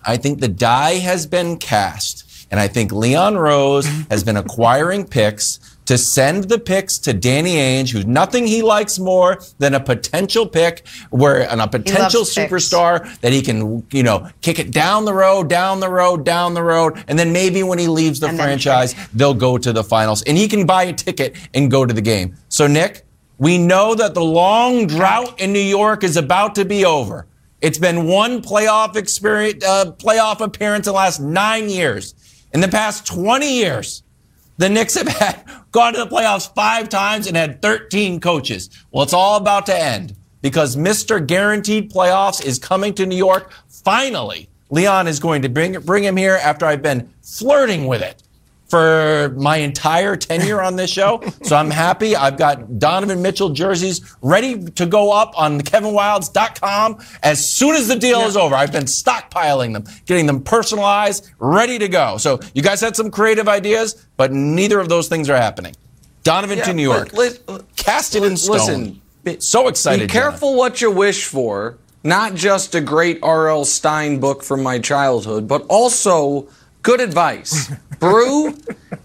I 0.05 0.17
think 0.17 0.39
the 0.39 0.47
die 0.47 0.95
has 0.95 1.25
been 1.25 1.57
cast. 1.57 2.47
And 2.51 2.59
I 2.59 2.67
think 2.67 2.91
Leon 2.91 3.37
Rose 3.37 3.87
has 4.09 4.23
been 4.23 4.35
acquiring 4.35 5.05
picks 5.05 5.70
to 5.91 5.97
send 5.97 6.45
the 6.45 6.57
picks 6.57 6.97
to 6.97 7.11
Danny 7.11 7.55
Ainge, 7.55 7.89
who's 7.89 8.05
nothing 8.05 8.47
he 8.47 8.61
likes 8.61 8.97
more 8.97 9.41
than 9.59 9.73
a 9.73 9.79
potential 9.79 10.47
pick 10.47 10.87
where 11.09 11.41
and 11.51 11.59
a 11.59 11.67
potential 11.67 12.21
loves 12.21 12.33
picks. 12.33 12.49
superstar 12.49 13.19
that 13.19 13.33
he 13.33 13.41
can, 13.41 13.85
you 13.91 14.01
know, 14.01 14.29
kick 14.39 14.57
it 14.57 14.71
down 14.71 15.03
the 15.03 15.13
road, 15.13 15.49
down 15.49 15.81
the 15.81 15.89
road, 15.89 16.23
down 16.23 16.53
the 16.53 16.63
road, 16.63 17.03
and 17.09 17.19
then 17.19 17.33
maybe 17.33 17.61
when 17.61 17.77
he 17.77 17.89
leaves 17.89 18.21
the 18.21 18.27
And 18.27 18.39
then 18.39 18.45
franchise, 18.45 18.95
they'll 19.13 19.33
go 19.33 19.57
to 19.57 19.73
the 19.73 19.83
finals 19.83 20.23
and 20.23 20.37
he 20.37 20.47
can 20.47 20.65
buy 20.65 20.83
a 20.83 20.93
ticket 20.93 21.35
and 21.53 21.69
go 21.69 21.85
to 21.85 21.93
the 21.93 22.01
game. 22.01 22.37
So 22.47 22.67
Nick, 22.67 23.05
we 23.37 23.57
know 23.57 23.93
that 23.93 24.13
the 24.13 24.23
long 24.23 24.87
drought 24.87 25.41
in 25.41 25.51
New 25.51 25.59
York 25.59 26.05
is 26.05 26.15
about 26.15 26.55
to 26.55 26.63
be 26.63 26.85
over. 26.85 27.27
It's 27.59 27.77
been 27.77 28.07
one 28.07 28.41
playoff 28.41 28.95
experience, 28.95 29.61
uh, 29.65 29.91
playoff 29.97 30.39
appearance 30.39 30.87
in 30.87 30.93
the 30.93 30.97
last 30.97 31.19
nine 31.19 31.69
years. 31.69 32.15
In 32.53 32.61
the 32.61 32.69
past 32.69 33.05
20 33.07 33.57
years, 33.57 34.03
the 34.57 34.69
Knicks 34.69 34.95
have 34.95 35.07
had, 35.07 35.43
gone 35.71 35.93
to 35.93 35.99
the 35.99 36.07
playoffs 36.07 36.53
five 36.53 36.89
times 36.89 37.27
and 37.27 37.35
had 37.35 37.61
13 37.61 38.19
coaches. 38.19 38.69
Well, 38.91 39.03
it's 39.03 39.13
all 39.13 39.37
about 39.37 39.65
to 39.67 39.77
end 39.77 40.15
because 40.41 40.75
Mr. 40.75 41.25
Guaranteed 41.25 41.91
Playoffs 41.91 42.43
is 42.43 42.59
coming 42.59 42.93
to 42.95 43.05
New 43.05 43.15
York. 43.15 43.53
Finally, 43.69 44.49
Leon 44.69 45.07
is 45.07 45.19
going 45.19 45.41
to 45.41 45.49
bring, 45.49 45.79
bring 45.81 46.03
him 46.03 46.17
here 46.17 46.39
after 46.41 46.65
I've 46.65 46.81
been 46.81 47.09
flirting 47.21 47.87
with 47.87 48.01
it 48.01 48.23
for 48.71 49.35
my 49.37 49.57
entire 49.57 50.15
tenure 50.15 50.61
on 50.61 50.77
this 50.77 50.89
show. 50.89 51.21
So 51.43 51.57
I'm 51.57 51.69
happy. 51.69 52.15
I've 52.15 52.37
got 52.37 52.79
Donovan 52.79 53.21
Mitchell 53.21 53.49
jerseys 53.49 54.15
ready 54.21 54.63
to 54.63 54.85
go 54.85 55.11
up 55.11 55.37
on 55.37 55.59
kevinwilds.com 55.59 56.99
as 57.21 57.53
soon 57.53 57.75
as 57.75 57.89
the 57.89 57.97
deal 57.97 58.21
is 58.21 58.37
over. 58.37 58.55
I've 58.55 58.71
been 58.71 58.85
stockpiling 58.85 59.73
them, 59.73 59.83
getting 60.05 60.25
them 60.25 60.41
personalized, 60.41 61.29
ready 61.39 61.77
to 61.79 61.89
go. 61.89 62.17
So 62.17 62.39
you 62.53 62.61
guys 62.63 62.79
had 62.79 62.95
some 62.95 63.11
creative 63.11 63.49
ideas, 63.49 64.07
but 64.15 64.31
neither 64.31 64.79
of 64.79 64.87
those 64.87 65.09
things 65.09 65.29
are 65.29 65.35
happening. 65.37 65.75
Donovan 66.23 66.59
Yeah, 66.59 66.65
to 66.65 66.73
New 66.73 66.83
York. 66.83 67.11
li- 67.13 67.31
Cast 67.75 68.15
it 68.15 68.23
in 68.23 68.37
stone. 68.37 69.01
Listen, 69.25 69.41
so 69.41 69.67
excited. 69.67 70.07
Be 70.07 70.11
careful 70.11 70.55
what 70.55 70.79
you 70.81 70.91
wish 70.91 71.25
for. 71.25 71.77
Not 72.03 72.33
just 72.35 72.73
a 72.73 72.81
great 72.81 73.19
R.L. 73.21 73.65
Stine 73.65 74.19
book 74.19 74.43
from 74.43 74.63
my 74.63 74.79
childhood, 74.79 75.47
but 75.47 75.65
also 75.67 76.47
good 76.81 77.01
advice. 77.01 77.71
Brew, 77.99 78.55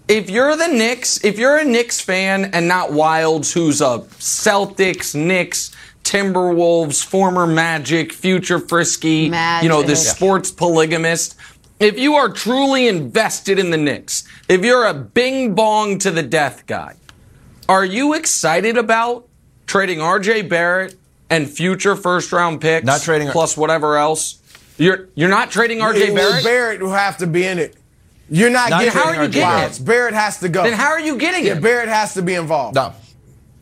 if 0.07 0.29
you're 0.29 0.55
the 0.55 0.67
Knicks, 0.67 1.23
if 1.23 1.37
you're 1.37 1.57
a 1.57 1.63
Knicks 1.65 2.01
fan 2.01 2.45
and 2.45 2.67
not 2.67 2.89
Wildes, 2.89 3.53
who's 3.53 3.79
a 3.79 3.99
Celtics, 4.19 5.13
Knicks, 5.13 5.71
Timberwolves, 6.03 7.03
former 7.05 7.45
Magic, 7.45 8.11
future 8.11 8.59
Frisky, 8.59 9.29
you 9.63 9.69
know, 9.69 9.81
the 9.83 9.95
sports 10.15 10.51
polygamist. 10.51 11.35
If 11.79 11.99
you 11.99 12.15
are 12.15 12.29
truly 12.29 12.87
invested 12.87 13.59
in 13.59 13.69
the 13.69 13.77
Knicks, 13.77 14.23
if 14.49 14.65
you're 14.65 14.85
a 14.85 14.93
bing 14.95 15.53
bong 15.53 15.99
to 15.99 16.09
the 16.09 16.23
death 16.23 16.65
guy, 16.65 16.95
are 17.69 17.85
you 17.85 18.13
excited 18.15 18.77
about 18.77 19.27
trading 19.67 19.99
RJ 19.99 20.49
Barrett 20.49 20.95
and 21.29 21.47
future 21.47 21.95
first 21.95 22.31
round 22.31 22.61
picks? 22.61 22.85
Not 22.85 23.01
trading- 23.01 23.29
plus 23.29 23.55
whatever 23.55 23.97
else. 23.97 24.39
You're 24.77 25.09
you're 25.15 25.29
not 25.29 25.51
trading 25.51 25.79
RJ 25.79 26.13
Well, 26.13 26.15
Barrett. 26.15 26.43
Barrett 26.43 26.81
will 26.81 26.91
have 26.91 27.17
to 27.17 27.27
be 27.27 27.45
in 27.45 27.59
it. 27.59 27.75
You're 28.29 28.49
not, 28.49 28.69
Not 28.69 28.81
getting 28.81 28.91
trading 28.93 29.13
How 29.13 29.19
are 29.19 29.23
you 29.25 29.29
getting 29.31 29.81
it? 29.81 29.85
Barrett 29.85 30.13
has 30.13 30.39
to 30.41 30.49
go. 30.49 30.63
Then 30.63 30.73
how 30.73 30.89
are 30.89 30.99
you 30.99 31.17
getting 31.17 31.45
yeah, 31.45 31.53
him? 31.55 31.63
Barrett 31.63 31.87
has 31.89 32.13
to 32.15 32.21
be 32.21 32.33
involved. 32.35 32.75
No. 32.75 32.93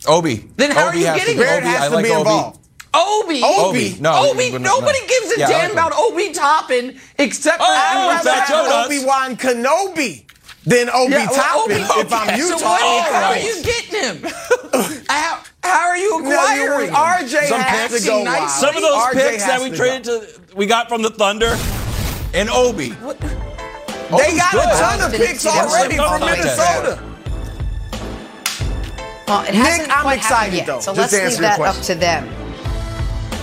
Obi. 0.07 0.35
Then 0.57 0.71
how 0.71 0.89
Obi 0.89 0.97
are 1.05 1.13
you 1.13 1.19
getting 1.19 1.37
be- 1.37 1.41
him? 1.43 1.47
Barrett 1.47 1.63
Obi, 1.63 1.69
has 1.71 1.81
I 1.83 1.89
to 1.89 1.95
like 1.95 2.03
be 2.05 2.09
Obi. 2.11 2.19
involved. 2.19 2.59
Obi. 2.95 3.41
Obi. 3.43 3.97
No, 3.99 4.29
Obi. 4.31 4.37
wouldn't- 4.51 4.61
Nobody 4.61 4.99
no. 5.01 5.07
gives 5.07 5.31
a 5.37 5.39
Yeah, 5.39 5.47
damn 5.49 5.61
like 5.63 5.71
about 5.73 5.93
Obi 5.97 6.31
Toppin 6.33 6.99
except 7.19 7.57
for 7.57 7.63
Oh, 7.67 7.71
I'd 7.71 8.25
rather 8.25 8.31
have. 8.31 8.85
Obi 8.87 9.05
Wan 9.05 9.35
Kenobi 9.37 10.23
than 10.65 10.89
Obi 10.89 11.11
Yeah, 11.11 11.27
well, 11.29 11.35
Toppin 11.35 11.83
Obi- 11.83 11.99
if 12.01 12.13
I'm. 12.13 12.37
Utah. 12.39 12.57
So 12.57 12.65
what, 12.65 13.07
in 13.07 13.13
how 13.13 13.29
are 13.31 13.37
you 13.37 13.63
getting 13.63 14.01
him? 14.01 15.03
how, 15.09 15.43
how 15.63 15.87
are 15.89 15.97
you 15.97 16.19
acquiring 16.19 16.91
right. 16.91 17.21
him? 17.21 17.27
RJ 17.29 17.47
Some 17.49 17.59
has 17.61 17.91
picks. 17.91 18.03
to 18.03 18.09
go 18.09 18.23
Nice. 18.23 18.39
wild. 18.39 18.49
Some 18.51 18.75
of 18.75 18.81
those 18.81 18.95
RJ 18.95 19.13
picks 19.13 19.45
that 19.45 19.61
we 19.61 19.69
to 19.69 19.75
traded 19.75 20.03
to, 20.05 20.41
we 20.55 20.65
got 20.65 20.87
from 20.89 21.01
the 21.01 21.09
Thunder 21.09 21.55
and 22.33 22.49
Obi. 22.49 22.89
go. 22.89 23.13
They 24.17 24.35
got 24.37 24.51
good. 24.51 24.65
a 24.65 24.77
ton 24.77 25.01
of 25.01 25.11
picks 25.17 25.45
already 25.45 25.95
from. 25.97 26.21
Minnesota. 26.21 27.01
Well, 29.27 29.41
it 29.41 29.53
Nick, 29.53 29.55
hasn't 29.55 29.91
I'm 29.91 30.01
quite 30.03 30.17
excited, 30.19 30.55
yet, 30.55 30.67
though. 30.67 30.79
so 30.79 30.93
Just 30.93 31.11
let's 31.11 31.13
leave 31.13 31.21
answer 31.23 31.41
your 31.41 31.57
that 31.57 31.59
up 31.75 31.83
to 31.83 31.95
them. 31.95 32.29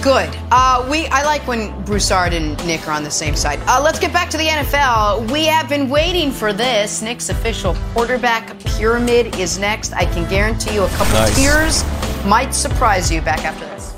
Good. 0.00 0.30
Uh, 0.50 0.86
we 0.90 1.06
I 1.08 1.22
like 1.24 1.46
when 1.46 1.80
Broussard 1.84 2.32
and 2.32 2.56
Nick 2.66 2.86
are 2.88 2.92
on 2.92 3.04
the 3.04 3.10
same 3.10 3.34
side. 3.36 3.60
Uh, 3.66 3.80
let's 3.82 3.98
get 3.98 4.12
back 4.12 4.30
to 4.30 4.36
the 4.36 4.46
NFL. 4.46 5.30
We 5.30 5.44
have 5.46 5.68
been 5.68 5.88
waiting 5.88 6.30
for 6.32 6.52
this. 6.52 7.02
Nick's 7.02 7.28
official 7.28 7.76
quarterback 7.94 8.58
pyramid 8.60 9.36
is 9.38 9.58
next. 9.58 9.92
I 9.92 10.04
can 10.06 10.28
guarantee 10.30 10.74
you 10.74 10.82
a 10.84 10.88
couple 10.90 11.14
Nice. 11.14 11.36
tiers 11.36 12.24
might 12.26 12.52
surprise 12.52 13.10
you. 13.12 13.20
Back 13.20 13.44
after 13.44 13.64
this. 13.66 13.92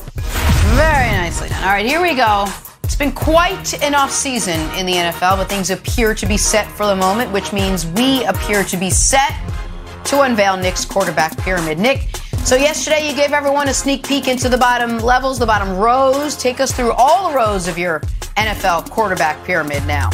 Very 0.74 1.10
nicely 1.10 1.48
done. 1.50 1.62
All 1.64 1.70
right, 1.70 1.86
here 1.86 2.02
we 2.02 2.14
go. 2.14 2.46
It's 2.84 2.94
been 2.94 3.12
quite 3.12 3.82
an 3.82 3.94
off 3.94 4.12
season 4.12 4.60
in 4.76 4.84
the 4.84 4.92
NFL, 4.92 5.38
but 5.38 5.48
things 5.48 5.70
appear 5.70 6.14
to 6.14 6.26
be 6.26 6.36
set 6.36 6.70
for 6.70 6.84
the 6.84 6.94
moment, 6.94 7.32
which 7.32 7.50
means 7.50 7.86
we 7.86 8.22
appear 8.26 8.62
to 8.62 8.76
be 8.76 8.90
set 8.90 9.32
to 10.04 10.20
unveil 10.20 10.58
Nick's 10.58 10.84
quarterback 10.84 11.34
pyramid. 11.38 11.78
Nick, 11.78 12.14
so 12.44 12.56
yesterday 12.56 13.08
you 13.08 13.16
gave 13.16 13.32
everyone 13.32 13.68
a 13.68 13.74
sneak 13.74 14.06
peek 14.06 14.28
into 14.28 14.50
the 14.50 14.58
bottom 14.58 14.98
levels, 14.98 15.38
the 15.38 15.46
bottom 15.46 15.78
rows. 15.78 16.36
Take 16.36 16.60
us 16.60 16.72
through 16.72 16.92
all 16.92 17.30
the 17.30 17.34
rows 17.34 17.68
of 17.68 17.78
your 17.78 18.00
NFL 18.36 18.90
quarterback 18.90 19.42
pyramid 19.46 19.84
now, 19.86 20.10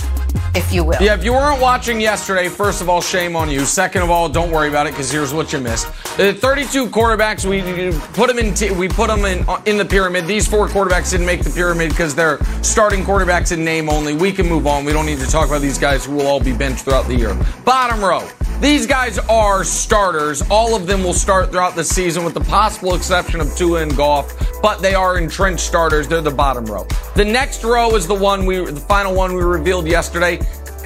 if 0.60 0.72
you 0.72 0.84
will. 0.84 1.00
Yeah, 1.00 1.14
if 1.14 1.24
you 1.24 1.32
weren't 1.32 1.60
watching 1.60 2.00
yesterday, 2.00 2.48
first 2.48 2.80
of 2.80 2.88
all, 2.88 3.00
shame 3.00 3.34
on 3.34 3.50
you. 3.50 3.64
Second 3.64 4.02
of 4.02 4.10
all, 4.10 4.28
don't 4.28 4.50
worry 4.50 4.68
about 4.68 4.86
it 4.86 4.90
because 4.90 5.10
here's 5.10 5.32
what 5.32 5.52
you 5.52 5.58
missed: 5.58 5.86
the 6.16 6.34
32 6.34 6.88
quarterbacks 6.88 7.44
we 7.44 7.92
put 8.12 8.28
them 8.28 8.38
in. 8.38 8.54
T- 8.54 8.70
we 8.70 8.88
put 8.88 9.08
them 9.08 9.24
in 9.24 9.44
in 9.66 9.76
the 9.76 9.84
pyramid. 9.84 10.26
These 10.26 10.46
four 10.46 10.68
quarterbacks 10.68 11.10
didn't 11.10 11.26
make 11.26 11.42
the 11.42 11.50
pyramid 11.50 11.90
because 11.90 12.14
they're 12.14 12.38
starting 12.62 13.02
quarterbacks 13.02 13.52
in 13.52 13.64
name 13.64 13.88
only. 13.88 14.14
We 14.14 14.32
can 14.32 14.46
move 14.48 14.66
on. 14.66 14.84
We 14.84 14.92
don't 14.92 15.06
need 15.06 15.18
to 15.20 15.26
talk 15.26 15.48
about 15.48 15.62
these 15.62 15.78
guys 15.78 16.04
who 16.04 16.12
will 16.12 16.26
all 16.26 16.40
be 16.40 16.52
benched 16.52 16.84
throughout 16.84 17.06
the 17.06 17.16
year. 17.16 17.36
Bottom 17.64 18.04
row. 18.04 18.28
These 18.60 18.86
guys 18.86 19.18
are 19.18 19.64
starters. 19.64 20.42
All 20.50 20.76
of 20.76 20.86
them 20.86 21.02
will 21.02 21.14
start 21.14 21.50
throughout 21.50 21.76
the 21.76 21.84
season, 21.84 22.24
with 22.24 22.34
the 22.34 22.42
possible 22.42 22.94
exception 22.94 23.40
of 23.40 23.56
Tua 23.56 23.80
and 23.80 23.96
Goff. 23.96 24.34
But 24.60 24.82
they 24.82 24.94
are 24.94 25.16
entrenched 25.16 25.64
starters. 25.64 26.06
They're 26.06 26.20
the 26.20 26.30
bottom 26.30 26.66
row. 26.66 26.86
The 27.14 27.24
next 27.24 27.64
row 27.64 27.96
is 27.96 28.06
the 28.06 28.14
one 28.14 28.44
we, 28.44 28.58
the 28.58 28.78
final 28.78 29.14
one 29.14 29.34
we 29.34 29.42
revealed 29.42 29.86
yesterday. 29.86 30.40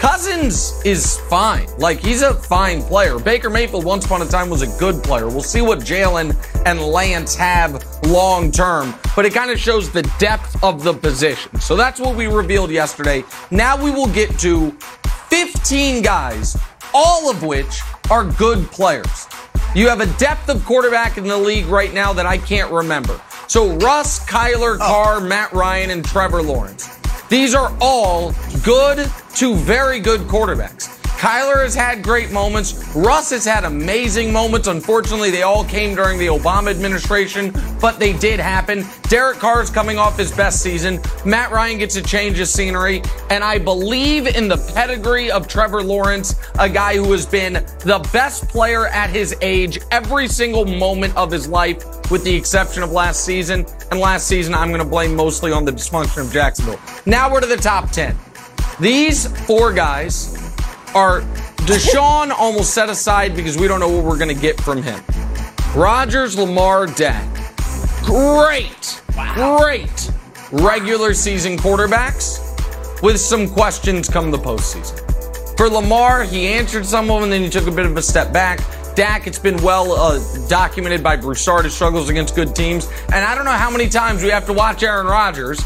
Cousins 0.04 0.82
is 0.84 1.18
fine. 1.30 1.66
Like, 1.78 1.98
he's 1.98 2.20
a 2.20 2.34
fine 2.34 2.82
player. 2.82 3.18
Baker 3.18 3.48
Mayfield, 3.48 3.86
once 3.86 4.04
upon 4.04 4.20
a 4.20 4.26
time, 4.26 4.50
was 4.50 4.60
a 4.60 4.78
good 4.78 5.02
player. 5.02 5.28
We'll 5.28 5.40
see 5.40 5.62
what 5.62 5.78
Jalen 5.78 6.36
and 6.66 6.78
Lance 6.78 7.34
have 7.36 7.82
long 8.04 8.52
term, 8.52 8.94
but 9.16 9.24
it 9.24 9.32
kind 9.32 9.50
of 9.50 9.58
shows 9.58 9.90
the 9.90 10.02
depth 10.18 10.62
of 10.62 10.84
the 10.84 10.92
position. 10.92 11.58
So 11.58 11.74
that's 11.74 11.98
what 11.98 12.16
we 12.16 12.26
revealed 12.26 12.70
yesterday. 12.70 13.24
Now 13.50 13.82
we 13.82 13.90
will 13.90 14.08
get 14.08 14.38
to 14.40 14.72
15 15.30 16.02
guys, 16.02 16.54
all 16.92 17.30
of 17.30 17.42
which 17.42 17.80
are 18.10 18.24
good 18.32 18.66
players. 18.66 19.26
You 19.74 19.88
have 19.88 20.02
a 20.02 20.18
depth 20.18 20.50
of 20.50 20.62
quarterback 20.66 21.16
in 21.16 21.26
the 21.26 21.38
league 21.38 21.64
right 21.64 21.94
now 21.94 22.12
that 22.12 22.26
I 22.26 22.36
can't 22.36 22.70
remember. 22.70 23.18
So 23.48 23.74
Russ, 23.78 24.22
Kyler, 24.26 24.74
oh. 24.74 24.86
Carr, 24.86 25.20
Matt 25.22 25.50
Ryan, 25.54 25.88
and 25.88 26.04
Trevor 26.04 26.42
Lawrence. 26.42 26.94
These 27.30 27.54
are 27.54 27.74
all 27.80 28.34
good 28.62 29.10
to 29.36 29.54
very 29.56 30.00
good 30.00 30.20
quarterbacks. 30.22 31.00
Kyler 31.24 31.62
has 31.62 31.74
had 31.74 32.02
great 32.02 32.30
moments. 32.32 32.94
Russ 32.94 33.30
has 33.30 33.46
had 33.46 33.64
amazing 33.64 34.30
moments. 34.30 34.68
Unfortunately, 34.68 35.30
they 35.30 35.40
all 35.40 35.64
came 35.64 35.94
during 35.94 36.18
the 36.18 36.26
Obama 36.26 36.70
administration, 36.70 37.50
but 37.80 37.98
they 37.98 38.12
did 38.12 38.38
happen. 38.38 38.84
Derek 39.04 39.38
Carr 39.38 39.62
is 39.62 39.70
coming 39.70 39.96
off 39.96 40.18
his 40.18 40.30
best 40.30 40.60
season. 40.60 41.00
Matt 41.24 41.50
Ryan 41.50 41.78
gets 41.78 41.96
a 41.96 42.02
change 42.02 42.38
of 42.40 42.48
scenery. 42.48 43.00
And 43.30 43.42
I 43.42 43.56
believe 43.58 44.26
in 44.26 44.48
the 44.48 44.58
pedigree 44.74 45.30
of 45.30 45.48
Trevor 45.48 45.82
Lawrence, 45.82 46.34
a 46.58 46.68
guy 46.68 46.96
who 46.96 47.10
has 47.12 47.24
been 47.24 47.54
the 47.54 48.06
best 48.12 48.46
player 48.48 48.88
at 48.88 49.08
his 49.08 49.34
age 49.40 49.78
every 49.92 50.28
single 50.28 50.66
moment 50.66 51.16
of 51.16 51.30
his 51.30 51.48
life, 51.48 52.10
with 52.10 52.22
the 52.24 52.34
exception 52.34 52.82
of 52.82 52.92
last 52.92 53.24
season. 53.24 53.64
And 53.90 53.98
last 53.98 54.26
season, 54.26 54.52
I'm 54.52 54.68
going 54.68 54.82
to 54.82 54.88
blame 54.88 55.16
mostly 55.16 55.52
on 55.52 55.64
the 55.64 55.72
dysfunction 55.72 56.26
of 56.26 56.30
Jacksonville. 56.30 56.80
Now 57.06 57.32
we're 57.32 57.40
to 57.40 57.46
the 57.46 57.56
top 57.56 57.90
10. 57.92 58.14
These 58.80 59.28
four 59.46 59.72
guys 59.72 60.34
are 60.94 61.20
Deshaun 61.66 62.30
almost 62.30 62.74
set 62.74 62.88
aside 62.88 63.36
because 63.36 63.56
we 63.56 63.68
don't 63.68 63.78
know 63.78 63.88
what 63.88 64.04
we're 64.04 64.18
going 64.18 64.34
to 64.34 64.40
get 64.40 64.60
from 64.60 64.82
him. 64.82 65.00
Rodgers, 65.76 66.36
Lamar, 66.36 66.86
Dak. 66.86 67.24
Great, 68.02 69.00
great 69.34 70.10
regular 70.50 71.14
season 71.14 71.56
quarterbacks 71.56 72.40
with 73.02 73.18
some 73.18 73.48
questions 73.48 74.08
come 74.08 74.30
the 74.30 74.38
postseason. 74.38 75.00
For 75.56 75.68
Lamar, 75.68 76.24
he 76.24 76.48
answered 76.48 76.84
some 76.84 77.10
of 77.10 77.20
them, 77.20 77.30
then 77.30 77.42
he 77.42 77.48
took 77.48 77.68
a 77.68 77.70
bit 77.70 77.86
of 77.86 77.96
a 77.96 78.02
step 78.02 78.32
back. 78.32 78.58
Dak, 78.96 79.26
it's 79.26 79.38
been 79.38 79.56
well 79.62 79.92
uh, 79.92 80.20
documented 80.48 81.02
by 81.02 81.16
Broussard, 81.16 81.64
his 81.64 81.74
struggles 81.74 82.08
against 82.08 82.34
good 82.34 82.54
teams. 82.54 82.88
And 83.12 83.24
I 83.24 83.34
don't 83.34 83.44
know 83.44 83.52
how 83.52 83.70
many 83.70 83.88
times 83.88 84.22
we 84.22 84.30
have 84.30 84.46
to 84.46 84.52
watch 84.52 84.82
Aaron 84.82 85.06
Rodgers 85.06 85.60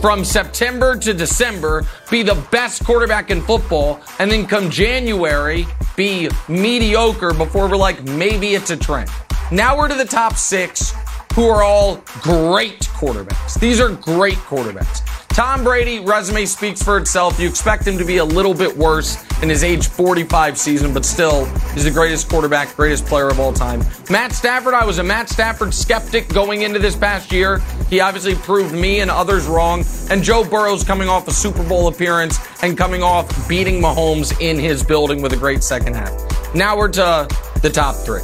from 0.00 0.24
September 0.24 0.96
to 0.96 1.12
December 1.12 1.84
be 2.10 2.22
the 2.22 2.34
best 2.50 2.84
quarterback 2.84 3.30
in 3.30 3.42
football, 3.42 4.00
and 4.18 4.30
then 4.30 4.46
come 4.46 4.70
January 4.70 5.66
be 5.96 6.28
mediocre 6.48 7.32
before 7.32 7.68
we're 7.68 7.76
like, 7.76 8.02
maybe 8.04 8.54
it's 8.54 8.70
a 8.70 8.76
trend. 8.76 9.10
Now 9.50 9.76
we're 9.76 9.88
to 9.88 9.94
the 9.94 10.04
top 10.04 10.36
six, 10.36 10.92
who 11.34 11.48
are 11.48 11.62
all 11.62 11.96
great 12.22 12.80
quarterbacks. 12.80 13.60
These 13.60 13.80
are 13.80 13.90
great 13.90 14.38
quarterbacks. 14.38 15.25
Tom 15.36 15.62
Brady, 15.62 15.98
resume 15.98 16.46
speaks 16.46 16.82
for 16.82 16.96
itself. 16.96 17.38
You 17.38 17.46
expect 17.46 17.86
him 17.86 17.98
to 17.98 18.06
be 18.06 18.16
a 18.16 18.24
little 18.24 18.54
bit 18.54 18.74
worse 18.74 19.22
in 19.42 19.50
his 19.50 19.64
age 19.64 19.86
45 19.86 20.56
season, 20.56 20.94
but 20.94 21.04
still, 21.04 21.44
he's 21.74 21.84
the 21.84 21.90
greatest 21.90 22.30
quarterback, 22.30 22.74
greatest 22.74 23.04
player 23.04 23.28
of 23.28 23.38
all 23.38 23.52
time. 23.52 23.82
Matt 24.08 24.32
Stafford, 24.32 24.72
I 24.72 24.86
was 24.86 24.96
a 24.96 25.02
Matt 25.02 25.28
Stafford 25.28 25.74
skeptic 25.74 26.30
going 26.30 26.62
into 26.62 26.78
this 26.78 26.96
past 26.96 27.30
year. 27.30 27.58
He 27.90 28.00
obviously 28.00 28.34
proved 28.34 28.74
me 28.74 29.00
and 29.00 29.10
others 29.10 29.46
wrong. 29.46 29.84
And 30.08 30.22
Joe 30.22 30.42
Burrow's 30.42 30.82
coming 30.82 31.06
off 31.06 31.28
a 31.28 31.32
Super 31.32 31.62
Bowl 31.68 31.88
appearance 31.88 32.38
and 32.62 32.78
coming 32.78 33.02
off 33.02 33.46
beating 33.46 33.78
Mahomes 33.78 34.40
in 34.40 34.58
his 34.58 34.82
building 34.82 35.20
with 35.20 35.34
a 35.34 35.36
great 35.36 35.62
second 35.62 35.96
half. 35.96 36.54
Now 36.54 36.78
we're 36.78 36.88
to 36.92 37.28
the 37.60 37.68
top 37.68 37.94
three. 37.96 38.22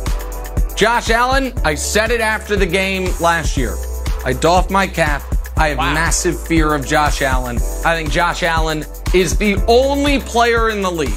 Josh 0.77 1.11
Allen, 1.11 1.53
I 1.63 1.75
said 1.75 2.11
it 2.11 2.23
after 2.23 2.57
the 2.57 2.65
game 2.65 3.13
last 3.21 3.59
year. 3.59 3.75
I 4.25 4.33
doffed 4.33 4.71
my 4.71 4.87
cap. 4.87 5.23
I 5.57 5.69
have 5.69 5.79
wow. 5.79 5.95
massive 5.95 6.41
fear 6.47 6.75
of 6.75 6.87
Josh 6.87 7.23
Allen. 7.23 7.57
I 7.85 7.95
think 7.95 8.11
Josh 8.11 8.43
Allen 8.43 8.85
is 9.15 9.37
the 9.37 9.57
only 9.69 10.21
player 10.21 10.71
in 10.71 10.83
the 10.83 10.91
league 10.91 11.11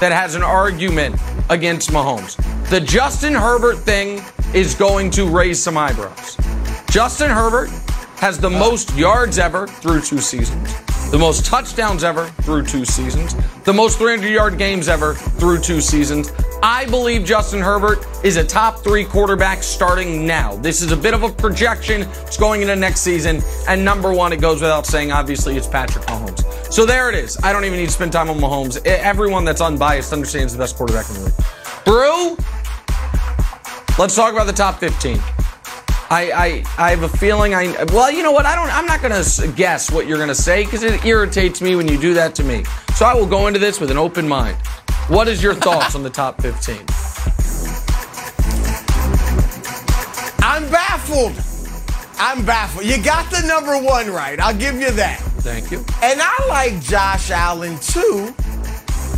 that 0.00 0.12
has 0.12 0.34
an 0.34 0.42
argument 0.42 1.16
against 1.48 1.90
Mahomes. 1.90 2.36
The 2.70 2.80
Justin 2.80 3.34
Herbert 3.34 3.76
thing 3.78 4.22
is 4.54 4.74
going 4.74 5.10
to 5.12 5.26
raise 5.26 5.62
some 5.62 5.76
eyebrows. 5.76 6.36
Justin 6.90 7.30
Herbert 7.30 7.68
has 8.16 8.38
the 8.38 8.48
uh. 8.48 8.58
most 8.58 8.94
yards 8.96 9.38
ever 9.38 9.66
through 9.66 10.02
two 10.02 10.18
seasons, 10.18 10.74
the 11.10 11.18
most 11.18 11.44
touchdowns 11.44 12.04
ever 12.04 12.26
through 12.42 12.64
two 12.64 12.84
seasons, 12.84 13.34
the 13.64 13.72
most 13.72 13.98
300 13.98 14.28
yard 14.28 14.58
games 14.58 14.88
ever 14.88 15.14
through 15.14 15.60
two 15.60 15.80
seasons. 15.80 16.32
I 16.62 16.86
believe 16.86 17.24
Justin 17.24 17.60
Herbert 17.60 18.06
is 18.22 18.36
a 18.36 18.44
top 18.44 18.84
three 18.84 19.04
quarterback 19.04 19.62
starting 19.62 20.24
now. 20.26 20.54
This 20.56 20.82
is 20.82 20.92
a 20.92 20.96
bit 20.96 21.14
of 21.14 21.22
a 21.22 21.30
projection. 21.30 22.02
It's 22.02 22.36
going 22.36 22.60
into 22.62 22.76
next 22.76 23.00
season. 23.00 23.42
And 23.66 23.84
number 23.84 24.12
one, 24.12 24.32
it 24.32 24.40
goes 24.40 24.60
without 24.60 24.86
saying, 24.86 25.10
obviously, 25.10 25.56
it's 25.56 25.66
Patrick 25.66 26.04
Mahomes. 26.04 26.72
So 26.72 26.86
there 26.86 27.08
it 27.08 27.16
is. 27.16 27.36
I 27.42 27.52
don't 27.52 27.64
even 27.64 27.78
need 27.78 27.86
to 27.86 27.92
spend 27.92 28.12
time 28.12 28.30
on 28.30 28.38
Mahomes. 28.38 28.84
Everyone 28.86 29.44
that's 29.44 29.60
unbiased 29.60 30.12
understands 30.12 30.52
the 30.52 30.58
best 30.58 30.76
quarterback 30.76 31.08
in 31.08 31.14
the 31.14 31.24
league. 31.24 31.34
Brew, 31.84 32.36
let's 33.98 34.14
talk 34.14 34.32
about 34.32 34.46
the 34.46 34.52
top 34.52 34.78
15. 34.78 35.18
I, 36.12 36.32
I, 36.32 36.64
I 36.76 36.90
have 36.90 37.02
a 37.04 37.08
feeling 37.08 37.54
I 37.54 37.84
well 37.84 38.10
you 38.10 38.22
know 38.22 38.32
what 38.32 38.46
I 38.46 38.56
don't 38.56 38.68
I'm 38.76 38.86
not 38.86 39.00
gonna 39.00 39.22
guess 39.54 39.90
what 39.90 40.06
you're 40.06 40.18
gonna 40.18 40.34
say 40.34 40.64
because 40.64 40.82
it 40.82 41.04
irritates 41.04 41.60
me 41.60 41.76
when 41.76 41.86
you 41.86 41.98
do 41.98 42.14
that 42.14 42.34
to 42.36 42.44
me 42.44 42.64
so 42.96 43.06
I 43.06 43.14
will 43.14 43.26
go 43.26 43.46
into 43.46 43.60
this 43.60 43.80
with 43.80 43.90
an 43.90 43.96
open 43.96 44.26
mind 44.26 44.56
what 45.10 45.26
is 45.26 45.42
your 45.42 45.54
thoughts 45.54 45.96
on 45.96 46.04
the 46.04 46.08
top 46.08 46.40
15? 46.40 46.76
I'm 50.38 50.70
baffled. 50.70 51.32
I'm 52.16 52.44
baffled. 52.46 52.84
You 52.84 53.02
got 53.02 53.28
the 53.28 53.44
number 53.44 53.76
one 53.76 54.08
right. 54.08 54.38
I'll 54.38 54.56
give 54.56 54.76
you 54.76 54.92
that. 54.92 55.18
Thank 55.42 55.72
you. 55.72 55.78
And 56.00 56.20
I 56.22 56.46
like 56.48 56.80
Josh 56.80 57.32
Allen 57.32 57.76
too, 57.80 58.32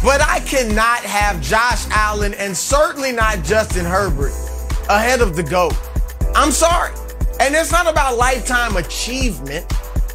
but 0.02 0.22
I 0.22 0.40
cannot 0.46 1.00
have 1.00 1.42
Josh 1.42 1.86
Allen 1.90 2.32
and 2.34 2.56
certainly 2.56 3.12
not 3.12 3.44
Justin 3.44 3.84
Herbert 3.84 4.32
ahead 4.88 5.20
of 5.20 5.36
the 5.36 5.42
GOAT. 5.42 5.76
I'm 6.34 6.50
sorry. 6.50 6.94
And 7.40 7.54
it's 7.54 7.72
not 7.72 7.88
about 7.88 8.16
lifetime 8.16 8.76
achievement. 8.76 9.66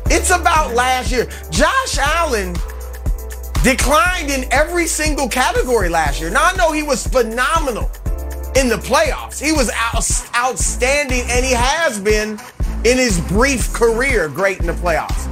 It's 0.05 0.29
about 0.29 0.73
last 0.73 1.11
year. 1.11 1.27
Josh 1.49 1.97
Allen 1.97 2.55
declined 3.63 4.29
in 4.29 4.45
every 4.51 4.87
single 4.87 5.27
category 5.27 5.89
last 5.89 6.21
year. 6.21 6.29
Now, 6.29 6.45
I 6.45 6.55
know 6.55 6.71
he 6.71 6.83
was 6.83 7.05
phenomenal 7.05 7.91
in 8.55 8.69
the 8.69 8.77
playoffs. 8.77 9.43
He 9.43 9.51
was 9.51 9.69
out, 9.75 10.05
outstanding, 10.35 11.23
and 11.29 11.45
he 11.45 11.51
has 11.53 11.99
been 11.99 12.39
in 12.85 12.97
his 12.97 13.19
brief 13.27 13.73
career 13.73 14.29
great 14.29 14.59
in 14.59 14.67
the 14.67 14.73
playoffs. 14.73 15.25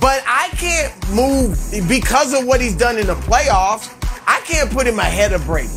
But 0.00 0.22
I 0.26 0.48
can't 0.52 0.94
move 1.10 1.58
because 1.88 2.32
of 2.32 2.46
what 2.46 2.60
he's 2.60 2.74
done 2.74 2.98
in 2.98 3.06
the 3.06 3.14
playoffs. 3.16 3.94
I 4.26 4.40
can't 4.46 4.70
put 4.70 4.86
him 4.86 4.98
ahead 4.98 5.32
of 5.32 5.44
Brady. 5.44 5.68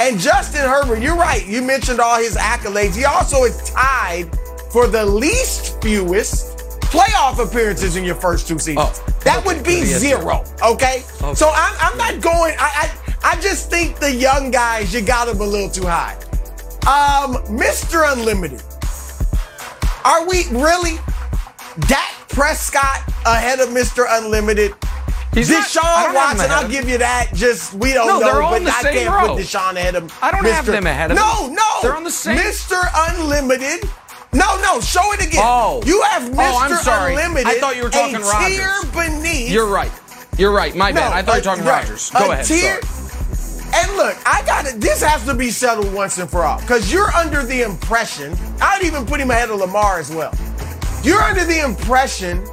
And 0.00 0.18
Justin 0.18 0.62
Herbert, 0.62 1.02
you're 1.02 1.14
right. 1.14 1.46
You 1.46 1.60
mentioned 1.60 2.00
all 2.00 2.18
his 2.18 2.34
accolades. 2.34 2.96
He 2.96 3.04
also 3.04 3.44
is 3.44 3.70
tied 3.70 4.30
for 4.72 4.86
the 4.86 5.04
least 5.04 5.82
fewest 5.82 6.56
playoff 6.80 7.38
appearances 7.38 7.96
in 7.96 8.04
your 8.04 8.14
first 8.14 8.48
two 8.48 8.58
seasons. 8.58 8.78
Oh, 8.98 9.14
that 9.24 9.38
okay. 9.38 9.46
would 9.46 9.62
be 9.62 9.84
zero. 9.84 10.42
Okay? 10.64 11.04
okay? 11.20 11.34
So 11.34 11.50
I'm, 11.54 11.76
I'm 11.78 11.98
not 11.98 12.22
going. 12.22 12.54
I, 12.58 12.90
I 13.22 13.32
I 13.32 13.40
just 13.42 13.68
think 13.68 13.98
the 13.98 14.10
young 14.10 14.50
guys 14.50 14.94
you 14.94 15.02
got 15.02 15.26
them 15.26 15.38
a 15.38 15.44
little 15.44 15.68
too 15.68 15.86
high. 15.86 16.14
Um, 16.86 17.36
Mr. 17.54 18.10
Unlimited. 18.10 18.62
Are 20.06 20.26
we 20.26 20.48
really 20.48 20.96
Dak 21.88 22.10
Prescott 22.30 23.02
ahead 23.26 23.60
of 23.60 23.68
Mr. 23.68 24.06
Unlimited? 24.08 24.72
He's 25.32 25.48
Deshaun 25.48 25.82
not, 25.82 26.14
Watson, 26.14 26.50
I'll 26.50 26.68
give 26.68 26.88
you 26.88 26.98
that. 26.98 27.30
Just 27.34 27.74
we 27.74 27.92
don't 27.92 28.08
no, 28.08 28.18
know, 28.18 28.40
but 28.50 28.62
I 28.66 28.92
can't 28.92 29.14
row. 29.14 29.36
put 29.36 29.44
Deshaun 29.44 29.76
ahead 29.76 29.94
of. 29.94 30.12
I 30.20 30.32
don't 30.32 30.42
Mr. 30.44 30.52
have 30.52 30.66
them 30.66 30.86
ahead 30.86 31.12
of. 31.12 31.16
No, 31.16 31.46
him. 31.46 31.54
no, 31.54 31.78
they're 31.82 31.96
on 31.96 32.02
the 32.02 32.10
same. 32.10 32.36
Mr. 32.36 32.82
Unlimited 33.10 33.88
no, 34.32 34.60
no, 34.62 34.80
show 34.80 35.12
it 35.12 35.26
again. 35.26 35.42
Oh. 35.44 35.82
You 35.84 36.02
have 36.02 36.30
Mr. 36.30 36.36
Oh, 36.38 36.58
I'm 36.58 36.76
sorry. 36.76 37.14
Unlimited. 37.14 37.46
I 37.46 37.58
thought 37.58 37.76
you 37.76 37.82
were 37.82 37.90
talking 37.90 38.16
a 38.16 38.20
Rodgers. 38.20 38.90
beneath. 38.92 39.50
You're 39.50 39.66
right. 39.66 39.90
You're 40.38 40.52
right. 40.52 40.74
My 40.74 40.92
bad. 40.92 41.10
No, 41.10 41.16
I 41.16 41.22
thought 41.22 41.32
you 41.32 41.50
were 41.50 41.56
talking 41.56 41.64
right. 41.64 41.82
Rodgers. 41.82 42.10
Go 42.10 42.30
a 42.30 42.32
ahead. 42.32 42.44
Tier, 42.44 42.80
and 43.74 43.96
look, 43.96 44.16
I 44.26 44.42
got 44.46 44.66
it. 44.66 44.80
This 44.80 45.02
has 45.02 45.24
to 45.26 45.34
be 45.34 45.50
settled 45.50 45.92
once 45.92 46.18
and 46.18 46.30
for 46.30 46.44
all. 46.44 46.60
Because 46.60 46.92
you're 46.92 47.10
under 47.10 47.42
the 47.42 47.62
impression, 47.62 48.36
I'd 48.60 48.84
even 48.84 49.04
put 49.04 49.20
him 49.20 49.30
ahead 49.30 49.50
of 49.50 49.58
Lamar 49.58 49.98
as 49.98 50.14
well. 50.14 50.32
You're 51.02 51.22
under 51.22 51.44
the 51.44 51.64
impression 51.64 52.44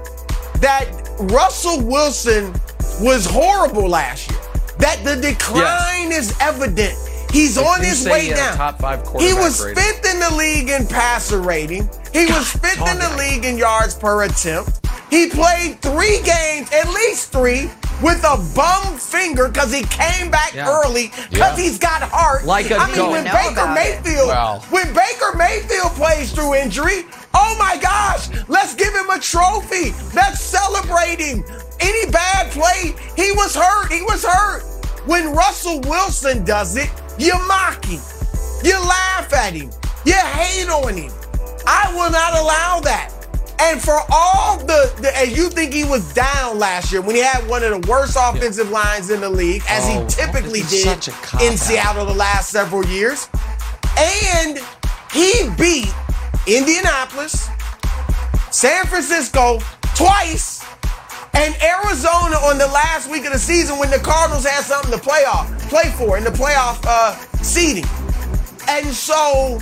that 0.59 1.06
Russell 1.19 1.81
Wilson 1.81 2.53
was 3.01 3.25
horrible 3.25 3.89
last 3.89 4.29
year. 4.29 4.39
That 4.77 5.03
the 5.03 5.15
decline 5.15 6.11
yes. 6.11 6.31
is 6.31 6.37
evident. 6.39 7.06
He's 7.31 7.57
on 7.57 7.81
his 7.81 8.05
way 8.05 8.29
down. 8.29 8.57
Top 8.57 8.79
five 8.79 9.05
he 9.19 9.33
was 9.33 9.63
rating. 9.63 9.83
fifth 9.83 10.13
in 10.13 10.19
the 10.19 10.35
league 10.35 10.69
in 10.69 10.87
passer 10.87 11.41
rating. 11.41 11.89
He 12.13 12.27
God, 12.27 12.39
was 12.39 12.51
fifth 12.51 12.87
in 12.89 12.99
the 12.99 13.15
league 13.17 13.45
in 13.45 13.57
yards 13.57 13.95
per 13.95 14.23
attempt. 14.23 14.87
He 15.09 15.29
played 15.29 15.81
three 15.81 16.21
games, 16.23 16.69
at 16.73 16.89
least 16.89 17.31
three, 17.31 17.69
with 18.01 18.23
a 18.23 18.37
bum 18.53 18.97
finger 18.97 19.47
because 19.47 19.71
he 19.71 19.83
came 19.83 20.29
back 20.29 20.53
yeah. 20.53 20.69
early 20.69 21.11
because 21.29 21.57
yeah. 21.57 21.63
he's 21.63 21.79
got 21.79 22.01
heart. 22.01 22.45
Like 22.45 22.71
a 22.71 22.77
I 22.77 22.91
mean, 22.91 23.11
when 23.11 23.23
Baker 23.23 23.67
Mayfield, 23.73 24.27
well. 24.27 24.59
when 24.69 24.87
Baker 24.93 25.35
Mayfield 25.35 25.91
plays 25.93 26.31
through 26.31 26.55
injury, 26.55 27.05
oh 27.33 27.55
my 27.57 27.77
gosh, 27.81 28.29
let's 28.47 28.75
give 28.75 28.93
him 28.93 29.09
a 29.09 29.19
trophy. 29.19 29.91
Let's 30.13 30.41
celebrate 30.41 31.19
him. 31.19 31.43
Any 31.79 32.11
bad 32.11 32.51
play, 32.51 32.95
he 33.15 33.31
was 33.31 33.55
hurt. 33.55 33.91
He 33.91 34.01
was 34.01 34.25
hurt. 34.25 34.63
When 35.05 35.33
Russell 35.33 35.79
Wilson 35.81 36.43
does 36.43 36.75
it, 36.75 36.89
you 37.17 37.33
mock 37.47 37.83
him. 37.85 38.01
You 38.63 38.79
laugh 38.79 39.31
at 39.33 39.53
him. 39.53 39.69
You 40.05 40.13
hate 40.15 40.69
on 40.69 40.95
him. 40.95 41.11
I 41.65 41.91
will 41.93 42.11
not 42.11 42.33
allow 42.39 42.79
that. 42.81 43.13
And 43.59 43.81
for 43.81 43.97
all 44.11 44.57
the, 44.59 44.93
the, 45.01 45.11
and 45.17 45.35
you 45.35 45.49
think 45.49 45.73
he 45.73 45.83
was 45.83 46.13
down 46.13 46.59
last 46.59 46.91
year 46.91 47.01
when 47.01 47.15
he 47.15 47.21
had 47.23 47.47
one 47.47 47.63
of 47.63 47.71
the 47.81 47.89
worst 47.89 48.15
offensive 48.19 48.69
lines 48.69 49.09
in 49.09 49.19
the 49.21 49.29
league, 49.29 49.63
as 49.67 49.83
Oh, 49.87 50.01
he 50.01 50.07
typically 50.07 50.59
did 50.61 50.83
such 50.83 51.07
a 51.07 51.11
cop-out. 51.11 51.41
in 51.41 51.57
Seattle 51.57 52.05
the 52.05 52.13
last 52.13 52.49
several 52.51 52.85
years. 52.85 53.27
And 53.97 54.59
he 55.11 55.49
beat 55.57 55.91
Indianapolis, 56.45 57.49
San 58.51 58.85
Francisco 58.85 59.59
twice, 59.95 60.56
and 61.37 61.55
Arizona 61.61 62.35
on 62.49 62.57
the 62.57 62.67
last 62.67 63.09
week 63.09 63.25
of 63.25 63.31
the 63.33 63.39
season 63.39 63.77
when 63.77 63.89
the 63.91 63.99
Cardinals 63.99 64.45
had 64.45 64.63
something 64.63 64.91
to 64.91 64.97
play 64.97 65.23
off, 65.25 65.47
play 65.69 65.91
for 65.91 66.17
in 66.17 66.23
the 66.23 66.31
playoff 66.31 66.83
uh, 66.85 67.15
seeding. 67.43 67.85
And 68.67 68.87
so 68.87 69.59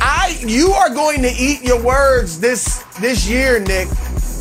I 0.00 0.38
you 0.40 0.72
are 0.72 0.88
going 0.90 1.22
to 1.22 1.30
eat 1.30 1.62
your 1.62 1.80
words 1.82 2.40
this 2.40 2.82
this 3.00 3.28
year, 3.28 3.60
Nick. 3.60 3.88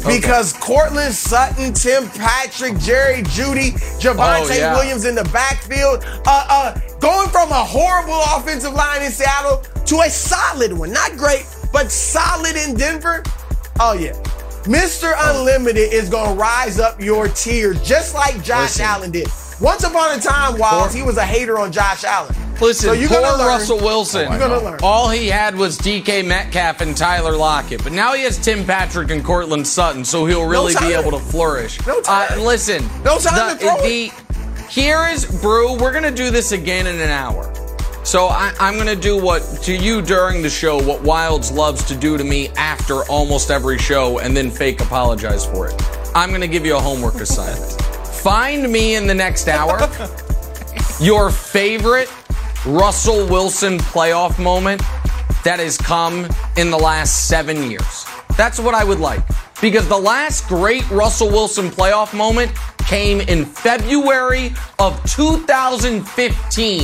Because 0.08 0.54
Courtland 0.54 1.13
Sutton, 1.13 1.74
Tim 1.74 2.08
Patrick, 2.12 2.80
Jerry 2.80 3.22
Jeudy, 3.24 3.72
Javonte 4.00 4.50
Oh, 4.50 4.54
yeah. 4.54 4.74
Williams 4.74 5.04
in 5.04 5.13
the 5.13 5.26
backfield, 5.26 6.06
uh, 6.26 6.46
uh, 6.50 6.80
going 7.02 7.28
from 7.28 7.50
a 7.52 7.65
horrible 7.65 8.22
offensive 8.34 8.72
line 8.72 9.02
in 9.04 9.12
Seattle 9.12 9.58
to 9.88 10.00
a 10.00 10.10
solid 10.10 10.72
one. 10.72 10.94
Not 10.94 11.18
great, 11.18 11.46
but 11.74 11.92
solid 11.92 12.56
in 12.56 12.76
Denver. 12.76 13.24
Oh, 13.82 13.92
yeah. 13.92 14.13
Mr. 14.70 15.16
Unlimited 15.18 15.92
is 15.92 16.10
going 16.10 16.30
to 16.30 16.40
rise 16.40 16.80
up 16.80 17.02
your 17.02 17.28
tier 17.30 17.74
just 17.74 18.14
like 18.14 18.36
Josh 18.44 18.78
Listen. 18.78 18.86
Allen 18.86 19.10
did. 19.12 19.28
Once 19.60 19.84
upon 19.84 20.16
a 20.16 20.22
time, 20.22 20.54
Wildes, 20.60 20.94
he 20.94 21.02
was 21.02 21.18
a 21.18 21.26
hater 21.26 21.58
on 21.58 21.72
Josh 21.72 22.04
Allen. 22.04 22.36
Listen, 22.62 22.90
So 22.90 22.92
you're 22.94 23.10
poor 23.10 23.20
gonna 23.20 23.38
learn. 23.38 23.48
Russell 23.48 23.78
Wilson. 23.78 24.30
You're 24.30 24.38
gonna 24.38 24.60
learn. 24.60 24.80
All 24.84 25.10
he 25.10 25.28
had 25.28 25.56
was 25.56 25.76
DK 25.80 26.24
Metcalf 26.24 26.82
and 26.82 26.96
Tyler 26.96 27.36
Lockett, 27.36 27.84
but 27.84 27.94
now 27.94 28.14
he 28.14 28.22
has 28.24 28.38
Tim 28.38 28.64
Patrick 28.64 29.10
and 29.10 29.24
Courtland 29.26 29.66
Sutton, 29.66 30.06
so 30.06 30.28
he'll 30.28 30.48
really 30.48 30.76
be 30.80 30.94
able 30.94 31.12
to 31.12 31.20
flourish. 31.20 31.84
No 31.88 32.00
time. 32.02 32.28
Uh, 32.38 32.44
listen, 32.44 32.84
No 33.04 33.18
time 33.18 33.50
the, 33.50 33.54
to 33.56 33.60
throw 33.60 33.82
the, 33.82 34.12
Here 34.70 35.08
is 35.08 35.26
Brew. 35.42 35.78
We're 35.80 35.94
gonna 35.94 36.12
do 36.12 36.30
this 36.30 36.52
again 36.52 36.86
in 36.86 37.00
an 37.00 37.10
hour. 37.10 37.52
So 38.04 38.28
I, 38.28 38.54
I'm 38.60 38.78
gonna 38.78 38.96
do 38.96 39.22
what 39.22 39.42
to 39.64 39.76
you 39.76 40.02
during 40.02 40.42
the 40.42 40.50
show, 40.50 40.82
what 40.82 41.04
Wildes 41.04 41.54
loves 41.54 41.84
to 41.86 41.96
do 41.96 42.18
to 42.18 42.24
me 42.24 42.50
after 42.50 43.04
almost 43.04 43.52
every 43.52 43.78
show, 43.78 44.20
and 44.20 44.36
then 44.36 44.50
fake 44.50 44.82
apologize 44.82 45.46
for 45.46 45.70
it. 45.70 45.82
I'm 46.16 46.32
gonna 46.32 46.48
give 46.48 46.66
you 46.66 46.76
a 46.76 46.80
homework 46.80 47.16
assignment. 47.16 47.80
Find 48.08 48.72
me 48.72 48.96
in 48.96 49.08
the 49.08 49.14
next 49.14 49.48
hour 49.48 49.80
your 51.00 51.30
favorite 51.30 52.12
Russell 52.66 53.26
Wilson 53.28 53.78
playoff 53.78 54.42
moment 54.42 54.82
that 55.44 55.60
has 55.60 55.78
come 55.78 56.28
in 56.58 56.70
the 56.70 56.78
last 56.78 57.28
seven 57.28 57.70
years. 57.70 58.06
That's 58.36 58.60
what 58.60 58.76
I 58.76 58.84
would 58.84 59.00
like. 59.00 59.24
Because 59.62 59.88
the 59.88 59.98
last 59.98 60.48
great 60.48 60.89
Russell 60.89 61.30
Wilson 61.30 61.69
playoff 61.69 62.13
moment 62.15 62.52
came 62.88 63.22
in 63.22 63.45
February 63.45 64.54
of 64.80 65.02
2015. 65.12 66.80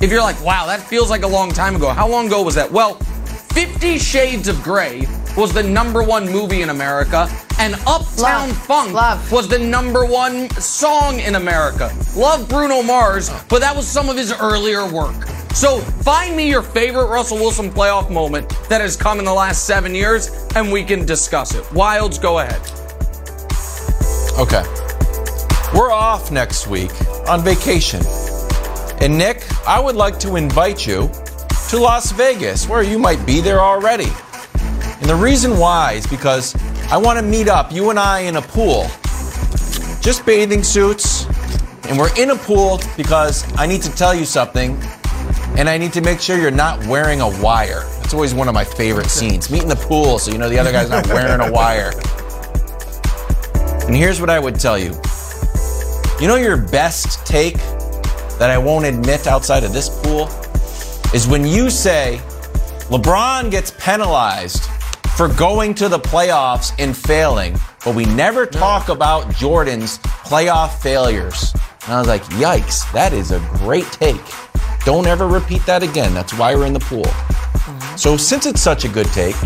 If 0.00 0.10
you're 0.10 0.22
like, 0.22 0.42
wow, 0.42 0.66
that 0.66 0.80
feels 0.80 1.10
like 1.10 1.22
a 1.22 1.28
long 1.28 1.50
time 1.50 1.76
ago. 1.76 1.90
How 1.90 2.08
long 2.08 2.28
ago 2.28 2.42
was 2.42 2.54
that? 2.54 2.70
Well, 2.70 2.94
Fifty 3.50 3.98
Shades 3.98 4.46
of 4.46 4.62
Grey 4.62 5.06
was 5.36 5.52
the 5.52 5.62
number 5.62 6.02
one 6.02 6.30
movie 6.30 6.62
in 6.62 6.70
America, 6.70 7.28
and 7.58 7.74
Uptown 7.86 8.48
Love. 8.48 8.56
Funk 8.66 8.92
Love. 8.92 9.32
was 9.32 9.48
the 9.48 9.58
number 9.58 10.04
one 10.04 10.50
song 10.50 11.20
in 11.20 11.34
America. 11.34 11.94
Love 12.16 12.48
Bruno 12.48 12.82
Mars, 12.82 13.30
but 13.48 13.60
that 13.60 13.74
was 13.74 13.86
some 13.86 14.08
of 14.08 14.16
his 14.16 14.32
earlier 14.32 14.86
work. 14.90 15.14
So 15.54 15.80
find 15.80 16.36
me 16.36 16.48
your 16.48 16.62
favorite 16.62 17.06
Russell 17.06 17.38
Wilson 17.38 17.70
playoff 17.70 18.10
moment 18.10 18.48
that 18.68 18.80
has 18.80 18.96
come 18.96 19.18
in 19.18 19.24
the 19.24 19.34
last 19.34 19.66
seven 19.66 19.94
years, 19.94 20.30
and 20.54 20.72
we 20.72 20.84
can 20.84 21.04
discuss 21.04 21.54
it. 21.54 21.64
Wildes, 21.64 22.20
go 22.20 22.38
ahead. 22.38 22.60
Okay. 24.38 24.64
We're 25.76 25.92
off 25.92 26.30
next 26.30 26.66
week 26.66 26.90
on 27.28 27.42
vacation. 27.42 28.00
And 29.00 29.16
Nick, 29.16 29.44
I 29.66 29.80
would 29.80 29.96
like 29.96 30.18
to 30.20 30.36
invite 30.36 30.86
you 30.86 31.10
to 31.68 31.78
Las 31.78 32.10
Vegas, 32.12 32.68
where 32.68 32.82
you 32.82 32.98
might 32.98 33.24
be 33.24 33.40
there 33.40 33.60
already. 33.60 34.08
And 35.00 35.08
the 35.08 35.14
reason 35.14 35.58
why 35.58 35.92
is 35.92 36.06
because 36.06 36.54
I 36.90 36.98
want 36.98 37.18
to 37.18 37.24
meet 37.24 37.48
up, 37.48 37.72
you 37.72 37.88
and 37.88 37.98
I, 37.98 38.20
in 38.20 38.36
a 38.36 38.42
pool. 38.42 38.82
Just 40.02 40.26
bathing 40.26 40.62
suits. 40.62 41.24
And 41.88 41.98
we're 41.98 42.14
in 42.16 42.30
a 42.30 42.36
pool 42.36 42.80
because 42.96 43.50
I 43.56 43.66
need 43.66 43.80
to 43.82 43.90
tell 43.94 44.14
you 44.14 44.26
something. 44.26 44.78
And 45.56 45.68
I 45.68 45.78
need 45.78 45.94
to 45.94 46.02
make 46.02 46.20
sure 46.20 46.38
you're 46.38 46.50
not 46.50 46.86
wearing 46.86 47.22
a 47.22 47.28
wire. 47.42 47.80
That's 48.00 48.12
always 48.12 48.34
one 48.34 48.46
of 48.46 48.54
my 48.54 48.64
favorite 48.64 49.08
scenes. 49.08 49.50
Meet 49.50 49.62
in 49.62 49.68
the 49.68 49.76
pool 49.76 50.18
so 50.18 50.30
you 50.30 50.38
know 50.38 50.48
the 50.48 50.58
other 50.58 50.72
guy's 50.72 50.90
not 50.90 51.06
wearing 51.06 51.40
a 51.40 51.50
wire. 51.50 51.92
And 53.86 53.96
here's 53.96 54.20
what 54.20 54.30
I 54.30 54.38
would 54.38 54.60
tell 54.60 54.78
you. 54.78 54.92
You 56.20 56.28
know 56.28 56.36
your 56.36 56.56
best 56.56 57.26
take 57.26 57.56
that 58.38 58.50
I 58.50 58.58
won't 58.58 58.84
admit 58.84 59.26
outside 59.26 59.64
of 59.64 59.72
this 59.72 59.88
pool 60.02 60.28
is 61.14 61.26
when 61.26 61.46
you 61.46 61.70
say 61.70 62.20
LeBron 62.90 63.50
gets 63.50 63.70
penalized 63.70 64.68
for 65.16 65.28
going 65.28 65.74
to 65.74 65.88
the 65.88 65.98
playoffs 65.98 66.72
and 66.78 66.96
failing, 66.96 67.58
but 67.84 67.94
we 67.94 68.04
never 68.06 68.46
talk 68.46 68.88
about 68.88 69.34
Jordan's 69.34 69.98
playoff 69.98 70.80
failures. 70.80 71.52
And 71.84 71.94
I 71.94 71.98
was 71.98 72.08
like, 72.08 72.22
yikes, 72.24 72.90
that 72.92 73.12
is 73.12 73.30
a 73.30 73.38
great 73.54 73.90
take. 73.92 74.20
Don't 74.84 75.06
ever 75.06 75.26
repeat 75.26 75.64
that 75.66 75.82
again. 75.82 76.14
That's 76.14 76.32
why 76.34 76.54
we're 76.54 76.66
in 76.66 76.72
the 76.72 76.80
pool. 76.80 77.04
Mm-hmm. 77.04 77.96
So, 77.96 78.16
since 78.16 78.46
it's 78.46 78.62
such 78.62 78.84
a 78.84 78.88
good 78.88 79.06
take, 79.08 79.36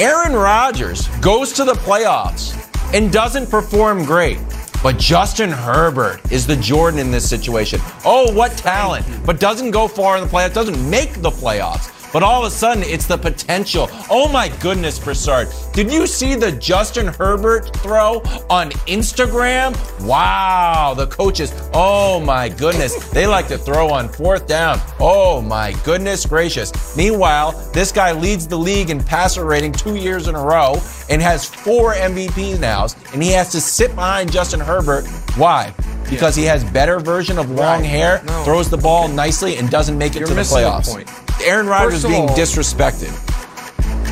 Aaron 0.00 0.32
Rodgers 0.32 1.06
goes 1.18 1.52
to 1.52 1.64
the 1.64 1.74
playoffs 1.74 2.56
and 2.94 3.12
doesn't 3.12 3.50
perform 3.50 4.04
great. 4.04 4.38
But 4.82 4.96
Justin 4.96 5.50
Herbert 5.50 6.20
is 6.32 6.46
the 6.46 6.56
Jordan 6.56 6.98
in 6.98 7.10
this 7.10 7.28
situation. 7.28 7.80
Oh, 8.04 8.32
what 8.32 8.52
talent. 8.52 9.04
But 9.26 9.38
doesn't 9.38 9.72
go 9.72 9.86
far 9.86 10.16
in 10.16 10.24
the 10.24 10.28
playoffs, 10.28 10.54
doesn't 10.54 10.90
make 10.90 11.20
the 11.20 11.30
playoffs. 11.30 11.99
But 12.12 12.22
all 12.22 12.44
of 12.44 12.52
a 12.52 12.54
sudden, 12.54 12.82
it's 12.82 13.06
the 13.06 13.16
potential. 13.16 13.88
Oh 14.10 14.28
my 14.28 14.48
goodness, 14.60 14.98
Broussard. 14.98 15.48
Did 15.72 15.92
you 15.92 16.06
see 16.06 16.34
the 16.34 16.52
Justin 16.52 17.06
Herbert 17.06 17.74
throw 17.76 18.20
on 18.48 18.70
Instagram? 18.88 19.76
Wow, 20.04 20.94
the 20.96 21.06
coaches. 21.06 21.52
Oh 21.72 22.20
my 22.20 22.48
goodness. 22.48 23.10
They 23.10 23.26
like 23.26 23.46
to 23.48 23.58
throw 23.58 23.90
on 23.90 24.08
fourth 24.08 24.46
down. 24.48 24.80
Oh 24.98 25.40
my 25.40 25.72
goodness 25.84 26.26
gracious. 26.26 26.96
Meanwhile, 26.96 27.52
this 27.72 27.92
guy 27.92 28.12
leads 28.12 28.46
the 28.46 28.58
league 28.58 28.90
in 28.90 29.02
passer 29.02 29.44
rating 29.44 29.72
two 29.72 29.94
years 29.94 30.26
in 30.26 30.34
a 30.34 30.42
row 30.42 30.80
and 31.08 31.22
has 31.22 31.44
four 31.44 31.94
MVP 31.94 32.58
now, 32.58 32.86
and 33.12 33.22
he 33.22 33.30
has 33.30 33.50
to 33.52 33.60
sit 33.60 33.94
behind 33.94 34.32
Justin 34.32 34.60
Herbert. 34.60 35.06
Why? 35.36 35.72
Because 36.08 36.34
he 36.34 36.44
has 36.44 36.64
better 36.64 36.98
version 36.98 37.38
of 37.38 37.50
long 37.50 37.80
Right. 37.80 37.84
hair, 37.84 38.22
No. 38.26 38.42
throws 38.44 38.68
the 38.70 38.76
ball 38.78 39.08
nicely, 39.08 39.56
and 39.56 39.68
doesn't 39.70 39.96
make 39.98 40.16
it 40.16 40.20
You're 40.20 40.28
to 40.28 40.34
the 40.34 40.40
missing 40.40 40.62
the 40.62 40.68
playoffs. 40.68 40.88
point. 40.92 41.08
Aaron 41.44 41.66
Rodgers 41.66 42.02
First 42.02 42.08
being 42.08 42.28
all- 42.28 42.36
disrespected. 42.36 43.10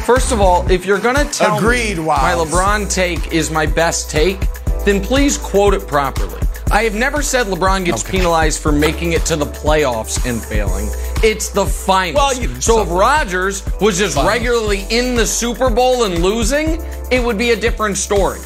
First 0.07 0.33
of 0.33 0.41
all, 0.41 0.65
if 0.71 0.87
you're 0.87 0.99
gonna 0.99 1.25
tell 1.27 1.59
Agreed, 1.59 1.99
me 1.99 2.05
my 2.05 2.33
LeBron 2.35 2.89
take 2.89 3.33
is 3.33 3.51
my 3.51 3.67
best 3.67 4.11
take, 4.11 4.41
then 4.85 5.01
please 5.01 5.37
quote 5.37 5.75
it 5.75 5.87
properly. 5.87 6.41
I 6.71 6.83
have 6.85 6.95
never 6.95 7.23
said 7.23 7.47
LeBron 7.47 7.85
gets 7.85 8.03
penalized 8.03 8.61
for 8.61 8.73
making 8.73 9.13
it 9.13 9.25
to 9.27 9.37
the 9.37 9.47
playoffs 9.47 10.25
and 10.27 10.43
failing. 10.43 10.89
It's 11.23 11.49
the 11.49 11.65
finals. 11.67 12.15
Well, 12.17 12.35
you- 12.43 12.61
so 12.61 12.83
if 12.83 12.89
Rodgers 12.91 13.63
was 13.81 13.99
just 13.99 14.17
regularly 14.17 14.87
in 14.91 15.15
the 15.17 15.27
Super 15.27 15.71
Bowl 15.71 16.05
and 16.05 16.23
losing, 16.23 16.83
it 17.11 17.23
would 17.25 17.39
be 17.39 17.51
a 17.53 17.57
different 17.57 17.97
story. 17.99 18.39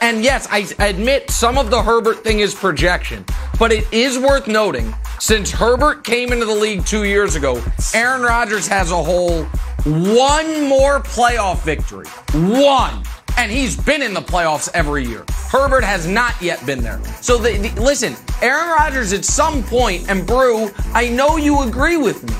And 0.00 0.24
yes, 0.24 0.46
I 0.50 0.66
admit 0.86 1.30
some 1.30 1.58
of 1.58 1.70
the 1.70 1.82
Herbert 1.82 2.24
thing 2.24 2.40
is 2.40 2.54
projection, 2.54 3.24
but 3.58 3.70
it 3.70 3.86
is 3.92 4.18
worth 4.18 4.48
noting 4.48 4.94
since 5.20 5.50
Herbert 5.50 6.02
came 6.04 6.32
into 6.32 6.46
the 6.46 6.54
league 6.54 6.86
two 6.86 7.04
years 7.04 7.36
ago, 7.36 7.62
Aaron 7.94 8.22
Rodgers 8.22 8.66
has 8.66 8.90
a 8.90 9.02
whole 9.02 9.44
one 9.84 10.68
more 10.68 11.00
playoff 11.00 11.62
victory. 11.62 12.06
One. 12.32 13.02
And 13.36 13.50
he's 13.52 13.76
been 13.76 14.02
in 14.02 14.12
the 14.14 14.20
playoffs 14.20 14.68
every 14.74 15.04
year. 15.06 15.24
Herbert 15.50 15.84
has 15.84 16.06
not 16.06 16.40
yet 16.42 16.64
been 16.66 16.80
there. 16.82 17.02
So 17.20 17.36
the, 17.38 17.56
the- 17.58 17.80
listen, 17.80 18.16
Aaron 18.42 18.68
Rodgers 18.70 19.12
at 19.12 19.24
some 19.24 19.62
point, 19.62 20.08
and 20.10 20.26
Brew, 20.26 20.70
I 20.94 21.08
know 21.08 21.36
you 21.36 21.62
agree 21.62 21.96
with 21.96 22.22
me. 22.24 22.34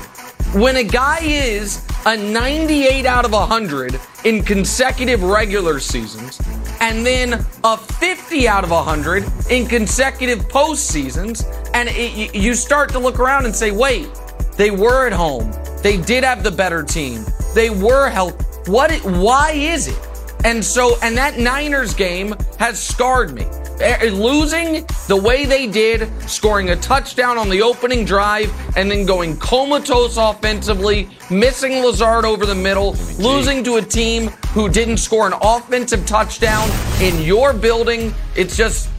When 0.59 0.75
a 0.77 0.83
guy 0.83 1.19
is 1.21 1.85
a 2.05 2.17
98 2.17 3.05
out 3.05 3.25
of 3.25 3.31
100 3.31 3.99
in 4.25 4.43
consecutive 4.43 5.23
regular 5.23 5.79
seasons, 5.79 6.39
and 6.81 7.05
then 7.05 7.45
a 7.63 7.77
50 7.77 8.47
out 8.47 8.63
of 8.63 8.71
100 8.71 9.23
in 9.49 9.67
consecutive 9.67 10.39
postseasons, 10.49 11.45
and 11.73 11.87
it, 11.89 12.35
you- 12.35 12.53
start 12.55 12.89
to 12.91 12.99
look 12.99 13.19
around 13.19 13.45
and 13.45 13.55
say, 13.55 13.71
wait, 13.71 14.09
they 14.57 14.71
were 14.71 15.07
at 15.07 15.13
home. 15.13 15.51
They 15.81 15.97
did 15.97 16.23
have 16.23 16.43
the 16.43 16.51
better 16.51 16.83
team. 16.83 17.23
They 17.55 17.69
were 17.69 18.09
healthy. 18.09 18.43
What? 18.69 18.91
Why 19.05 19.51
is 19.51 19.87
it? 19.87 19.97
And 20.43 20.63
so, 20.63 20.97
and 21.01 21.15
that 21.17 21.37
Niners 21.37 21.93
game 21.93 22.35
has 22.57 22.81
scarred 22.81 23.33
me. 23.33 23.45
Eh, 23.79 24.09
Losing 24.11 24.85
the 25.07 25.15
way 25.15 25.45
they 25.45 25.67
did, 25.67 26.09
scoring 26.29 26.69
a 26.69 26.75
touchdown 26.75 27.37
on 27.37 27.49
the 27.49 27.61
opening 27.61 28.05
drive, 28.05 28.51
and 28.75 28.89
then 28.89 29.05
going 29.05 29.37
comatose 29.37 30.17
offensively, 30.17 31.09
missing 31.29 31.83
Lazard 31.83 32.25
over 32.25 32.45
the 32.45 32.55
middle, 32.55 32.95
losing 33.19 33.63
to 33.63 33.75
a 33.75 33.81
team 33.81 34.27
who 34.53 34.67
didn't 34.69 34.97
score 34.97 35.27
an 35.27 35.33
offensive 35.41 36.05
touchdown 36.05 36.69
in 37.01 37.21
your 37.21 37.53
building. 37.53 38.13
It's 38.35 38.57
just, 38.57 38.89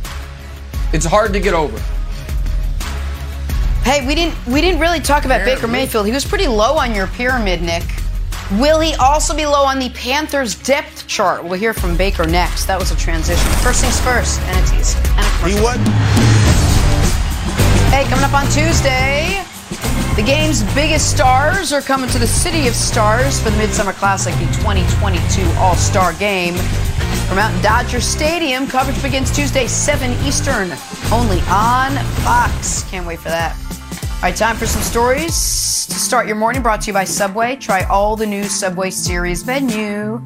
it's 0.93 1.07
hard 1.07 1.33
to 1.33 1.41
get 1.41 1.55
over. 1.55 1.79
Hey, 3.83 4.07
we 4.07 4.15
didn't 4.15 4.35
we 4.47 4.61
didn't 4.61 4.81
really 4.81 5.01
talk 5.01 5.25
about 5.25 5.45
Baker 5.45 5.67
Mayfield. 5.67 6.07
He 6.07 6.13
was 6.13 6.25
pretty 6.25 6.47
low 6.47 6.77
on 6.79 6.95
your 6.95 7.09
pyramid, 7.09 7.63
Nick. 7.63 7.83
Will 8.61 8.81
he 8.81 8.95
also 8.97 9.35
be 9.35 9.47
low 9.47 9.65
on 9.65 9.79
the 9.79 9.89
Panthers 9.91 10.55
depth 10.55 11.07
chart? 11.07 11.43
We'll 11.43 11.59
hear 11.59 11.73
from 11.73 11.97
Baker 11.97 12.27
next. 12.27 12.67
That 12.67 12.79
was 12.79 12.91
a 12.91 12.97
transition. 12.97 13.47
First 13.63 13.81
things 13.83 13.99
first, 14.01 14.41
and 14.43 14.67
tease. 14.69 14.95
And 14.95 15.21
a 15.21 15.23
He 15.49 15.57
commercial. 15.57 15.63
what? 15.65 15.79
Hey, 17.89 18.05
coming 18.09 18.25
up 18.25 18.35
on 18.35 18.45
Tuesday, 18.51 19.43
the 20.17 20.23
game's 20.23 20.63
biggest 20.75 21.11
stars 21.11 21.73
are 21.73 21.81
coming 21.81 22.11
to 22.11 22.19
the 22.19 22.27
City 22.27 22.69
of 22.69 22.75
Stars 22.75 23.41
for 23.41 23.51
the 23.51 23.57
Midsummer 23.57 23.93
Classic, 23.95 24.35
the 24.35 24.47
2022 24.61 25.43
All 25.59 25.75
Star 25.77 26.13
Game. 26.15 26.55
From 27.29 27.39
out 27.39 27.55
in 27.55 27.63
Dodger 27.63 28.01
Stadium, 28.01 28.67
coverage 28.67 29.01
begins 29.03 29.31
Tuesday, 29.35 29.67
7 29.67 30.11
Eastern, 30.27 30.71
only 31.11 31.41
on 31.49 31.97
Fox. 32.25 32.83
Can't 32.91 33.07
wait 33.07 33.19
for 33.21 33.31
that. 33.31 33.57
All 34.23 34.29
right, 34.29 34.37
time 34.37 34.55
for 34.55 34.67
some 34.67 34.83
stories 34.83 35.35
to 35.87 35.95
start 35.95 36.29
your 36.29 36.37
morning. 36.37 36.63
Brought 36.63 36.83
to 36.83 36.87
you 36.87 36.93
by 36.93 37.03
Subway. 37.03 37.57
Try 37.57 37.83
all 37.87 38.15
the 38.15 38.25
new 38.25 38.45
Subway 38.45 38.91
series 38.91 39.45
menu. 39.45 40.23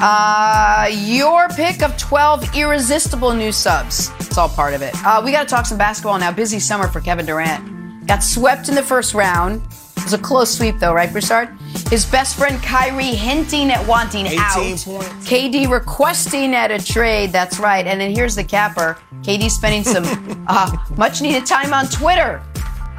Uh, 0.00 0.88
your 0.92 1.48
pick 1.48 1.82
of 1.82 1.96
12 1.98 2.54
irresistible 2.54 3.34
new 3.34 3.50
subs. 3.50 4.12
It's 4.20 4.38
all 4.38 4.48
part 4.48 4.72
of 4.72 4.82
it. 4.82 4.94
Uh, 5.04 5.20
we 5.24 5.32
got 5.32 5.48
to 5.48 5.48
talk 5.52 5.66
some 5.66 5.76
basketball 5.76 6.16
now. 6.20 6.30
Busy 6.30 6.60
summer 6.60 6.86
for 6.86 7.00
Kevin 7.00 7.26
Durant. 7.26 8.06
Got 8.06 8.22
swept 8.22 8.68
in 8.68 8.76
the 8.76 8.84
first 8.84 9.14
round. 9.14 9.62
It 9.96 10.04
was 10.04 10.12
a 10.12 10.18
close 10.18 10.56
sweep, 10.56 10.78
though, 10.78 10.94
right, 10.94 11.10
Broussard? 11.10 11.48
His 11.90 12.06
best 12.06 12.36
friend 12.38 12.62
Kyrie 12.62 13.16
hinting 13.16 13.70
at 13.72 13.84
wanting 13.88 14.28
out. 14.38 14.54
points. 14.54 14.84
KD 14.84 15.68
requesting 15.68 16.54
at 16.54 16.70
a 16.70 16.78
trade. 16.78 17.32
That's 17.32 17.58
right. 17.58 17.84
And 17.84 18.00
then 18.00 18.14
here's 18.14 18.36
the 18.36 18.44
capper. 18.44 18.96
KD 19.22 19.50
spending 19.50 19.82
some 19.82 20.44
uh, 20.48 20.76
much 20.96 21.20
needed 21.20 21.44
time 21.44 21.74
on 21.74 21.88
Twitter. 21.88 22.40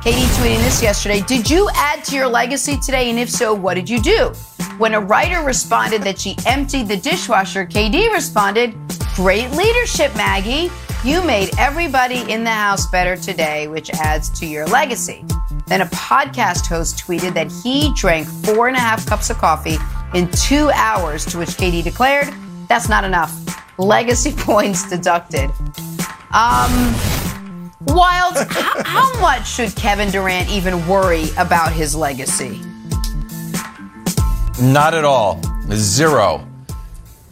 KD 0.01 0.23
tweeting 0.37 0.63
this 0.63 0.81
yesterday. 0.81 1.19
Did 1.19 1.49
you 1.49 1.69
add 1.73 2.05
to 2.05 2.15
your 2.15 2.29
legacy 2.29 2.77
today? 2.77 3.09
And 3.09 3.19
if 3.19 3.29
so, 3.29 3.53
what 3.53 3.73
did 3.73 3.89
you 3.89 4.01
do? 4.01 4.29
When 4.77 4.93
a 4.93 5.01
writer 5.01 5.43
responded 5.43 6.03
that 6.03 6.17
she 6.17 6.37
emptied 6.45 6.87
the 6.87 6.95
dishwasher, 6.95 7.65
KD 7.65 8.09
responded, 8.13 8.77
Great 9.15 9.51
leadership, 9.51 10.15
Maggie. 10.15 10.71
You 11.03 11.21
made 11.21 11.49
everybody 11.57 12.21
in 12.31 12.45
the 12.45 12.49
house 12.49 12.89
better 12.89 13.17
today, 13.17 13.67
which 13.67 13.89
adds 13.89 14.29
to 14.39 14.45
your 14.45 14.65
legacy. 14.67 15.25
Then 15.67 15.81
a 15.81 15.87
podcast 15.87 16.67
host 16.67 17.05
tweeted 17.05 17.33
that 17.33 17.51
he 17.61 17.93
drank 17.93 18.25
four 18.25 18.69
and 18.69 18.77
a 18.77 18.79
half 18.79 19.05
cups 19.05 19.29
of 19.29 19.37
coffee 19.37 19.77
in 20.13 20.31
two 20.31 20.71
hours, 20.75 21.25
to 21.25 21.39
which 21.39 21.49
KD 21.49 21.83
declared, 21.83 22.33
That's 22.69 22.87
not 22.87 23.03
enough. 23.03 23.35
Legacy 23.77 24.31
points 24.37 24.89
deducted. 24.89 25.51
Um, 26.31 26.95
Wild, 27.87 28.35
how, 28.49 28.83
how 28.83 29.21
much 29.21 29.49
should 29.49 29.73
Kevin 29.73 30.11
Durant 30.11 30.49
even 30.49 30.85
worry 30.85 31.29
about 31.37 31.71
his 31.71 31.95
legacy? 31.95 32.59
Not 34.61 34.93
at 34.93 35.05
all. 35.05 35.41
Zero. 35.71 36.45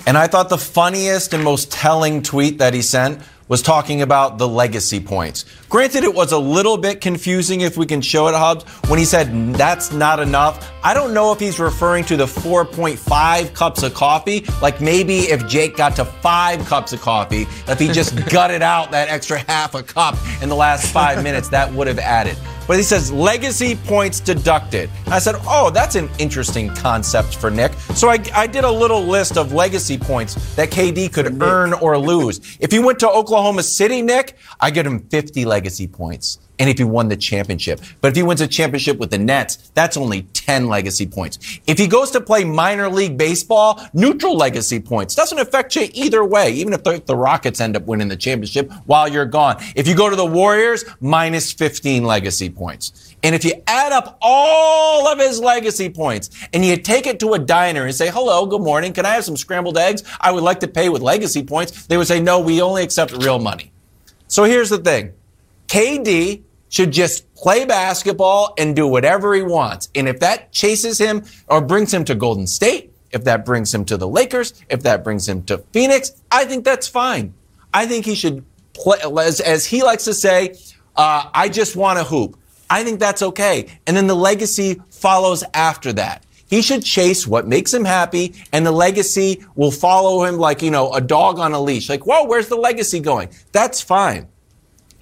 And 0.05 0.17
I 0.17 0.27
thought 0.27 0.47
the 0.47 0.57
funniest 0.57 1.33
and 1.33 1.43
most 1.43 1.69
telling 1.69 2.23
tweet 2.23 2.59
that 2.59 2.73
he 2.73 2.81
sent 2.81 3.21
was 3.49 3.61
talking 3.61 4.01
about 4.01 4.37
the 4.37 4.47
legacy 4.47 5.01
points. 5.01 5.43
Granted, 5.69 6.05
it 6.05 6.13
was 6.13 6.31
a 6.31 6.37
little 6.37 6.77
bit 6.77 7.01
confusing 7.01 7.59
if 7.59 7.75
we 7.75 7.85
can 7.85 7.99
show 7.99 8.29
it, 8.29 8.35
Hubs, 8.35 8.63
when 8.89 8.97
he 8.97 9.03
said 9.03 9.53
that's 9.53 9.91
not 9.91 10.21
enough. 10.21 10.71
I 10.81 10.93
don't 10.93 11.13
know 11.13 11.33
if 11.33 11.41
he's 11.41 11.59
referring 11.59 12.05
to 12.05 12.15
the 12.15 12.25
4.5 12.25 13.53
cups 13.53 13.83
of 13.83 13.93
coffee, 13.93 14.45
like 14.61 14.79
maybe 14.79 15.19
if 15.19 15.45
Jake 15.45 15.75
got 15.75 15.97
to 15.97 16.05
five 16.05 16.65
cups 16.67 16.93
of 16.93 17.01
coffee, 17.01 17.47
if 17.67 17.79
he 17.79 17.89
just 17.89 18.15
gutted 18.29 18.61
out 18.61 18.91
that 18.91 19.09
extra 19.09 19.39
half 19.39 19.75
a 19.75 19.83
cup 19.83 20.15
in 20.41 20.47
the 20.47 20.55
last 20.55 20.89
five 20.93 21.21
minutes, 21.21 21.49
that 21.49 21.71
would 21.73 21.87
have 21.87 21.99
added. 21.99 22.37
But 22.65 22.75
he 22.77 22.83
says 22.83 23.11
legacy 23.13 23.75
points 23.75 24.19
deducted. 24.19 24.89
I 25.07 25.19
said, 25.19 25.35
oh, 25.47 25.69
that's 25.69 25.95
an 25.95 26.09
interesting 26.19 26.67
concept 26.75 27.37
for 27.37 27.49
Nick. 27.49 27.71
So 27.95 28.09
I, 28.09 28.19
I 28.35 28.45
did 28.45 28.65
a 28.65 28.71
little 28.71 29.01
list 29.01 29.37
of 29.37 29.53
legacy 29.53 29.97
points 29.97 30.55
that 30.55 30.69
KD 30.69 31.13
could 31.13 31.41
earn 31.41 31.71
or 31.73 31.97
lose. 31.97 32.57
If 32.59 32.71
he 32.71 32.79
went 32.79 32.99
to 32.99 33.09
Oklahoma 33.09 33.63
City, 33.63 34.01
Nick, 34.01 34.35
I 34.59 34.69
get 34.71 34.85
him 34.85 34.99
50 34.99 35.45
legacy 35.45 35.56
points. 35.87 36.39
And 36.59 36.69
if 36.69 36.77
he 36.79 36.83
won 36.83 37.07
the 37.07 37.15
championship. 37.15 37.81
But 38.01 38.09
if 38.09 38.15
he 38.15 38.23
wins 38.23 38.41
a 38.41 38.47
championship 38.47 38.97
with 38.97 39.11
the 39.11 39.17
Nets, 39.17 39.57
that's 39.75 39.95
only 39.95 40.23
10 40.23 40.67
legacy 40.67 41.05
points. 41.05 41.59
If 41.67 41.77
he 41.77 41.87
goes 41.87 42.09
to 42.11 42.21
play 42.21 42.43
minor 42.43 42.89
league 42.89 43.17
baseball, 43.17 43.79
neutral 43.93 44.35
legacy 44.35 44.79
points. 44.79 45.13
Doesn't 45.13 45.37
affect 45.37 45.75
you 45.75 45.87
either 45.93 46.23
way, 46.23 46.51
even 46.53 46.73
if 46.73 46.83
the, 46.83 47.01
the 47.05 47.15
Rockets 47.15 47.61
end 47.61 47.75
up 47.75 47.85
winning 47.85 48.07
the 48.07 48.15
championship 48.15 48.71
while 48.85 49.07
you're 49.07 49.25
gone. 49.25 49.57
If 49.75 49.87
you 49.87 49.95
go 49.95 50.09
to 50.09 50.15
the 50.15 50.25
Warriors, 50.25 50.83
minus 50.99 51.53
15 51.53 52.03
legacy 52.03 52.49
points. 52.49 53.15
And 53.23 53.35
if 53.35 53.43
you 53.43 53.53
add 53.67 53.91
up 53.91 54.17
all 54.21 55.07
of 55.07 55.19
his 55.19 55.39
legacy 55.39 55.89
points 55.89 56.29
and 56.53 56.63
you 56.63 56.77
take 56.77 57.07
it 57.07 57.19
to 57.19 57.33
a 57.33 57.39
diner 57.39 57.85
and 57.85 57.93
say, 57.93 58.09
hello, 58.09 58.45
good 58.45 58.61
morning, 58.61 58.93
can 58.93 59.05
I 59.05 59.13
have 59.13 59.25
some 59.25 59.37
scrambled 59.37 59.77
eggs? 59.77 60.03
I 60.19 60.31
would 60.31 60.43
like 60.43 60.59
to 60.61 60.67
pay 60.67 60.89
with 60.89 61.01
legacy 61.01 61.43
points. 61.43 61.87
They 61.87 61.97
would 61.97 62.07
say, 62.07 62.19
no, 62.19 62.39
we 62.39 62.61
only 62.61 62.83
accept 62.83 63.11
real 63.11 63.39
money. 63.39 63.71
So 64.27 64.43
here's 64.43 64.69
the 64.69 64.77
thing. 64.77 65.13
KD 65.67 66.43
should 66.69 66.91
just 66.91 67.33
play 67.35 67.65
basketball 67.65 68.53
and 68.57 68.75
do 68.75 68.87
whatever 68.87 69.33
he 69.33 69.41
wants. 69.41 69.89
And 69.95 70.07
if 70.07 70.19
that 70.19 70.51
chases 70.51 70.97
him 70.97 71.23
or 71.47 71.61
brings 71.61 71.93
him 71.93 72.03
to 72.05 72.15
Golden 72.15 72.47
State, 72.47 72.93
if 73.11 73.23
that 73.23 73.45
brings 73.45 73.73
him 73.73 73.85
to 73.85 73.97
the 73.97 74.07
Lakers, 74.07 74.53
if 74.69 74.83
that 74.83 75.03
brings 75.03 75.27
him 75.27 75.43
to 75.43 75.59
Phoenix, 75.71 76.11
I 76.31 76.45
think 76.45 76.65
that's 76.65 76.87
fine. 76.87 77.33
I 77.73 77.85
think 77.85 78.05
he 78.05 78.15
should 78.15 78.43
play, 78.73 78.97
as, 79.19 79.39
as 79.39 79.65
he 79.65 79.83
likes 79.83 80.05
to 80.05 80.13
say, 80.13 80.55
uh, 80.95 81.29
I 81.33 81.49
just 81.49 81.75
want 81.75 81.99
to 81.99 82.03
hoop. 82.03 82.37
I 82.69 82.83
think 82.83 82.99
that's 82.99 83.21
okay. 83.21 83.67
And 83.85 83.95
then 83.95 84.07
the 84.07 84.15
legacy 84.15 84.81
follows 84.89 85.43
after 85.53 85.93
that. 85.93 86.25
He 86.49 86.61
should 86.61 86.83
chase 86.83 87.27
what 87.27 87.45
makes 87.45 87.73
him 87.73 87.83
happy, 87.83 88.33
and 88.53 88.65
the 88.65 88.71
legacy 88.71 89.43
will 89.55 89.71
follow 89.71 90.23
him 90.23 90.37
like, 90.37 90.61
you 90.61 90.71
know, 90.71 90.93
a 90.93 91.01
dog 91.01 91.39
on 91.39 91.53
a 91.53 91.59
leash. 91.59 91.89
Like, 91.89 92.05
whoa, 92.05 92.25
where's 92.25 92.47
the 92.47 92.55
legacy 92.55 92.99
going? 93.01 93.29
That's 93.51 93.81
fine. 93.81 94.27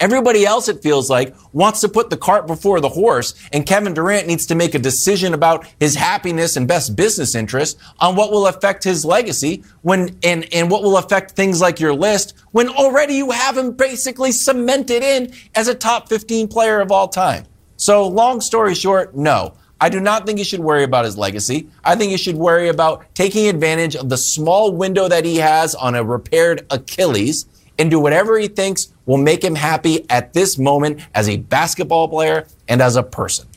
Everybody 0.05 0.45
else, 0.45 0.69
it 0.69 0.83
feels 0.83 1.09
like, 1.09 1.35
wants 1.51 1.81
to 1.81 1.89
put 1.89 2.11
the 2.11 2.15
cart 2.15 2.45
before 2.45 2.79
the 2.79 2.89
horse, 2.89 3.33
and 3.51 3.65
Kevin 3.65 3.95
Durant 3.95 4.27
needs 4.27 4.45
to 4.45 4.53
make 4.53 4.75
a 4.75 4.79
decision 4.79 5.33
about 5.33 5.65
his 5.79 5.95
happiness 5.95 6.55
and 6.55 6.67
best 6.67 6.95
business 6.95 7.33
interest 7.33 7.79
on 7.97 8.15
what 8.15 8.29
will 8.29 8.45
affect 8.45 8.83
his 8.83 9.03
legacy 9.03 9.63
when 9.81 10.15
and, 10.21 10.47
and 10.53 10.69
what 10.69 10.83
will 10.83 10.99
affect 10.99 11.31
things 11.31 11.59
like 11.59 11.79
your 11.79 11.95
list 11.95 12.35
when 12.51 12.69
already 12.69 13.15
you 13.15 13.31
have 13.31 13.57
him 13.57 13.71
basically 13.71 14.31
cemented 14.31 15.01
in 15.01 15.33
as 15.55 15.67
a 15.67 15.73
top 15.73 16.07
15 16.07 16.49
player 16.49 16.81
of 16.81 16.91
all 16.91 17.07
time. 17.07 17.43
So, 17.77 18.07
long 18.07 18.41
story 18.41 18.75
short, 18.75 19.15
no. 19.15 19.55
I 19.81 19.89
do 19.89 19.99
not 19.99 20.27
think 20.27 20.37
he 20.37 20.45
should 20.45 20.59
worry 20.59 20.83
about 20.83 21.05
his 21.05 21.17
legacy. 21.17 21.67
I 21.83 21.95
think 21.95 22.11
he 22.11 22.17
should 22.17 22.37
worry 22.37 22.69
about 22.69 23.05
taking 23.15 23.47
advantage 23.47 23.95
of 23.95 24.09
the 24.09 24.17
small 24.17 24.71
window 24.71 25.07
that 25.07 25.25
he 25.25 25.37
has 25.37 25.73
on 25.73 25.95
a 25.95 26.03
repaired 26.03 26.63
Achilles 26.69 27.47
and 27.79 27.89
do 27.89 27.99
whatever 27.99 28.37
he 28.37 28.47
thinks 28.47 28.93
will 29.05 29.17
make 29.17 29.43
him 29.43 29.55
happy 29.55 30.09
at 30.09 30.33
this 30.33 30.57
moment 30.57 30.99
as 31.13 31.29
a 31.29 31.37
basketball 31.37 32.07
player 32.07 32.47
and 32.67 32.81
as 32.81 32.95
a 32.95 33.03
person. 33.03 33.47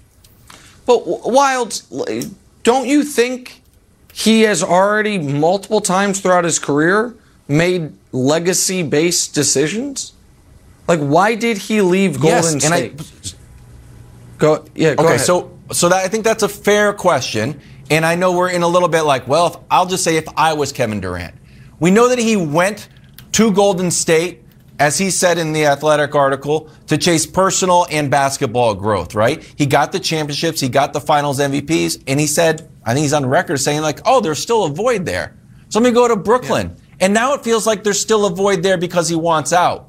But 0.86 1.02
Wild, 1.06 1.82
don't 2.62 2.86
you 2.86 3.02
think 3.04 3.62
he 4.12 4.42
has 4.42 4.62
already 4.62 5.18
multiple 5.18 5.80
times 5.80 6.20
throughout 6.20 6.44
his 6.44 6.58
career 6.58 7.14
made 7.46 7.92
legacy 8.12 8.82
based 8.82 9.34
decisions? 9.34 10.12
Like, 10.86 11.00
why 11.00 11.34
did 11.34 11.58
he 11.58 11.82
leave 11.82 12.14
Golden 12.20 12.54
Yes, 12.54 12.64
and 12.64 12.74
I- 12.74 12.92
go, 14.38 14.64
yeah, 14.74 14.94
go 14.94 15.04
okay, 15.04 15.14
ahead. 15.14 15.26
so 15.26 15.54
so 15.70 15.90
that 15.90 16.02
I 16.04 16.08
think 16.08 16.24
that's 16.24 16.42
a 16.42 16.48
fair 16.48 16.94
question, 16.94 17.60
and 17.90 18.06
I 18.06 18.14
know 18.14 18.32
we're 18.32 18.48
in 18.50 18.62
a 18.62 18.68
little 18.68 18.88
bit 18.88 19.02
like, 19.02 19.28
well, 19.28 19.46
if, 19.48 19.56
I'll 19.70 19.84
just 19.86 20.02
say 20.02 20.16
if 20.16 20.26
I 20.36 20.54
was 20.54 20.72
Kevin 20.72 21.00
Durant, 21.00 21.34
we 21.78 21.90
know 21.90 22.08
that 22.08 22.18
he 22.18 22.36
went 22.36 22.88
to 23.32 23.52
Golden 23.52 23.90
State, 23.90 24.42
as 24.78 24.98
he 24.98 25.10
said 25.10 25.38
in 25.38 25.52
the 25.52 25.66
Athletic 25.66 26.14
article, 26.14 26.70
to 26.86 26.96
chase 26.96 27.26
personal 27.26 27.86
and 27.90 28.10
basketball 28.10 28.74
growth. 28.74 29.14
Right? 29.14 29.42
He 29.56 29.66
got 29.66 29.92
the 29.92 30.00
championships, 30.00 30.60
he 30.60 30.68
got 30.68 30.92
the 30.92 31.00
Finals 31.00 31.38
MVPs, 31.40 32.02
and 32.06 32.18
he 32.20 32.26
said, 32.26 32.68
I 32.84 32.94
think 32.94 33.02
he's 33.02 33.12
on 33.12 33.26
record 33.26 33.58
saying 33.58 33.82
like, 33.82 34.00
oh, 34.04 34.20
there's 34.20 34.38
still 34.38 34.64
a 34.64 34.70
void 34.70 35.04
there. 35.04 35.36
So 35.68 35.80
let 35.80 35.88
me 35.88 35.94
go 35.94 36.08
to 36.08 36.16
Brooklyn, 36.16 36.74
and 37.00 37.12
now 37.12 37.34
it 37.34 37.42
feels 37.44 37.66
like 37.66 37.84
there's 37.84 38.00
still 38.00 38.24
a 38.26 38.30
void 38.30 38.62
there 38.62 38.78
because 38.78 39.08
he 39.08 39.16
wants 39.16 39.52
out. 39.52 39.88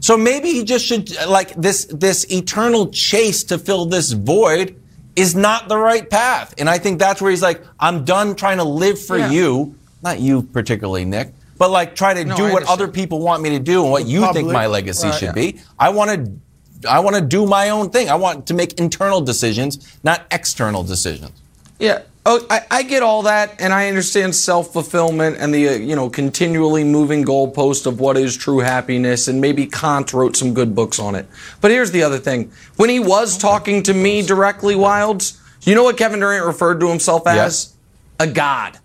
So 0.00 0.18
maybe 0.18 0.50
he 0.52 0.64
just 0.64 0.84
should 0.84 1.10
like 1.26 1.54
this 1.54 1.86
this 1.86 2.30
eternal 2.30 2.90
chase 2.90 3.42
to 3.44 3.56
fill 3.58 3.86
this 3.86 4.12
void 4.12 4.78
is 5.16 5.34
not 5.34 5.68
the 5.68 5.78
right 5.78 6.10
path. 6.10 6.54
And 6.58 6.68
I 6.68 6.76
think 6.76 6.98
that's 6.98 7.22
where 7.22 7.30
he's 7.30 7.40
like, 7.40 7.62
I'm 7.80 8.04
done 8.04 8.34
trying 8.34 8.58
to 8.58 8.64
live 8.64 9.00
for 9.00 9.16
Yeah. 9.16 9.30
you, 9.30 9.74
not 10.02 10.20
you 10.20 10.42
particularly, 10.42 11.06
Nick, 11.06 11.32
but 11.64 11.70
like 11.70 11.94
try 11.94 12.12
to 12.12 12.24
No, 12.24 12.36
do 12.36 12.44
I 12.44 12.52
what 12.52 12.62
understand. 12.62 12.80
other 12.82 12.92
people 12.92 13.20
want 13.20 13.42
me 13.42 13.50
to 13.50 13.58
do 13.58 13.82
and 13.82 13.90
what 13.90 14.06
you 14.06 14.30
think 14.32 14.50
my 14.50 14.66
legacy 14.66 15.08
Right. 15.08 15.18
should 15.18 15.34
be. 15.34 15.60
I 15.78 15.88
want 15.88 16.10
to 16.10 16.88
I 16.90 17.00
want 17.00 17.16
to 17.16 17.22
do 17.22 17.46
my 17.46 17.70
own 17.70 17.88
thing. 17.88 18.10
I 18.10 18.16
want 18.16 18.46
to 18.48 18.54
make 18.54 18.78
internal 18.78 19.22
decisions, 19.22 19.78
not 20.04 20.26
external 20.30 20.82
decisions. 20.82 21.32
Yeah, 21.78 22.00
Oh, 22.26 22.40
I, 22.48 22.60
I 22.70 22.82
get 22.84 23.02
all 23.02 23.22
that, 23.22 23.54
and 23.60 23.70
I 23.72 23.88
understand 23.88 24.34
self 24.34 24.72
fulfillment 24.72 25.36
and 25.38 25.52
the 25.54 25.68
uh, 25.68 25.72
you 25.72 25.94
know 25.96 26.08
continually 26.10 26.82
moving 26.84 27.24
goalpost 27.24 27.86
of 27.86 28.00
what 28.00 28.16
is 28.18 28.34
true 28.36 28.58
happiness. 28.60 29.28
And 29.28 29.40
maybe 29.40 29.66
Kant 29.66 30.12
wrote 30.14 30.34
some 30.36 30.52
good 30.54 30.74
books 30.74 30.98
on 30.98 31.14
it. 31.14 31.26
But 31.62 31.70
here's 31.70 31.90
the 31.90 32.02
other 32.02 32.18
thing: 32.18 32.50
when 32.76 32.88
he 32.90 32.98
was 33.00 33.36
talking 33.38 33.82
to 33.84 33.94
me 33.94 34.22
directly, 34.22 34.74
Wildes, 34.74 35.38
you 35.66 35.74
know 35.74 35.84
what 35.84 35.96
Kevin 35.98 36.20
Durant 36.20 36.44
referred 36.46 36.80
to 36.80 36.88
himself 36.88 37.26
as? 37.26 37.74
A 38.20 38.26
god, 38.26 38.78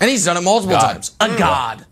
and 0.00 0.08
he's 0.10 0.24
done 0.24 0.36
it 0.36 0.42
multiple 0.42 0.76
God. 0.76 0.92
times. 0.92 1.16
A 1.20 1.36
god. 1.36 1.84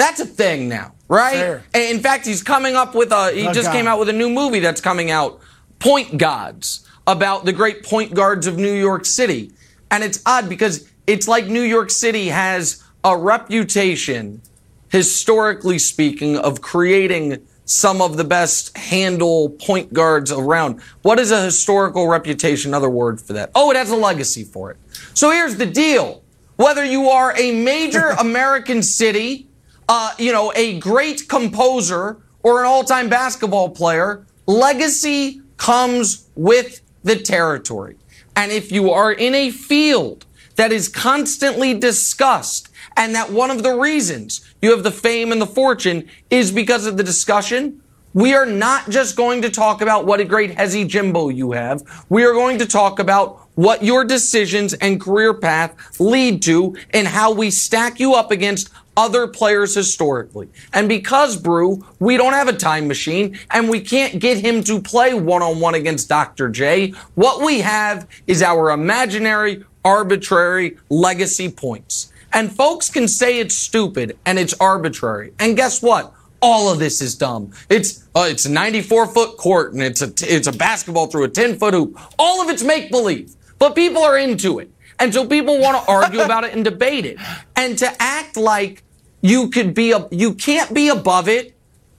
That's 0.00 0.18
a 0.18 0.24
thing 0.26 0.68
now, 0.68 0.94
right? 1.08 1.34
Fair. 1.36 1.64
In 1.74 2.00
fact, 2.00 2.26
he's 2.26 2.42
coming 2.42 2.74
up 2.74 2.94
with 2.94 3.12
a. 3.12 3.32
He 3.32 3.46
A 3.46 3.52
just 3.52 3.66
god. 3.66 3.72
came 3.72 3.86
out 3.86 3.98
with 3.98 4.08
a 4.08 4.14
new 4.14 4.30
movie 4.30 4.60
that's 4.60 4.80
coming 4.80 5.10
out, 5.10 5.40
Point 5.78 6.16
Gods, 6.16 6.86
about 7.06 7.44
the 7.44 7.52
great 7.52 7.84
point 7.84 8.14
guards 8.14 8.46
of 8.46 8.56
New 8.56 8.72
York 8.72 9.04
City. 9.04 9.52
And 9.90 10.02
it's 10.02 10.22
odd 10.24 10.48
because 10.48 10.88
it's 11.06 11.28
like 11.28 11.46
New 11.46 11.60
York 11.62 11.90
City 11.90 12.28
has 12.28 12.82
a 13.04 13.14
reputation, 13.16 14.40
historically 14.88 15.78
speaking, 15.78 16.36
of 16.38 16.62
creating 16.62 17.46
some 17.66 18.00
of 18.00 18.16
the 18.16 18.24
best 18.24 18.76
handle 18.76 19.50
point 19.50 19.92
guards 19.92 20.32
around. 20.32 20.80
What 21.02 21.18
is 21.18 21.30
a 21.30 21.42
historical 21.42 22.08
reputation? 22.08 22.70
Another 22.70 22.88
word 22.90 23.20
for 23.20 23.34
that. 23.34 23.50
Oh, 23.54 23.70
it 23.70 23.76
has 23.76 23.90
a 23.90 23.96
legacy 23.96 24.44
for 24.44 24.70
it. 24.70 24.78
So 25.12 25.30
here's 25.30 25.56
the 25.56 25.66
deal. 25.66 26.22
Whether 26.56 26.84
you 26.84 27.08
are 27.08 27.36
a 27.38 27.52
major 27.52 28.08
American 28.18 28.82
city, 28.82 29.49
uh, 29.90 30.14
you 30.18 30.30
know, 30.30 30.52
a 30.54 30.78
great 30.78 31.28
composer 31.28 32.18
or 32.44 32.60
an 32.60 32.66
all-time 32.66 33.08
basketball 33.08 33.68
player, 33.68 34.24
legacy 34.46 35.42
comes 35.56 36.28
with 36.36 36.80
the 37.02 37.16
territory. 37.16 37.96
And 38.36 38.52
if 38.52 38.70
you 38.70 38.92
are 38.92 39.10
in 39.10 39.34
a 39.34 39.50
field 39.50 40.26
that 40.54 40.70
is 40.70 40.88
constantly 40.88 41.74
discussed 41.74 42.68
and 42.96 43.16
that 43.16 43.32
one 43.32 43.50
of 43.50 43.64
the 43.64 43.74
reasons 43.74 44.48
you 44.62 44.70
have 44.70 44.84
the 44.84 44.92
fame 44.92 45.32
and 45.32 45.42
the 45.42 45.46
fortune 45.46 46.08
is 46.30 46.52
because 46.52 46.86
of 46.86 46.96
the 46.96 47.02
discussion, 47.02 47.82
we 48.14 48.32
are 48.32 48.46
not 48.46 48.90
just 48.90 49.16
going 49.16 49.42
to 49.42 49.50
talk 49.50 49.82
about 49.82 50.06
what 50.06 50.20
a 50.20 50.24
great 50.24 50.52
Hezi 50.52 50.86
Jimbo 50.86 51.30
you 51.30 51.50
have. 51.50 51.82
We 52.08 52.24
are 52.24 52.32
going 52.32 52.58
to 52.58 52.66
talk 52.66 53.00
about 53.00 53.40
what 53.56 53.82
your 53.82 54.04
decisions 54.04 54.72
and 54.74 55.00
career 55.00 55.34
path 55.34 56.00
lead 56.00 56.42
to 56.42 56.76
and 56.90 57.08
how 57.08 57.32
we 57.32 57.50
stack 57.50 57.98
you 57.98 58.14
up 58.14 58.30
against 58.30 58.70
other 59.00 59.26
players 59.26 59.74
historically. 59.74 60.46
And 60.74 60.86
because, 60.86 61.38
Brew, 61.38 61.86
we 62.00 62.18
don't 62.18 62.34
have 62.34 62.48
a 62.48 62.52
time 62.52 62.86
machine 62.86 63.38
and 63.50 63.70
we 63.70 63.80
can't 63.80 64.20
get 64.20 64.36
him 64.36 64.62
to 64.64 64.78
play 64.78 65.14
one 65.14 65.40
on 65.42 65.58
one 65.58 65.74
against 65.74 66.10
Dr. 66.10 66.50
J, 66.50 66.90
what 67.14 67.42
we 67.42 67.60
have 67.60 68.06
is 68.26 68.42
our 68.42 68.70
imaginary, 68.70 69.64
arbitrary 69.86 70.76
legacy 70.90 71.50
points. 71.50 72.12
And 72.34 72.52
folks 72.52 72.90
can 72.90 73.08
say 73.08 73.38
it's 73.38 73.56
stupid 73.56 74.18
and 74.26 74.38
it's 74.38 74.52
arbitrary. 74.60 75.32
And 75.38 75.56
guess 75.56 75.82
what? 75.82 76.12
All 76.42 76.70
of 76.70 76.78
this 76.78 77.00
is 77.00 77.14
dumb. 77.14 77.52
It's 77.70 78.06
uh, 78.14 78.26
it's 78.28 78.44
a 78.44 78.50
94 78.50 79.06
foot 79.08 79.36
court 79.38 79.72
and 79.72 79.82
it's 79.82 80.02
a 80.02 80.12
it's 80.20 80.46
a 80.46 80.52
basketball 80.52 81.06
through 81.06 81.24
a 81.24 81.28
10 81.28 81.58
foot 81.58 81.72
hoop. 81.74 81.98
All 82.18 82.42
of 82.42 82.50
it's 82.50 82.62
make 82.62 82.90
believe, 82.90 83.34
but 83.58 83.74
people 83.74 84.02
are 84.02 84.16
into 84.16 84.58
it, 84.58 84.70
and 84.98 85.12
so 85.12 85.26
people 85.26 85.58
want 85.58 85.82
to 85.82 85.90
argue 85.90 86.20
about 86.20 86.44
it 86.44 86.54
and 86.54 86.64
debate 86.64 87.04
it, 87.04 87.18
and 87.56 87.76
to 87.78 87.90
act 88.00 88.38
like 88.38 88.82
you 89.20 89.50
could 89.50 89.74
be 89.74 89.92
a 89.92 90.08
you 90.10 90.34
can't 90.34 90.72
be 90.74 90.88
above 90.88 91.28
it 91.28 91.54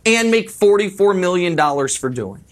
and 0.05 0.31
make 0.31 0.49
44 0.49 1.13
million 1.13 1.55
dollars 1.55 1.95
for 1.95 2.09
doing. 2.09 2.41
it. 2.41 2.47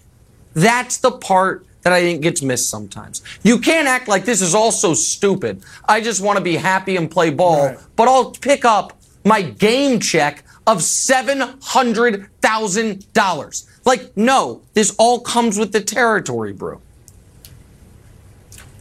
That's 0.54 0.98
the 0.98 1.10
part 1.12 1.66
that 1.82 1.92
I 1.92 2.00
think 2.02 2.22
gets 2.22 2.42
missed 2.42 2.68
sometimes. 2.68 3.22
You 3.42 3.58
can't 3.58 3.88
act 3.88 4.06
like 4.08 4.24
this 4.24 4.42
is 4.42 4.54
all 4.54 4.72
so 4.72 4.94
stupid. 4.94 5.62
I 5.88 6.00
just 6.00 6.20
want 6.20 6.38
to 6.38 6.44
be 6.44 6.56
happy 6.56 6.96
and 6.96 7.10
play 7.10 7.30
ball, 7.30 7.76
but 7.96 8.08
I'll 8.08 8.32
pick 8.32 8.64
up 8.64 8.98
my 9.24 9.42
game 9.42 10.00
check 10.00 10.44
of 10.66 10.78
$700,000. 10.78 13.66
Like, 13.84 14.16
no, 14.16 14.62
this 14.74 14.94
all 14.98 15.20
comes 15.20 15.58
with 15.58 15.72
the 15.72 15.80
territory, 15.80 16.52
bro. 16.52 16.80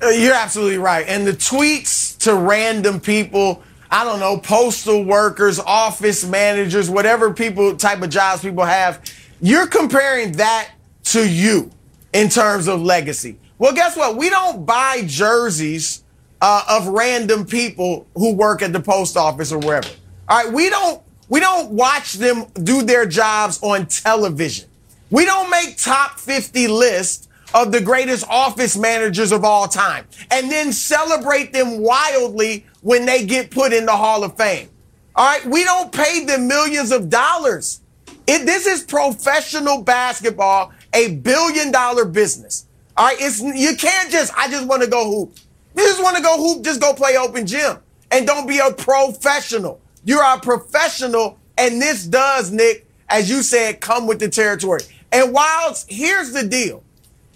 Uh, 0.01 0.09
You're 0.09 0.33
absolutely 0.33 0.77
right. 0.77 1.05
And 1.07 1.25
the 1.25 1.31
tweets 1.33 2.17
to 2.19 2.35
random 2.35 2.99
people, 2.99 3.63
I 3.91 4.03
don't 4.03 4.19
know, 4.19 4.37
postal 4.37 5.03
workers, 5.03 5.59
office 5.59 6.25
managers, 6.25 6.89
whatever 6.89 7.33
people 7.33 7.75
type 7.75 8.01
of 8.01 8.09
jobs 8.09 8.41
people 8.43 8.63
have, 8.63 9.01
you're 9.41 9.67
comparing 9.67 10.33
that 10.33 10.69
to 11.05 11.27
you 11.27 11.71
in 12.13 12.29
terms 12.29 12.67
of 12.67 12.81
legacy. 12.81 13.37
Well, 13.57 13.73
guess 13.73 13.97
what? 13.97 14.15
We 14.15 14.29
don't 14.29 14.65
buy 14.65 15.03
jerseys 15.05 16.03
uh, 16.41 16.63
of 16.69 16.87
random 16.87 17.45
people 17.45 18.07
who 18.15 18.33
work 18.33 18.61
at 18.61 18.73
the 18.73 18.79
post 18.79 19.17
office 19.17 19.51
or 19.51 19.59
wherever. 19.59 19.89
All 20.27 20.43
right, 20.43 20.53
we 20.53 20.69
don't 20.69 21.01
we 21.27 21.39
don't 21.39 21.71
watch 21.71 22.13
them 22.13 22.45
do 22.63 22.81
their 22.81 23.05
jobs 23.05 23.61
on 23.61 23.85
television. 23.87 24.67
We 25.11 25.25
don't 25.25 25.49
make 25.49 25.77
top 25.77 26.19
50 26.19 26.67
lists 26.67 27.27
of 27.53 27.71
the 27.71 27.81
greatest 27.81 28.27
office 28.29 28.77
managers 28.77 29.31
of 29.31 29.43
all 29.43 29.67
time 29.67 30.05
and 30.31 30.51
then 30.51 30.71
celebrate 30.71 31.53
them 31.53 31.79
wildly 31.79 32.65
when 32.81 33.05
they 33.05 33.25
get 33.25 33.51
put 33.51 33.73
in 33.73 33.85
the 33.85 33.95
Hall 33.95 34.23
of 34.23 34.37
Fame. 34.37 34.69
All 35.15 35.25
right, 35.25 35.45
we 35.45 35.63
don't 35.63 35.91
pay 35.91 36.23
them 36.25 36.47
millions 36.47 36.91
of 36.91 37.09
dollars. 37.09 37.81
It, 38.27 38.45
this 38.45 38.67
is 38.67 38.83
professional 38.83 39.81
basketball, 39.81 40.71
a 40.93 41.15
billion 41.15 41.71
dollar 41.71 42.05
business. 42.05 42.67
All 42.95 43.07
right, 43.07 43.17
it's 43.19 43.41
you 43.41 43.75
can't 43.75 44.11
just 44.11 44.31
I 44.37 44.49
just 44.49 44.67
want 44.67 44.83
to 44.83 44.89
go 44.89 45.09
hoop. 45.09 45.35
You 45.75 45.83
just 45.83 46.01
want 46.01 46.17
to 46.17 46.23
go 46.23 46.37
hoop, 46.37 46.63
just 46.63 46.81
go 46.81 46.93
play 46.93 47.17
open 47.17 47.45
gym 47.47 47.77
and 48.11 48.27
don't 48.27 48.47
be 48.47 48.59
a 48.59 48.71
professional. 48.71 49.81
You're 50.03 50.23
a 50.23 50.39
professional, 50.39 51.37
and 51.57 51.81
this 51.81 52.05
does, 52.05 52.51
Nick, 52.51 52.87
as 53.09 53.29
you 53.29 53.41
said, 53.43 53.81
come 53.81 54.07
with 54.07 54.19
the 54.19 54.29
territory. 54.29 54.81
And 55.11 55.33
whilst 55.33 55.89
here's 55.89 56.31
the 56.31 56.47
deal. 56.47 56.83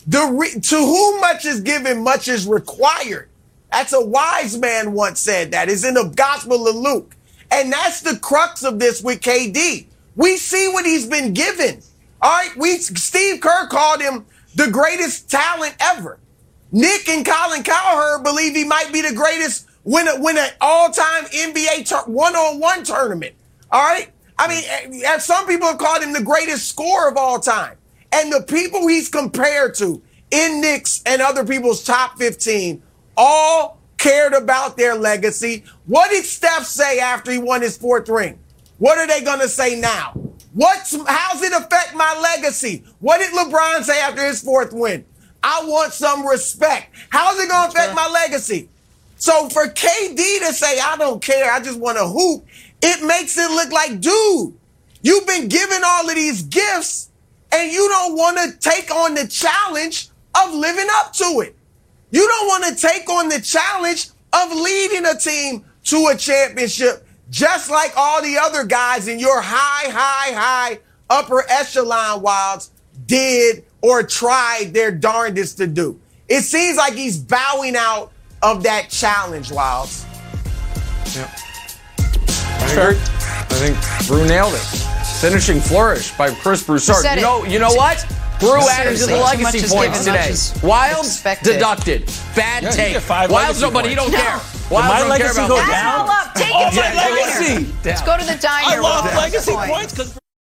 The 0.07 0.25
re- 0.33 0.59
to 0.59 0.75
whom 0.75 1.21
much 1.21 1.45
is 1.45 1.61
given, 1.61 2.03
much 2.03 2.27
is 2.27 2.47
required. 2.47 3.29
That's 3.71 3.93
a 3.93 4.05
wise 4.05 4.57
man 4.57 4.93
once 4.93 5.19
said 5.19 5.51
that. 5.51 5.69
It's 5.69 5.83
in 5.83 5.95
the 5.95 6.11
Gospel 6.15 6.67
of 6.67 6.75
Luke. 6.75 7.15
And 7.51 7.71
that's 7.71 8.01
the 8.01 8.17
crux 8.17 8.63
of 8.63 8.79
this 8.79 9.01
with 9.01 9.21
KD. 9.21 9.87
We 10.15 10.37
see 10.37 10.67
what 10.69 10.85
he's 10.85 11.07
been 11.07 11.33
given. 11.33 11.81
All 12.21 12.31
right. 12.31 12.55
We, 12.57 12.77
Steve 12.77 13.41
Kerr 13.41 13.67
called 13.67 14.01
him 14.01 14.25
the 14.55 14.69
greatest 14.69 15.29
talent 15.29 15.75
ever. 15.79 16.19
Nick 16.71 17.07
and 17.07 17.25
Colin 17.25 17.63
Cowherd 17.63 18.23
believe 18.23 18.55
he 18.55 18.63
might 18.63 18.91
be 18.91 19.01
the 19.01 19.13
greatest 19.13 19.67
win 19.83 20.07
win 20.21 20.37
an 20.37 20.49
all-time 20.61 21.25
NBA 21.25 21.87
tur- 21.87 22.11
one-on-one 22.11 22.83
tournament. 22.83 23.35
All 23.71 23.83
right. 23.83 24.09
I 24.37 24.47
mean, 24.47 24.63
eh, 25.03 25.07
eh, 25.07 25.17
some 25.19 25.45
people 25.45 25.67
have 25.67 25.77
called 25.77 26.01
him 26.01 26.13
the 26.13 26.23
greatest 26.23 26.67
scorer 26.67 27.09
of 27.09 27.17
all 27.17 27.39
time. 27.39 27.75
And 28.13 28.31
the 28.31 28.43
people 28.43 28.87
he's 28.87 29.09
compared 29.09 29.73
to 29.75 30.01
in 30.29 30.61
Nick's 30.61 31.01
and 31.05 31.21
other 31.21 31.43
people's 31.43 31.83
top 31.83 32.17
15 32.17 32.81
all 33.17 33.79
cared 33.97 34.33
about 34.33 34.77
their 34.77 34.95
legacy. 34.95 35.63
What 35.85 36.11
did 36.11 36.23
Steph 36.25 36.65
say 36.65 36.99
after 36.99 37.31
he 37.31 37.39
won 37.39 37.61
his 37.61 37.77
fourth 37.77 38.07
ring? 38.09 38.39
What 38.77 38.97
are 38.97 39.07
they 39.07 39.21
going 39.23 39.39
to 39.39 39.49
say 39.49 39.79
now? 39.79 40.11
What's, 40.53 40.95
how's 41.07 41.41
it 41.41 41.53
affect 41.53 41.95
my 41.95 42.19
legacy? 42.21 42.83
What 42.99 43.19
did 43.19 43.31
LeBron 43.33 43.83
say 43.83 43.99
after 43.99 44.23
his 44.25 44.41
fourth 44.41 44.73
win? 44.73 45.05
I 45.41 45.63
want 45.65 45.93
some 45.93 46.25
respect. 46.27 46.95
How's 47.09 47.39
it 47.39 47.49
going 47.49 47.71
to 47.71 47.77
affect 47.77 47.95
my 47.95 48.07
legacy? 48.07 48.69
So 49.15 49.49
for 49.49 49.67
KD 49.67 50.15
to 50.15 50.53
say, 50.53 50.79
I 50.79 50.97
don't 50.97 51.21
care, 51.21 51.51
I 51.51 51.59
just 51.61 51.79
want 51.79 51.97
to 51.97 52.05
hoop, 52.05 52.45
it 52.81 53.05
makes 53.05 53.37
it 53.37 53.49
look 53.51 53.71
like, 53.71 53.99
dude, 53.99 54.53
you've 55.01 55.25
been 55.25 55.47
given 55.47 55.81
all 55.85 56.09
of 56.09 56.15
these 56.15 56.43
gifts 56.43 57.09
and 57.53 57.71
you 57.71 57.87
don't 57.87 58.15
want 58.15 58.37
to 58.37 58.57
take 58.59 58.91
on 58.91 59.13
the 59.13 59.27
challenge 59.27 60.09
of 60.41 60.53
living 60.53 60.87
up 60.91 61.13
to 61.13 61.41
it. 61.41 61.55
You 62.11 62.27
don't 62.27 62.47
want 62.47 62.65
to 62.65 62.75
take 62.75 63.09
on 63.09 63.29
the 63.29 63.39
challenge 63.39 64.09
of 64.33 64.51
leading 64.51 65.05
a 65.05 65.15
team 65.15 65.63
to 65.85 66.09
a 66.11 66.17
championship, 66.17 67.07
just 67.29 67.69
like 67.69 67.93
all 67.95 68.21
the 68.21 68.37
other 68.37 68.65
guys 68.65 69.07
in 69.07 69.19
your 69.19 69.41
high, 69.41 69.89
high, 69.89 70.33
high 70.33 70.79
upper 71.09 71.43
echelon 71.49 72.23
Wildes 72.23 72.69
did 73.05 73.63
or 73.81 74.03
tried 74.03 74.73
their 74.73 74.91
darndest 74.91 75.57
to 75.57 75.67
do. 75.67 75.99
It 76.27 76.41
seems 76.41 76.77
like 76.77 76.93
he's 76.93 77.17
bowing 77.19 77.75
out 77.75 78.11
of 78.41 78.63
that 78.63 78.89
challenge, 78.89 79.49
Wildes. 79.49 80.05
Yeah. 81.15 81.29
I. 82.65 82.97
I 83.49 83.55
think 83.55 84.07
Brew 84.07 84.25
nailed 84.25 84.53
it. 84.55 84.82
Finishing 85.23 85.61
flourish 85.61 86.11
by 86.17 86.29
Chris 86.31 86.61
Broussard. 86.63 87.01
said 87.01 87.15
You 87.15 87.21
know, 87.21 87.45
you 87.45 87.57
know 87.57 87.71
what? 87.73 88.05
Brew 88.41 88.59
added 88.67 88.97
to 88.97 89.05
the 89.07 89.07
Seriously. 89.07 89.13
Too 89.13 89.19
much 89.21 89.37
legacy 89.39 89.57
is 89.59 89.71
points 89.73 89.99
given, 90.03 90.19
today. 90.19 90.29
is 90.31 90.51
Wildes 90.59 91.43
deducted. 91.43 92.05
Bad 92.35 92.63
Yeah, 92.63 92.71
take. 92.71 92.91
get 92.93 93.03
five 93.03 93.29
Wildes, 93.29 93.33
legacy 93.33 93.61
no, 93.61 93.71
but 93.71 93.85
he 93.87 93.95
don't 93.95 94.11
points. 94.11 94.21
care. 94.21 94.35
Wildes 94.67 94.69
my 94.71 94.99
don't 94.99 94.99
care 94.99 95.07
legacy 95.09 95.39
about 95.45 95.47
go 95.47 95.55
down? 95.71 95.99
All 96.01 96.09
up. 96.11 96.33
Take 96.35 96.51
Oh, 96.53 96.67
it 96.67 96.71
to 96.71 96.75
my 96.75 96.89
the 96.89 96.95
diner. 96.97 97.15
legacy. 97.15 97.73
Let's 97.85 98.01
go 98.01 98.17
to 98.17 98.25
the 98.25 98.35
diner. 98.35 98.67
I 98.67 98.75
with 98.75 98.83
lost 98.83 99.15
legacy 99.15 99.51
points. 99.53 99.71
points 99.71 99.93
because 99.93 100.19